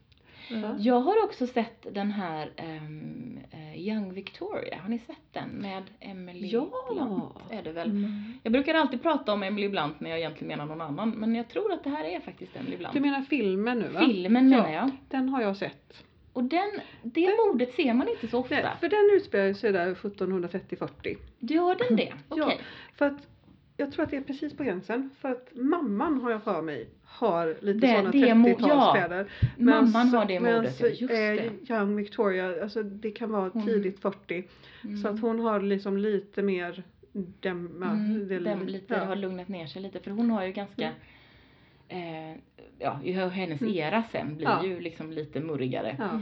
Ja. 0.50 0.76
Jag 0.80 1.00
har 1.00 1.24
också 1.24 1.48
sett 1.48 1.88
den 1.94 2.12
här 2.12 2.52
eh, 2.56 3.78
Young 3.88 4.14
Victoria, 4.14 4.78
har 4.82 4.90
ni 4.90 5.00
sett 5.00 5.18
den? 5.32 5.50
Med 5.50 5.84
Emily 6.00 6.48
Ja. 6.48 6.68
Blunt 6.94 7.34
är 7.50 7.64
det 7.64 7.72
väl? 7.72 7.90
Mm. 7.90 8.34
Jag 8.44 8.54
brukar 8.54 8.74
alltid 8.76 9.02
prata 9.02 9.34
om 9.34 9.44
Emily 9.44 9.70
Blunt 9.70 10.00
när 10.00 10.10
jag 10.10 10.20
egentligen 10.20 10.48
menar 10.48 10.66
någon 10.66 10.82
annan, 10.82 11.10
men 11.10 11.36
jag 11.36 11.48
tror 11.50 11.74
att 11.74 11.84
det 11.84 11.90
här 11.90 12.04
är 12.06 12.20
faktiskt 12.20 12.56
Emily 12.56 12.78
Blunt. 12.78 12.94
Du 12.94 13.00
menar 13.00 13.22
filmen 13.22 13.80
nu 13.80 13.88
va? 13.88 14.00
Filmen 14.06 14.50
menar 14.50 14.70
Ja. 14.70 14.74
jag. 14.74 14.92
Den 15.10 15.30
har 15.30 15.42
jag 15.42 15.58
sett. 15.58 16.04
Och 16.34 16.44
den, 16.44 16.70
det 17.04 17.30
mordet 17.46 17.74
ser 17.74 17.94
man 17.94 18.08
inte 18.08 18.28
så 18.28 18.40
ofta. 18.40 18.56
Nej, 18.56 18.66
för 18.80 18.90
den 18.90 19.18
utspelar 19.18 19.54
sig 19.54 19.72
där 19.72 19.94
1730-40. 19.96 21.18
Gör 21.40 21.76
den 21.88 21.96
det? 21.98 22.14
Okej. 22.30 22.44
Ja. 22.60 22.64
För 22.96 23.06
att 23.06 23.28
jag 23.78 23.92
tror 23.92 24.04
att 24.06 24.12
det 24.12 24.18
är 24.18 24.22
precis 24.22 24.58
på 24.58 24.64
gränsen. 24.64 25.10
För 25.20 25.32
att 25.32 25.50
mamman 25.56 26.22
har 26.22 26.32
jag 26.32 26.44
för 26.44 26.62
mig 26.62 26.90
har 27.14 27.56
lite 27.62 27.88
sådana 27.88 28.12
det 28.12 28.18
mo- 28.34 28.56
30-talskläder. 28.58 29.26
Mamman 29.58 30.08
har 30.10 30.26
det 30.26 30.40
modet, 30.40 30.80
ja, 30.80 30.88
just 30.88 31.08
det. 31.08 31.52
Young 31.74 31.96
Victoria, 31.96 32.64
alltså 32.64 32.84
det 32.84 33.12
kan 33.12 33.32
vara 33.32 33.50
Hon- 33.54 33.66
tidigt 33.66 34.00
40. 34.00 34.44
Mm. 34.84 34.98
Så 34.98 35.08
att 35.08 35.20
hon 35.22 35.40
har 35.40 35.62
liksom 35.62 35.98
lite 35.98 36.42
mer 36.42 36.84
dämma. 37.40 37.86
Mm, 37.86 38.28
det- 38.28 38.40
den 38.40 38.60
lite, 38.66 38.94
ja. 38.94 39.04
har 39.06 39.16
lugnat 39.16 39.48
ner 39.48 39.68
sig 39.68 39.82
lite 39.82 40.00
för 40.00 40.12
hon 40.12 40.32
har 40.32 40.44
ju 40.46 40.52
ganska 40.52 40.90
eh, 41.88 42.38
Ja, 42.80 43.00
hennes 43.30 43.62
Mm. 43.62 43.74
era 43.74 44.04
sen 44.12 44.36
blir 44.36 44.48
Ja. 44.48 44.66
ju 44.66 44.80
liksom 44.80 45.12
lite 45.12 45.40
murrigare. 45.40 45.96
Ja. 46.00 46.22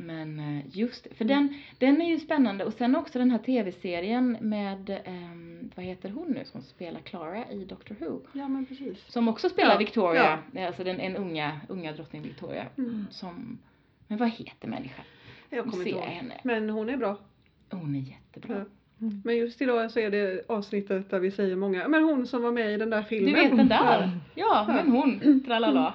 Men 0.00 0.38
eh, 0.40 0.64
just 0.78 1.06
för 1.16 1.24
den, 1.24 1.54
den 1.78 2.02
är 2.02 2.08
ju 2.08 2.18
spännande 2.18 2.64
och 2.64 2.72
sen 2.72 2.96
också 2.96 3.18
den 3.18 3.30
här 3.30 3.38
tv-serien 3.38 4.36
med, 4.40 5.00
ehm, 5.04 5.70
vad 5.74 5.84
heter 5.84 6.10
hon 6.10 6.28
nu 6.28 6.44
som 6.44 6.62
spelar 6.62 7.00
Clara 7.00 7.50
i 7.50 7.64
Doctor 7.64 7.96
Who? 8.00 8.20
Ja 8.32 8.48
men 8.48 8.66
precis. 8.66 9.04
Som 9.12 9.28
också 9.28 9.48
spelar 9.48 9.72
Ja, 9.72 9.78
Victoria, 9.78 10.38
alltså 10.66 10.84
den, 10.84 11.00
en 11.00 11.16
unga, 11.16 11.60
unga 11.68 11.92
drottning 11.92 12.22
Victoria. 12.22 12.66
Mm. 12.78 13.06
Som, 13.10 13.58
men 14.06 14.18
vad 14.18 14.28
heter 14.30 14.68
människan? 14.68 15.04
Jag 15.50 15.64
kommer 15.64 15.76
inte 15.76 15.90
ihåg. 15.90 16.02
henne. 16.04 16.34
Men 16.44 16.70
hon 16.70 16.88
är 16.88 16.96
bra. 16.96 17.16
Hon 17.70 17.94
är 17.94 18.00
jättebra. 18.00 18.56
Ja. 18.58 18.64
Men 19.24 19.36
just 19.36 19.62
idag 19.62 19.90
så 19.90 19.98
är 20.00 20.10
det 20.10 20.44
avsnittet 20.50 21.10
där 21.10 21.18
vi 21.20 21.30
säger 21.30 21.56
många, 21.56 21.88
men 21.88 22.04
hon 22.04 22.26
som 22.26 22.42
var 22.42 22.52
med 22.52 22.74
i 22.74 22.76
den 22.76 22.90
där 22.90 22.98
Du 23.02 23.04
filmen. 23.08 23.34
vet 23.34 23.50
den 23.56 23.68
Ja. 23.70 23.84
där? 23.84 24.10
Ja, 24.34 24.64
men 24.68 24.88
hon, 24.92 25.44
tralala. 25.44 25.94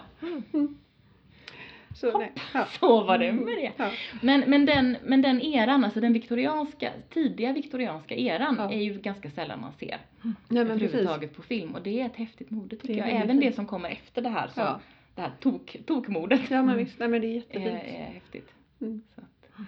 Så, 2.11 2.17
nej. 2.17 2.31
Ja. 2.53 2.65
Så 2.79 3.03
var 3.03 3.17
det 3.17 3.31
med 3.31 3.57
det. 3.57 3.71
Ja. 3.77 3.91
Men, 4.21 4.43
men, 4.47 4.65
den, 4.65 4.97
men 5.03 5.21
den 5.21 5.41
eran, 5.41 5.83
alltså 5.83 5.99
den 6.01 6.13
viktorianska, 6.13 6.91
tidiga 7.09 7.53
viktorianska 7.53 8.15
eran 8.15 8.55
Ja. 8.59 8.71
är 8.71 8.81
ju 8.81 8.93
ganska 9.01 9.29
sällan 9.31 9.61
man 9.61 9.71
ser 9.73 9.87
Nej 10.21 10.33
men 10.49 10.67
precis. 10.67 10.83
överhuvudtaget 10.83 11.35
på 11.35 11.41
film 11.41 11.75
och 11.75 11.81
det 11.81 12.01
är 12.01 12.05
ett 12.05 12.15
häftigt 12.15 12.49
mode 12.49 12.75
tycker 12.75 12.93
är 12.93 12.97
jag. 12.97 13.09
Även 13.09 13.39
det 13.39 13.55
som 13.55 13.65
kommer 13.65 13.89
efter 13.89 14.21
det 14.21 14.29
här, 14.29 14.47
som, 14.47 14.79
det 15.15 15.21
här 15.21 15.31
tok, 15.39 15.77
tokmodet 15.85 16.41
Ja 16.49 16.63
men 16.63 16.77
visst, 16.77 16.99
nej 16.99 17.07
men 17.07 17.21
det 17.21 17.27
är 17.27 17.29
är, 17.49 17.59
jättefint. 17.59 17.67
är 17.67 18.13
häftigt. 18.13 18.49
Mm. 18.81 19.01
Så 19.15 19.21
att, 19.21 19.67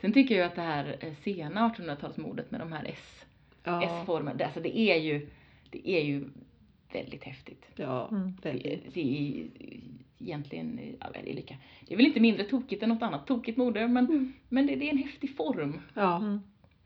sen 0.00 0.12
tycker 0.12 0.38
jag 0.38 0.46
att 0.46 0.54
det 0.54 0.62
här 0.62 0.96
eh, 1.00 1.12
sena 1.24 1.68
1800-talsmodet 1.68 2.44
med 2.48 2.60
de 2.60 2.72
här 2.72 2.84
S, 2.84 3.24
S-formerna, 3.64 4.44
alltså 4.44 4.60
det 4.60 4.78
är 4.78 4.96
ju, 4.96 5.26
det 5.70 5.88
är 5.90 6.04
ju 6.04 6.24
väldigt 6.92 7.24
häftigt. 7.24 7.64
ja 7.76 8.08
Mm. 8.12 8.32
Det, 8.42 8.48
väldigt. 8.48 8.94
det 8.94 9.00
är 9.00 9.46
egentligen, 10.18 10.80
ja, 11.00 11.06
det 11.12 11.30
är 11.30 11.34
lika, 11.34 11.54
det 11.86 11.92
är 11.94 11.96
väl 11.96 12.06
inte 12.06 12.20
mindre 12.20 12.44
tokigt 12.44 12.82
än 12.82 12.88
något 12.88 13.02
annat 13.02 13.26
tokigt 13.26 13.58
mode 13.58 13.88
men, 13.88 14.06
Mm. 14.06 14.32
men 14.48 14.66
det, 14.66 14.76
det 14.76 14.86
är 14.88 14.92
en 14.92 14.98
häftig 14.98 15.36
form. 15.36 15.80
Ja. 15.94 16.16
Mm. 16.16 16.40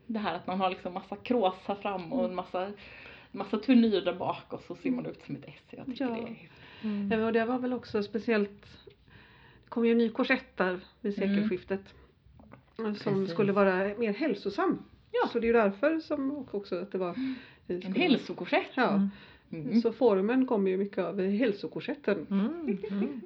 Det 0.05 0.19
här 0.19 0.35
att 0.35 0.47
man 0.47 0.59
har 0.59 0.69
liksom 0.69 0.93
massa 0.93 1.15
krås 1.15 1.55
här 1.65 1.75
fram 1.75 2.13
och 2.13 2.25
en 2.25 2.35
massa, 2.35 2.71
massa 3.31 3.57
turnyr 3.57 4.01
där 4.01 4.13
bak 4.15 4.53
och 4.53 4.61
så 4.61 4.75
ser 4.75 4.91
man 4.91 5.05
ut 5.05 5.21
som 5.25 5.35
ett 5.35 5.43
S. 5.47 5.61
Jag 5.69 5.85
tycker 5.85 6.05
Ja. 6.05 6.11
det 6.11 6.21
är. 6.21 6.35
Mm. 6.89 7.07
Men 7.07 7.23
och 7.23 7.33
det 7.33 7.45
var 7.45 7.59
väl 7.59 7.73
också 7.73 8.03
speciellt, 8.03 8.65
det 9.63 9.69
kom 9.69 9.85
ju 9.85 9.91
en 9.91 9.97
ny 9.97 10.09
korsett 10.09 10.57
där 10.57 10.79
vid 11.01 11.17
Mm. 11.17 11.35
sekelskiftet. 11.35 11.93
Som 12.75 12.93
Precis. 12.95 13.31
skulle 13.31 13.51
vara 13.51 13.97
mer 13.97 14.13
hälsosam. 14.13 14.83
Ja. 15.11 15.29
Så 15.31 15.39
det 15.39 15.45
är 15.45 15.47
ju 15.47 15.53
därför 15.53 15.99
som 15.99 16.45
också 16.51 16.75
att 16.81 16.91
det 16.91 16.97
var 16.97 17.15
En 17.67 17.95
hälsokorsett. 17.95 18.69
Ja. 18.75 18.89
Mm. 18.89 19.09
Mm. 19.51 19.81
Så 19.81 19.91
formen 19.91 20.45
kommer 20.45 20.71
ju 20.71 20.77
mycket 20.77 20.97
av 20.97 21.21
hälsokorsetten. 21.21 22.27
Mm. 22.31 22.77
Mm. 22.91 23.21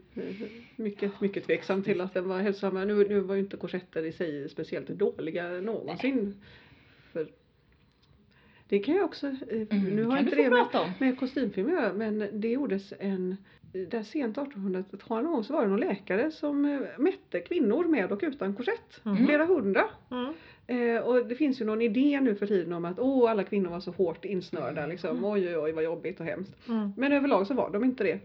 Mycket, 0.75 1.21
mycket 1.21 1.45
tveksam 1.45 1.83
till 1.83 2.01
att 2.01 2.13
den 2.13 2.27
var 2.29 2.39
hälsosam. 2.39 2.87
Nu, 2.87 3.07
nu 3.09 3.19
var 3.19 3.35
ju 3.35 3.41
inte 3.41 3.57
korsetter 3.57 4.05
i 4.05 4.11
sig 4.11 4.49
speciellt 4.49 4.87
dåliga 4.87 5.49
någonsin. 5.49 6.33
För 7.13 7.27
det 8.69 8.79
kan 8.79 8.95
jag 8.95 9.05
också, 9.05 9.27
eh, 9.27 9.67
Mm, 9.69 9.95
nu 9.95 10.03
har 10.03 10.17
inte 10.17 10.35
det 10.35 10.49
med, 10.49 10.67
om. 10.73 10.91
med 10.99 11.19
kostymfilm 11.19 11.69
göra, 11.69 11.93
men 11.93 12.29
det 12.33 12.47
gjordes 12.47 12.93
en 12.99 13.37
där 13.71 14.03
sent 14.03 14.37
1800-tal 14.37 15.23
någon 15.23 15.43
så 15.43 15.53
var 15.53 15.61
det 15.61 15.67
någon 15.67 15.79
läkare 15.79 16.31
som 16.31 16.65
eh, 16.65 16.79
mätte 16.97 17.39
kvinnor 17.39 17.85
med 17.85 18.11
och 18.11 18.19
utan 18.23 18.55
korsett. 18.55 19.05
Mm. 19.05 19.25
Flera 19.25 19.45
hundra. 19.45 19.83
Mm. 20.67 20.95
Eh, 20.95 21.01
och 21.01 21.25
det 21.25 21.35
finns 21.35 21.61
ju 21.61 21.65
någon 21.65 21.81
idé 21.81 22.21
nu 22.21 22.35
för 22.35 22.47
tiden 22.47 22.73
om 22.73 22.85
att 22.85 22.99
åh 22.99 23.31
alla 23.31 23.43
kvinnor 23.43 23.69
var 23.69 23.79
så 23.79 23.91
hårt 23.91 24.25
insnörda 24.25 24.87
liksom. 24.87 25.25
Oj 25.25 25.47
oj 25.47 25.57
oj 25.57 25.71
vad 25.71 25.83
jobbigt 25.83 26.19
och 26.19 26.25
hemskt. 26.25 26.67
Mm. 26.69 26.93
Men 26.97 27.11
överlag 27.11 27.47
så 27.47 27.53
var 27.53 27.69
de 27.69 27.83
inte 27.83 28.03
det. 28.03 28.19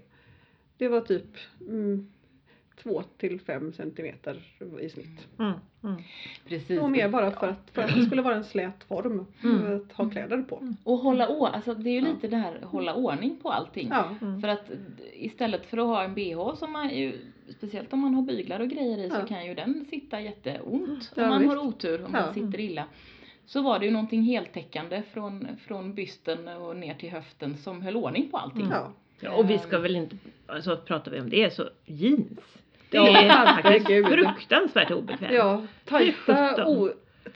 Det 0.76 0.88
var 0.88 1.00
typ 1.00 1.26
mm, 1.60 2.08
2 2.82 3.02
till 3.18 3.40
5 3.40 3.72
centimeter 3.72 4.42
i 4.80 4.88
snitt. 4.88 5.28
Mm. 5.38 5.52
Mm. 5.84 6.02
Precis. 6.48 6.80
Och 6.80 6.90
mer 6.90 7.08
bara 7.08 7.30
för 7.30 7.48
att, 7.48 7.70
för 7.72 7.82
att 7.82 7.94
det 7.94 8.04
skulle 8.06 8.22
vara 8.22 8.34
en 8.34 8.44
slät 8.44 8.84
form 8.88 9.26
Mm. 9.44 9.76
att 9.76 9.92
ha 9.92 10.10
kläder 10.10 10.42
på. 10.42 10.72
Och 10.84 10.98
hålla 10.98 11.28
å, 11.28 11.46
alltså 11.46 11.74
det 11.74 11.90
är 11.90 11.94
ju 11.94 12.00
lite 12.00 12.28
det 12.28 12.36
här 12.36 12.60
hålla 12.62 12.94
ordning 12.94 13.36
på 13.42 13.50
allting. 13.50 13.88
Ja, 13.90 14.16
Mm. 14.20 14.40
För 14.40 14.48
att 14.48 14.70
istället 15.14 15.66
för 15.66 15.78
att 15.78 15.86
ha 15.86 16.02
en 16.04 16.14
bh 16.14 16.54
som 16.54 16.72
man 16.72 16.88
ju, 16.96 17.18
speciellt 17.56 17.92
om 17.92 18.00
man 18.00 18.14
har 18.14 18.22
byglar 18.22 18.60
och 18.60 18.68
grejer 18.68 18.98
i 18.98 19.10
så 19.10 19.16
Ja. 19.16 19.26
kan 19.26 19.46
ju 19.46 19.54
den 19.54 19.86
sitta 19.90 20.20
jätteont 20.20 21.12
Ja, 21.16 21.22
om 21.22 21.28
man 21.28 21.38
visst. 21.40 21.50
har 21.50 21.58
otur, 21.66 22.04
om 22.04 22.10
Ja. 22.14 22.20
man 22.20 22.34
sitter 22.34 22.60
illa. 22.60 22.84
Så 23.46 23.62
var 23.62 23.78
det 23.78 23.84
ju 23.84 23.90
någonting 23.90 24.22
heltäckande 24.22 25.02
från, 25.12 25.48
från 25.66 25.94
bysten 25.94 26.48
och 26.48 26.76
ner 26.76 26.94
till 26.94 27.10
höften 27.10 27.56
som 27.56 27.82
höll 27.82 27.96
ordning 27.96 28.28
på 28.30 28.36
allting. 28.38 28.62
Mm. 28.62 28.72
ja. 28.72 28.92
Ja, 29.20 29.32
och 29.36 29.50
vi 29.50 29.58
ska 29.58 29.78
väl 29.78 29.96
inte, 29.96 30.16
alltså 30.46 30.76
pratar 30.76 31.10
vi 31.12 31.20
om 31.20 31.30
det 31.30 31.54
så 31.54 31.68
jeans. 31.86 32.58
Det 32.92 32.98
Ja, 32.98 33.18
är 33.18 33.62
faktiskt 33.62 34.06
fruktansvärt 34.08 34.90
obekvämt. 34.90 35.32
ja 35.34 35.62
tajta, 35.84 36.66
o, 36.66 36.90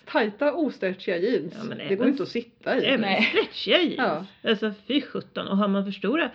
tajta 0.05 0.53
ostretchiga 0.53 1.17
jeans. 1.17 1.55
Ja, 1.59 1.65
men 1.65 1.79
det 1.79 1.85
även- 1.85 1.99
går 1.99 2.09
inte 2.09 2.23
att 2.23 2.29
sitta 2.29 2.79
i. 2.79 2.85
Även 2.85 3.01
Nej. 3.01 3.23
stretchiga 3.23 3.79
jeans. 3.83 3.95
Ja. 4.43 4.51
Alltså 4.51 4.73
fy 4.89 5.01
sjutton. 5.03 5.49
Och 5.49 5.57
har 5.57 5.69
man 5.69 5.85
för 5.85 5.93
stora. 5.93 6.31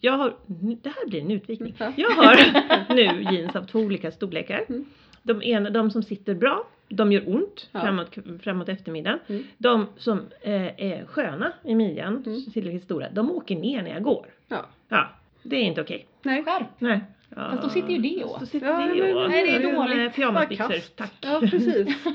Jag 0.00 0.12
har, 0.12 0.34
det 0.82 0.88
här 0.88 1.08
blir 1.08 1.20
en 1.20 1.30
utvikning. 1.30 1.74
Ja. 1.78 1.92
Jag 1.96 2.10
har 2.10 2.94
nu 2.94 3.26
jeans 3.32 3.56
av 3.56 3.62
två 3.66 3.78
olika 3.78 4.10
storlekar. 4.10 4.64
Mm. 4.68 4.84
De, 5.22 5.42
ena, 5.42 5.70
de 5.70 5.90
som 5.90 6.02
sitter 6.02 6.34
bra, 6.34 6.66
de 6.88 7.12
gör 7.12 7.22
ont 7.34 7.68
Ja. 7.72 7.80
framåt, 7.80 8.14
framåt 8.42 8.68
eftermiddagen. 8.68 9.18
Mm. 9.28 9.44
De 9.58 9.86
som 9.96 10.18
eh, 10.40 10.62
är 10.64 11.06
sköna 11.06 11.52
i 11.64 11.74
midjan, 11.74 12.22
Mm. 12.26 12.44
tillräckligt 12.52 12.84
stora, 12.84 13.06
de 13.10 13.30
åker 13.30 13.56
ner 13.56 13.82
när 13.82 13.90
jag 13.90 14.02
går. 14.02 14.26
Ja. 14.48 14.66
Ja, 14.88 15.08
det 15.42 15.56
är 15.56 15.62
inte 15.62 15.80
okej. 15.80 16.06
Nej. 16.22 16.44
Skärp! 16.44 16.66
Nej. 16.78 17.00
Ja. 17.38 17.50
Fast 17.50 17.62
då 17.62 17.68
sitter 17.68 17.90
ju 17.90 17.98
det 17.98 18.24
åt. 18.24 18.40
Då 18.40 18.46
sitter 18.46 18.66
Ja, 18.66 18.76
det 18.94 19.14
åt. 19.14 19.30
Nej, 19.30 19.46
det 19.46 19.56
är 19.68 19.72
dåligt. 19.76 19.96
med 19.96 20.14
Pyjamasbyxor, 20.14 20.96
tack. 20.96 21.12
Ja 21.20 21.40
precis. 21.40 21.88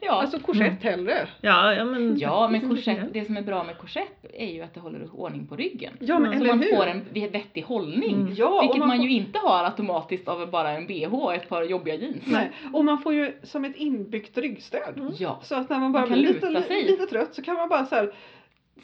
Ja. 0.00 0.12
Alltså 0.22 0.38
korsett 0.38 0.82
hellre. 0.82 1.28
Ja, 1.40 1.74
ja 1.74 1.84
men. 1.84 2.18
Ja, 2.18 2.48
men 2.48 2.68
korsett, 2.68 2.98
det 3.12 3.24
som 3.24 3.36
är 3.36 3.42
bra 3.42 3.64
med 3.64 3.78
korsett 3.78 4.24
är 4.34 4.46
ju 4.46 4.62
att 4.62 4.74
det 4.74 4.80
håller 4.80 5.08
ordning 5.12 5.46
på 5.46 5.56
ryggen. 5.56 5.92
Ja 6.00 6.18
men 6.18 6.26
Mm. 6.32 6.38
Så 6.38 6.44
eller 6.44 6.54
man 6.54 6.62
hur? 6.64 6.76
får 6.76 6.86
en 6.86 7.30
vettig 7.32 7.62
hållning. 7.62 8.14
Mm. 8.14 8.34
Ja, 8.36 8.60
vilket 8.60 8.78
man, 8.78 8.96
får- 8.96 9.06
ju 9.06 9.10
inte 9.12 9.38
har 9.38 9.64
automatiskt 9.64 10.28
av 10.28 10.50
bara 10.50 10.70
en 10.70 10.86
bh 10.86 11.14
och 11.14 11.34
ett 11.34 11.48
par 11.48 11.62
jobbiga 11.62 11.94
jeans. 11.94 12.16
Nej. 12.26 12.50
Och 12.72 12.84
man 12.84 12.98
får 12.98 13.14
ju 13.14 13.32
som 13.42 13.64
ett 13.64 13.76
inbyggt 13.76 14.38
ryggstöd. 14.38 14.92
Mm. 14.96 15.12
Ja. 15.18 15.40
Så 15.42 15.54
att 15.54 15.68
när 15.70 15.78
man 15.78 15.92
bara 15.92 16.06
Man 16.06 16.18
blir 16.18 16.28
lite, 16.28 16.50
lite 16.86 17.06
trött 17.06 17.34
så 17.34 17.42
kan 17.42 17.54
man 17.54 17.68
bara 17.68 17.86
så 17.86 17.94
här 17.94 18.12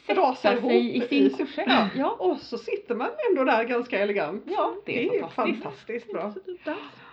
rasa 0.07 0.35
Sätta 0.35 0.53
ihop 0.57 0.71
sig 0.71 0.97
i 0.97 1.01
sin 1.01 1.29
korsett. 1.29 1.67
Ja. 1.95 2.11
Och 2.19 2.39
så 2.39 2.57
sitter 2.57 2.95
man 2.95 3.09
ändå 3.29 3.43
där 3.43 3.63
ganska 3.63 3.99
elegant. 3.99 4.43
Ja, 4.47 4.75
det 4.85 5.07
är 5.07 5.13
ju 5.13 5.19
fantastiskt. 5.19 5.63
fantastiskt 5.63 6.11
bra. 6.13 6.33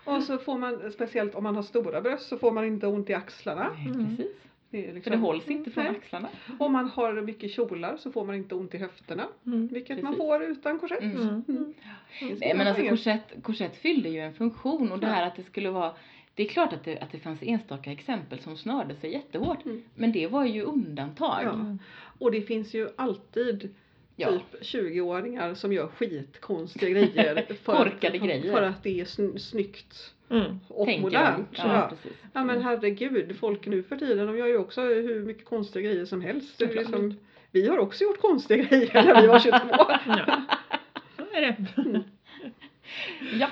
Och 0.04 0.22
så 0.22 0.38
får 0.38 0.58
man, 0.58 0.92
speciellt 0.92 1.34
om 1.34 1.42
man 1.42 1.56
har 1.56 1.62
stora 1.62 2.00
bröst, 2.00 2.28
så 2.28 2.38
får 2.38 2.52
man 2.52 2.64
inte 2.64 2.86
ont 2.86 3.10
i 3.10 3.14
axlarna. 3.14 3.70
Nej, 3.78 3.86
Mm. 3.86 4.16
Precis. 4.16 4.32
Det 4.70 4.84
är 4.84 4.86
För 4.88 4.94
liksom, 4.94 5.10
det 5.12 5.18
hålls 5.18 5.48
inte 5.48 5.70
från 5.70 5.84
Nej. 5.84 5.92
axlarna. 5.96 6.28
Om 6.58 6.72
man 6.72 6.88
har 6.88 7.12
mycket 7.12 7.50
kjolar 7.50 7.96
så 7.96 8.12
får 8.12 8.24
man 8.24 8.34
inte 8.34 8.54
ont 8.54 8.74
i 8.74 8.78
höfterna. 8.78 9.26
Mm. 9.46 9.66
Vilket 9.66 10.02
man 10.02 10.12
Precis. 10.12 10.26
får 10.26 10.42
utan 10.42 10.78
korsett. 10.78 11.02
Mm. 11.02 11.18
Mm. 11.18 11.44
Mm. 11.48 11.74
Nej 12.40 12.54
men 12.56 12.66
alltså 12.66 12.82
korsett, 12.88 13.34
korsett 13.42 13.76
fyllde 13.76 14.08
ju 14.08 14.20
en 14.20 14.34
funktion 14.34 14.92
och 14.92 14.98
det 14.98 15.06
här 15.06 15.26
att 15.26 15.36
det 15.36 15.42
skulle 15.42 15.70
vara 15.70 15.92
det 16.34 16.42
är 16.42 16.48
klart 16.48 16.72
att 16.72 16.84
det, 16.84 16.98
att 16.98 17.12
det 17.12 17.18
fanns 17.18 17.42
enstaka 17.42 17.92
exempel 17.92 18.40
som 18.40 18.56
snörde 18.56 18.94
sig 18.94 19.12
jättehårt. 19.12 19.64
Mm. 19.64 19.82
Men 19.94 20.12
det 20.12 20.26
var 20.26 20.44
ju 20.44 20.62
undantag. 20.62 21.40
Ja. 21.44 21.76
Och 22.18 22.30
det 22.30 22.42
finns 22.42 22.74
ju 22.74 22.88
alltid 22.96 23.74
Ja. 24.16 24.28
typ 24.30 24.62
20-åringar 24.62 25.54
som 25.54 25.72
gör 25.72 25.86
skitkonstiga 25.86 26.88
grejer. 26.90 27.46
För 27.62 27.72
Korkade 27.76 28.16
att, 28.18 28.24
grejer. 28.24 28.52
För 28.52 28.62
att 28.62 28.82
det 28.82 29.00
är 29.00 29.04
sn- 29.04 29.38
snyggt 29.38 30.10
Mm. 30.30 30.60
och 30.68 30.86
Tänker 30.86 31.02
modernt. 31.02 31.48
de. 31.56 31.62
Ja, 31.62 31.90
Ja. 32.02 32.10
Ja 32.32 32.44
men 32.44 32.62
herregud, 32.62 33.36
folk 33.40 33.66
nu 33.66 33.82
för 33.82 33.96
tiden 33.96 34.26
de 34.26 34.38
gör 34.38 34.46
ju 34.46 34.56
också 34.58 34.80
hur 34.80 35.20
mycket 35.24 35.44
konstiga 35.44 35.90
grejer 35.90 36.04
som 36.04 36.20
helst. 36.20 36.58
Det 36.58 36.64
är 36.64 36.74
liksom, 36.74 37.14
vi 37.50 37.68
har 37.68 37.78
också 37.78 38.04
gjort 38.04 38.20
konstiga 38.20 38.64
grejer 38.70 39.02
när 39.04 39.20
vi 39.22 39.26
var 39.26 39.38
22. 39.38 39.58
Ja. 40.06 40.42
Så 41.16 41.22
är 41.32 41.40
det. 41.40 42.02
Japp. 43.38 43.50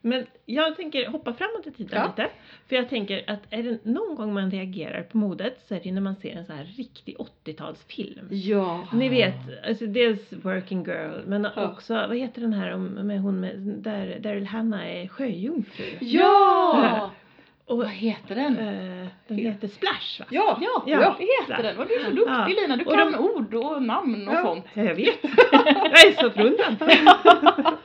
Men 0.00 0.26
jag 0.46 0.76
tänker 0.76 1.06
hoppa 1.08 1.32
framåt 1.34 1.66
i 1.66 1.70
tiden 1.70 1.90
Ja. 2.00 2.06
lite. 2.06 2.30
För 2.68 2.76
jag 2.76 2.88
tänker 2.88 3.30
att 3.30 3.40
är 3.50 3.62
det 3.62 3.84
någon 3.84 4.14
gång 4.14 4.34
man 4.34 4.50
reagerar 4.50 5.02
på 5.02 5.16
modet 5.18 5.64
så 5.68 5.74
är 5.74 5.80
det 5.84 5.92
när 5.92 6.00
man 6.00 6.16
ser 6.16 6.36
en 6.36 6.46
så 6.46 6.52
här 6.52 6.64
riktig 6.64 7.16
80-talsfilm. 7.44 8.26
Ja. 8.30 8.88
Ni 8.92 9.08
vet, 9.08 9.34
alltså 9.68 9.86
dels 9.86 10.32
Working 10.32 10.84
Girl 10.84 11.20
men 11.26 11.46
Ja. 11.56 11.68
också, 11.72 11.94
vad 11.94 12.16
heter 12.16 12.40
den 12.40 12.52
här 12.52 12.72
om, 12.74 12.84
med 12.86 13.20
hon 13.20 13.40
med, 13.40 13.58
där 13.58 14.18
Daryl 14.20 14.46
Hannah 14.46 14.86
är 14.96 15.08
sjöjungfru? 15.08 15.84
Ja! 16.00 17.10
Och 17.64 17.78
Vad 17.78 17.88
heter 17.88 18.34
den? 18.34 18.58
eh, 18.58 19.06
den 19.28 19.36
heter 19.38 19.68
Splash 19.68 20.18
va? 20.20 20.26
Ja. 20.30 20.58
Ja, 20.60 20.82
Ja. 20.86 21.16
det 21.18 21.26
heter 21.54 21.62
den. 21.62 21.76
Vad 21.76 21.88
du 21.88 21.94
är 21.94 22.04
så 22.04 22.10
duktig 22.10 22.32
Ja. 22.32 22.46
Lina, 22.48 22.76
du 22.76 22.84
Och 22.84 22.92
kan 22.94 23.12
de- 23.12 23.18
ord 23.18 23.54
och 23.54 23.82
namn 23.82 24.28
och 24.28 24.34
Ja. 24.34 24.42
sånt. 24.42 24.64
Ja, 24.74 24.82
jag 24.82 24.94
vet. 24.94 25.18
Jag 25.52 26.06
är 26.06 26.20
så 26.22 26.30
förundrad. 26.30 26.76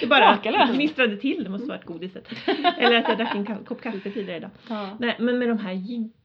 Det 0.00 0.06
bara 0.06 0.30
Makalöst. 0.30 0.74
gnistrade 0.74 1.16
till, 1.16 1.44
det 1.44 1.50
måste 1.50 1.68
varit 1.68 1.84
godiset. 1.84 2.28
Eller 2.78 2.96
att 2.96 3.08
jag 3.08 3.18
drack 3.18 3.34
en 3.34 3.64
kopp 3.64 3.82
kaffe 3.82 4.10
tidigare 4.10 4.36
idag. 4.36 4.50
Ja. 4.68 4.96
Nej, 4.98 5.16
men 5.18 5.38
med 5.38 5.48
de 5.48 5.58
här 5.58 5.72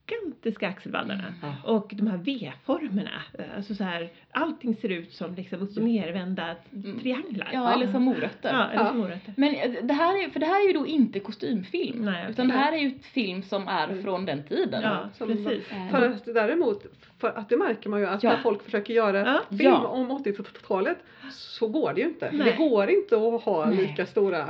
gigantiska 0.08 0.68
axelvaddarna. 0.68 1.34
Ja. 1.42 1.72
Och 1.72 1.90
de 1.94 2.06
här 2.06 2.16
V-formerna. 2.16 3.10
Alltså 3.56 3.74
så 3.74 3.84
här, 3.84 4.08
allting 4.30 4.76
ser 4.76 4.88
ut 4.88 5.12
som 5.12 5.34
liksom 5.34 5.62
upp 5.62 5.76
och 5.76 5.82
nervända 5.82 6.56
Mm. 6.74 6.98
trianglar. 7.00 7.50
Ja, 7.52 7.74
eller 7.74 7.92
som 7.92 8.02
morötter. 8.02 8.50
Ja, 8.52 8.64
eller 8.70 8.82
Ja. 8.84 8.88
som 8.88 8.98
morötter. 8.98 9.34
Men 9.36 9.54
eh, 9.54 9.70
det 9.82 9.94
här 9.94 10.24
är, 10.24 10.28
för 10.30 10.40
det 10.40 10.46
här 10.46 10.62
är 10.64 10.66
ju 10.66 10.72
då 10.72 10.86
inte 10.86 11.20
kostymfilm. 11.20 12.04
Nej, 12.04 12.14
okej. 12.20 12.30
utan 12.30 12.48
det 12.48 12.54
här 12.54 12.72
är 12.72 12.76
ju 12.76 12.88
ett 12.88 13.04
film 13.06 13.42
som 13.42 13.68
är 13.68 13.84
Mm. 13.88 14.02
från 14.02 14.24
den 14.26 14.42
tiden. 14.42 14.82
Ja, 14.82 15.08
som- 15.14 15.26
precis. 15.28 15.72
Eh, 15.72 15.88
För 15.90 16.06
att 16.10 16.24
däremot, 16.24 16.86
för 17.20 17.28
att 17.38 17.48
det 17.48 17.56
märker 17.56 17.90
man 17.90 18.00
ju 18.00 18.06
att 18.06 18.22
Ja. 18.22 18.30
när 18.30 18.42
folk 18.42 18.62
försöker 18.62 18.94
göra 18.94 19.40
Ja. 19.50 19.56
film 19.58 19.74
om 19.74 20.10
80-talet 20.10 20.98
så 21.30 21.68
går 21.68 21.92
det 21.94 22.00
ju 22.00 22.06
inte. 22.06 22.30
Nej. 22.32 22.44
Det 22.50 22.56
går 22.68 22.90
inte 22.90 23.16
att 23.16 23.42
ha 23.42 23.66
Nej. 23.66 23.76
lika 23.76 24.06
stora 24.06 24.44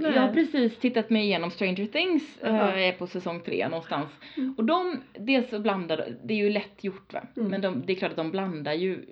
Nej. 0.00 0.12
jag 0.14 0.22
har 0.22 0.32
precis 0.34 0.78
tittat 0.78 1.10
mig 1.10 1.22
igenom 1.24 1.50
Stranger 1.50 1.86
Things, 1.86 2.38
eh, 2.42 2.54
Jaha. 2.56 2.72
är 2.80 2.92
på 2.92 3.06
säsong 3.06 3.40
tre 3.40 3.68
någonstans. 3.68 4.08
Mm. 4.36 4.54
Och 4.58 4.64
de, 4.78 5.00
dels 5.24 5.50
så 5.50 5.58
blandar, 5.58 6.08
det 6.24 6.34
är 6.34 6.38
ju 6.38 6.50
lätt 6.50 6.84
gjort 6.84 7.12
va, 7.12 7.20
Mm. 7.36 7.48
men 7.50 7.60
de, 7.60 7.82
det 7.86 7.92
är 7.92 7.96
klart 7.96 8.10
att 8.10 8.16
de 8.16 8.30
blandar 8.30 8.72
ju 8.72 9.04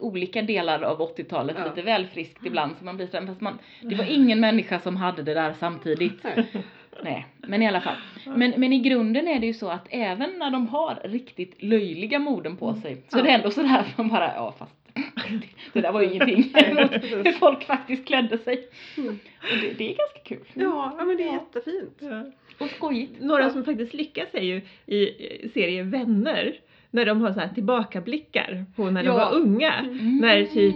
olika 0.00 0.42
delar 0.42 0.82
av 0.82 1.00
80-talet 1.00 1.56
Ja. 1.58 1.64
lite 1.64 1.82
väl 1.82 2.06
friskt 2.06 2.46
ibland 2.46 2.76
så 2.78 2.84
man 2.84 2.96
blir 2.96 3.06
så, 3.06 3.26
fast 3.26 3.40
man, 3.40 3.58
det 3.82 3.94
var 3.96 4.04
ingen 4.04 4.40
människa 4.40 4.80
som 4.80 4.96
hade 4.96 5.22
det 5.22 5.34
där 5.34 5.54
samtidigt. 5.60 6.24
Nej. 7.02 7.26
Men 7.38 7.62
i 7.62 7.68
alla 7.68 7.80
fall. 7.80 7.96
Men, 8.26 8.52
men 8.56 8.72
i 8.72 8.78
grunden 8.78 9.28
är 9.28 9.40
det 9.40 9.46
ju 9.46 9.54
så 9.54 9.68
att 9.70 9.86
även 9.90 10.30
när 10.38 10.50
de 10.50 10.66
har 10.68 10.98
riktigt 11.04 11.62
löjliga 11.62 12.18
morden 12.18 12.56
på 12.56 12.74
sig 12.74 13.02
så 13.08 13.18
är 13.18 13.22
det 13.22 13.30
ändå 13.30 13.50
sådär 13.50 13.78
att 13.78 13.98
man 13.98 14.08
bara, 14.08 14.32
ja 14.34 14.54
fast 14.58 14.74
det 15.72 15.80
där 15.80 15.92
var 15.92 16.02
ju 16.02 16.12
ingenting 16.12 16.44
mot 16.74 16.92
hur 17.26 17.32
folk 17.32 17.64
faktiskt 17.64 18.06
klädde 18.06 18.38
sig. 18.38 18.68
Mm. 18.96 19.18
Och 19.38 19.58
det, 19.60 19.78
det 19.78 19.84
är 19.92 19.96
ganska 19.96 20.18
kul. 20.24 20.46
Ja, 20.54 20.94
ja, 20.98 21.04
men 21.04 21.16
det 21.16 21.22
är 21.22 21.26
Ja. 21.26 21.32
jättefint. 21.32 21.96
Ja. 21.98 22.24
Och 22.58 22.68
skojigt. 22.70 23.20
Några 23.20 23.50
som 23.50 23.64
faktiskt 23.64 23.94
lyckas 23.94 24.28
är 24.32 24.42
ju 24.42 24.60
i 24.86 25.02
eh, 25.42 25.48
serien 25.50 25.90
Vänner. 25.90 26.54
När 26.90 27.06
de 27.06 27.20
har 27.20 27.32
så 27.32 27.40
här 27.40 27.48
tillbakablickar 27.48 28.64
på 28.76 28.90
när 28.90 29.02
de 29.02 29.06
Ja. 29.08 29.14
var 29.16 29.34
unga. 29.34 29.72
Mm. 29.74 30.16
När 30.18 30.44
typ, 30.44 30.74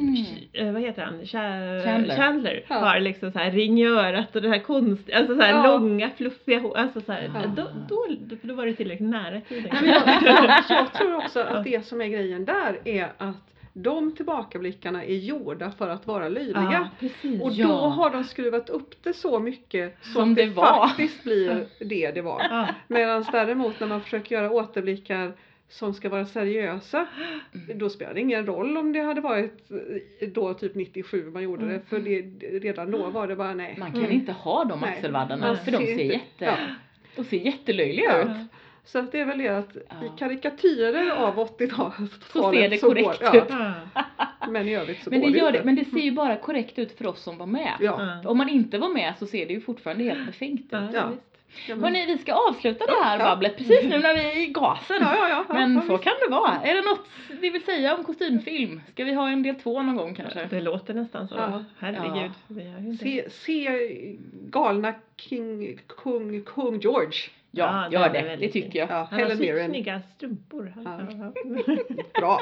eh, 0.53 0.72
vad 0.72 0.83
heter 0.83 1.03
han, 1.03 1.20
Cha- 1.20 1.85
Chandler. 1.85 2.16
Chandler 2.16 2.64
Ja. 2.68 2.74
har 2.74 3.01
liksom 3.01 3.33
så 3.33 3.39
här 3.39 3.51
ring 3.51 3.81
i 3.81 3.87
örat 3.87 4.37
och 4.37 4.43
det 4.43 4.49
här 4.49 4.59
konst, 4.59 5.11
alltså 5.12 5.35
så 5.37 5.41
här 5.43 5.51
Ja. 5.51 5.66
långa 5.79 6.11
fluffiga 6.16 6.59
hår, 6.59 6.76
alltså 6.76 7.01
så 7.01 7.12
här, 7.12 7.31
då, 7.57 7.62
då, 7.89 8.07
då 8.43 8.55
var 8.55 8.66
det 8.66 8.74
tillräckligt 8.74 9.11
nära 9.11 9.41
tiden. 9.41 9.70
Nej, 9.72 9.83
men 9.83 9.91
jag, 9.91 10.62
jag 10.79 10.93
tror 10.93 11.16
också 11.16 11.41
att 11.41 11.64
det 11.64 11.87
som 11.87 12.01
är 12.01 12.07
grejen 12.07 12.45
där 12.45 12.79
är 12.85 13.05
att 13.18 13.37
de 13.83 14.14
tillbakablickarna 14.16 15.05
är 15.05 15.14
gjorda 15.16 15.70
för 15.70 15.89
att 15.89 16.07
vara 16.07 16.29
löjliga. 16.29 16.89
Ja. 17.03 17.09
Och 17.43 17.51
Ja. 17.53 17.66
då 17.66 17.72
har 17.74 18.11
de 18.11 18.24
skruvat 18.24 18.70
upp 18.70 19.03
det 19.03 19.12
så 19.12 19.39
mycket 19.39 19.97
så 20.03 20.11
Som 20.12 20.31
att 20.31 20.37
det, 20.37 20.45
det 20.47 20.55
faktiskt 20.55 21.24
blir 21.24 21.66
det 21.81 22.11
det 22.11 22.22
var. 22.22 22.43
Ja. 22.51 22.68
Medan 22.89 23.24
däremot 23.33 23.81
när 23.81 23.87
man 23.87 24.01
försöker 24.01 24.35
göra 24.37 24.51
återblickar 24.51 25.33
som 25.70 25.95
ska 25.95 26.09
vara 26.09 26.26
seriösa, 26.26 27.07
Mm. 27.55 27.79
då 27.79 27.91
spelar 27.91 28.14
det 28.14 28.20
ingen 28.20 28.47
roll 28.47 28.76
om 28.76 28.93
det 28.93 29.01
hade 29.01 29.20
varit 29.20 29.70
eh, 30.20 30.29
då 30.29 30.55
typ 30.55 30.74
97 30.74 31.31
man 31.31 31.43
gjorde 31.43 31.66
det, 31.68 31.81
för 31.89 31.99
det, 31.99 32.20
redan 32.59 32.91
då 32.91 33.07
var 33.07 33.26
det 33.29 33.37
bara 33.37 33.55
nej. 33.55 33.74
Man 33.79 33.91
kan 33.93 34.01
Mm. 34.01 34.12
inte 34.12 34.33
ha 34.33 34.64
de 34.64 34.85
axelvaddarna 34.85 35.57
för 35.57 35.70
de 35.72 35.76
ser 35.79 35.91
inte- 35.93 36.05
jätte, 36.05 36.57
de 37.16 37.24
ser 37.24 37.37
jättelöjliga 37.37 38.22
ut. 38.22 38.29
Så 38.93 38.99
att 38.99 39.12
det 39.12 39.20
är 39.20 39.24
väl 39.24 39.39
det 39.39 39.49
att 39.49 39.76
Ja. 40.01 40.07
i 40.07 40.11
karikatyrer 40.18 41.11
av 41.11 41.34
80-talet 41.59 42.11
Så 42.32 42.53
ser 42.53 42.68
det 42.68 42.76
går- 42.82 42.89
korrekt 42.89 43.20
ja, 43.22 43.36
ut. 43.36 43.45
Ja. 43.49 43.72
Men 44.49 44.68
i 44.68 44.74
övrigt 44.74 45.05
så 45.05 45.11
Men 45.11 45.20
det, 45.20 45.26
går 45.26 45.32
det 45.32 45.39
gör 45.39 45.47
inte. 45.47 45.59
det, 45.59 45.64
men 45.64 45.74
det 45.74 45.84
ser 45.84 45.99
ju 46.01 46.12
bara 46.12 46.36
korrekt 46.36 46.78
ut 46.78 46.99
för 46.99 47.07
oss 47.07 47.22
som 47.22 47.39
var 47.39 47.47
med. 47.47 47.72
Ja. 47.80 48.20
Om 48.24 48.39
man 48.39 48.49
inte 48.49 48.78
var 48.78 48.89
med 48.89 49.14
så 49.18 49.26
ser 49.26 49.47
det 49.47 49.53
ju 49.53 49.61
fortfarande 49.61 50.05
helt 50.05 50.26
befängt 50.26 50.61
ut. 50.61 50.66
Ja, 50.70 50.89
Ja. 50.93 51.11
men- 51.68 51.82
Hörni, 51.84 52.07
vi 52.07 52.18
ska 52.18 52.32
avsluta 52.32 52.86
det 52.86 53.05
här 53.05 53.18
Ja. 53.18 53.24
babblet 53.24 53.57
precis 53.57 53.82
nu 53.82 53.99
när 53.99 54.14
vi 54.14 54.20
är 54.20 54.36
i 54.43 54.47
gasen. 54.47 54.97
ja, 55.01 55.16
ja, 55.16 55.28
ja, 55.28 55.45
Men 55.55 55.74
ja, 55.74 55.82
så 55.82 55.93
visst. 55.93 56.05
kan 56.05 56.12
det 56.26 56.30
vara. 56.34 56.55
Är 56.64 56.74
det 56.74 56.80
något 56.82 57.07
ni 57.41 57.51
vill 57.51 57.62
säga 57.64 57.95
om 57.95 58.05
kostymfilm? 58.05 58.80
Ska 58.93 59.05
vi 59.05 59.12
ha 59.14 59.28
en 59.28 59.43
del 59.43 59.55
två 59.55 59.82
någon 59.82 59.97
gång 59.97 60.14
kanske? 60.14 60.47
Det 60.51 60.61
låter 60.61 60.95
nästan 60.95 61.28
så. 61.28 61.34
Ja. 61.34 61.64
Herregud. 61.78 62.30
Se, 63.01 63.30
se 63.30 63.68
galna 64.51 64.95
King, 65.16 65.78
kung, 65.86 66.43
kung 66.43 66.78
George. 66.80 67.18
Ja, 67.51 67.88
Ja, 67.90 68.01
gör 68.01 68.12
det 68.12 68.20
det. 68.22 68.36
Det 68.36 68.49
tycker 68.49 68.78
jag. 68.78 68.90
Ja, 68.90 68.94
Han 69.11 69.20
har 69.20 69.26
Helen 69.28 69.38
Mirren. 69.38 69.70
snygga 69.70 70.01
strumpor. 70.16 70.72
Ja. 70.84 71.01
Bra. 72.20 72.40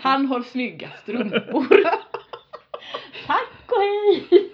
Han 0.00 0.26
har 0.26 0.40
snygga 0.42 0.88
strumpor. 1.02 1.66
Tack 3.26 3.66
och 3.66 3.80
hej! 3.80 4.50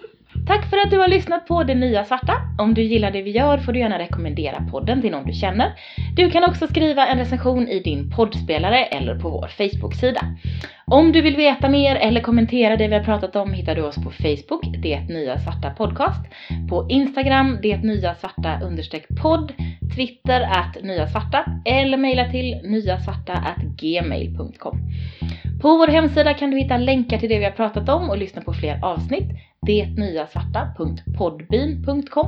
Tack 0.47 0.69
för 0.69 0.77
att 0.77 0.91
du 0.91 0.97
har 0.99 1.07
lyssnat 1.07 1.47
på 1.47 1.63
Det 1.63 1.75
Nya 1.75 2.03
Svarta. 2.05 2.33
Om 2.59 2.73
du 2.73 2.81
gillar 2.81 3.11
det 3.11 3.21
vi 3.21 3.31
gör 3.31 3.57
får 3.57 3.73
du 3.73 3.79
gärna 3.79 3.99
rekommendera 3.99 4.67
podden 4.71 5.01
till 5.01 5.11
någon 5.11 5.25
du 5.25 5.33
känner. 5.33 5.71
Du 6.15 6.29
kan 6.31 6.43
också 6.43 6.67
skriva 6.67 7.07
en 7.07 7.17
recension 7.17 7.67
i 7.67 7.79
din 7.79 8.11
poddspelare 8.15 8.85
eller 8.85 9.19
på 9.19 9.29
vår 9.29 9.47
Facebook-sida. 9.47 10.21
Om 10.91 11.11
du 11.11 11.21
vill 11.21 11.35
veta 11.35 11.69
mer 11.69 11.95
eller 11.95 12.21
kommentera 12.21 12.77
det 12.77 12.87
vi 12.87 12.95
har 12.95 13.03
pratat 13.03 13.35
om 13.35 13.53
hittar 13.53 13.75
du 13.75 13.81
oss 13.81 13.95
på 13.95 14.11
Facebook, 14.11 14.65
Det 14.83 14.99
Nya 15.09 15.39
Svarta 15.39 15.69
Podcast, 15.69 16.25
på 16.69 16.87
Instagram, 16.89 17.59
Det 17.61 17.77
Nya 17.77 18.15
Svarta 18.15 18.59
understreck 18.63 19.07
podd, 19.21 19.53
Twitter 19.95 20.41
att 20.41 20.83
Nya 20.83 21.07
Svarta 21.07 21.45
eller 21.65 21.97
mejla 21.97 22.31
till 22.31 22.59
nyasvarta 22.63 23.33
at 23.33 23.57
gmail.com. 23.81 24.79
På 25.61 25.77
vår 25.77 25.87
hemsida 25.87 26.33
kan 26.33 26.51
du 26.51 26.57
hitta 26.57 26.77
länkar 26.77 27.17
till 27.17 27.29
det 27.29 27.39
vi 27.39 27.45
har 27.45 27.51
pratat 27.51 27.89
om 27.89 28.09
och 28.09 28.17
lyssna 28.17 28.41
på 28.41 28.53
fler 28.53 28.85
avsnitt. 28.85 29.29
Detnyasvarta.podbean.com 29.67 32.27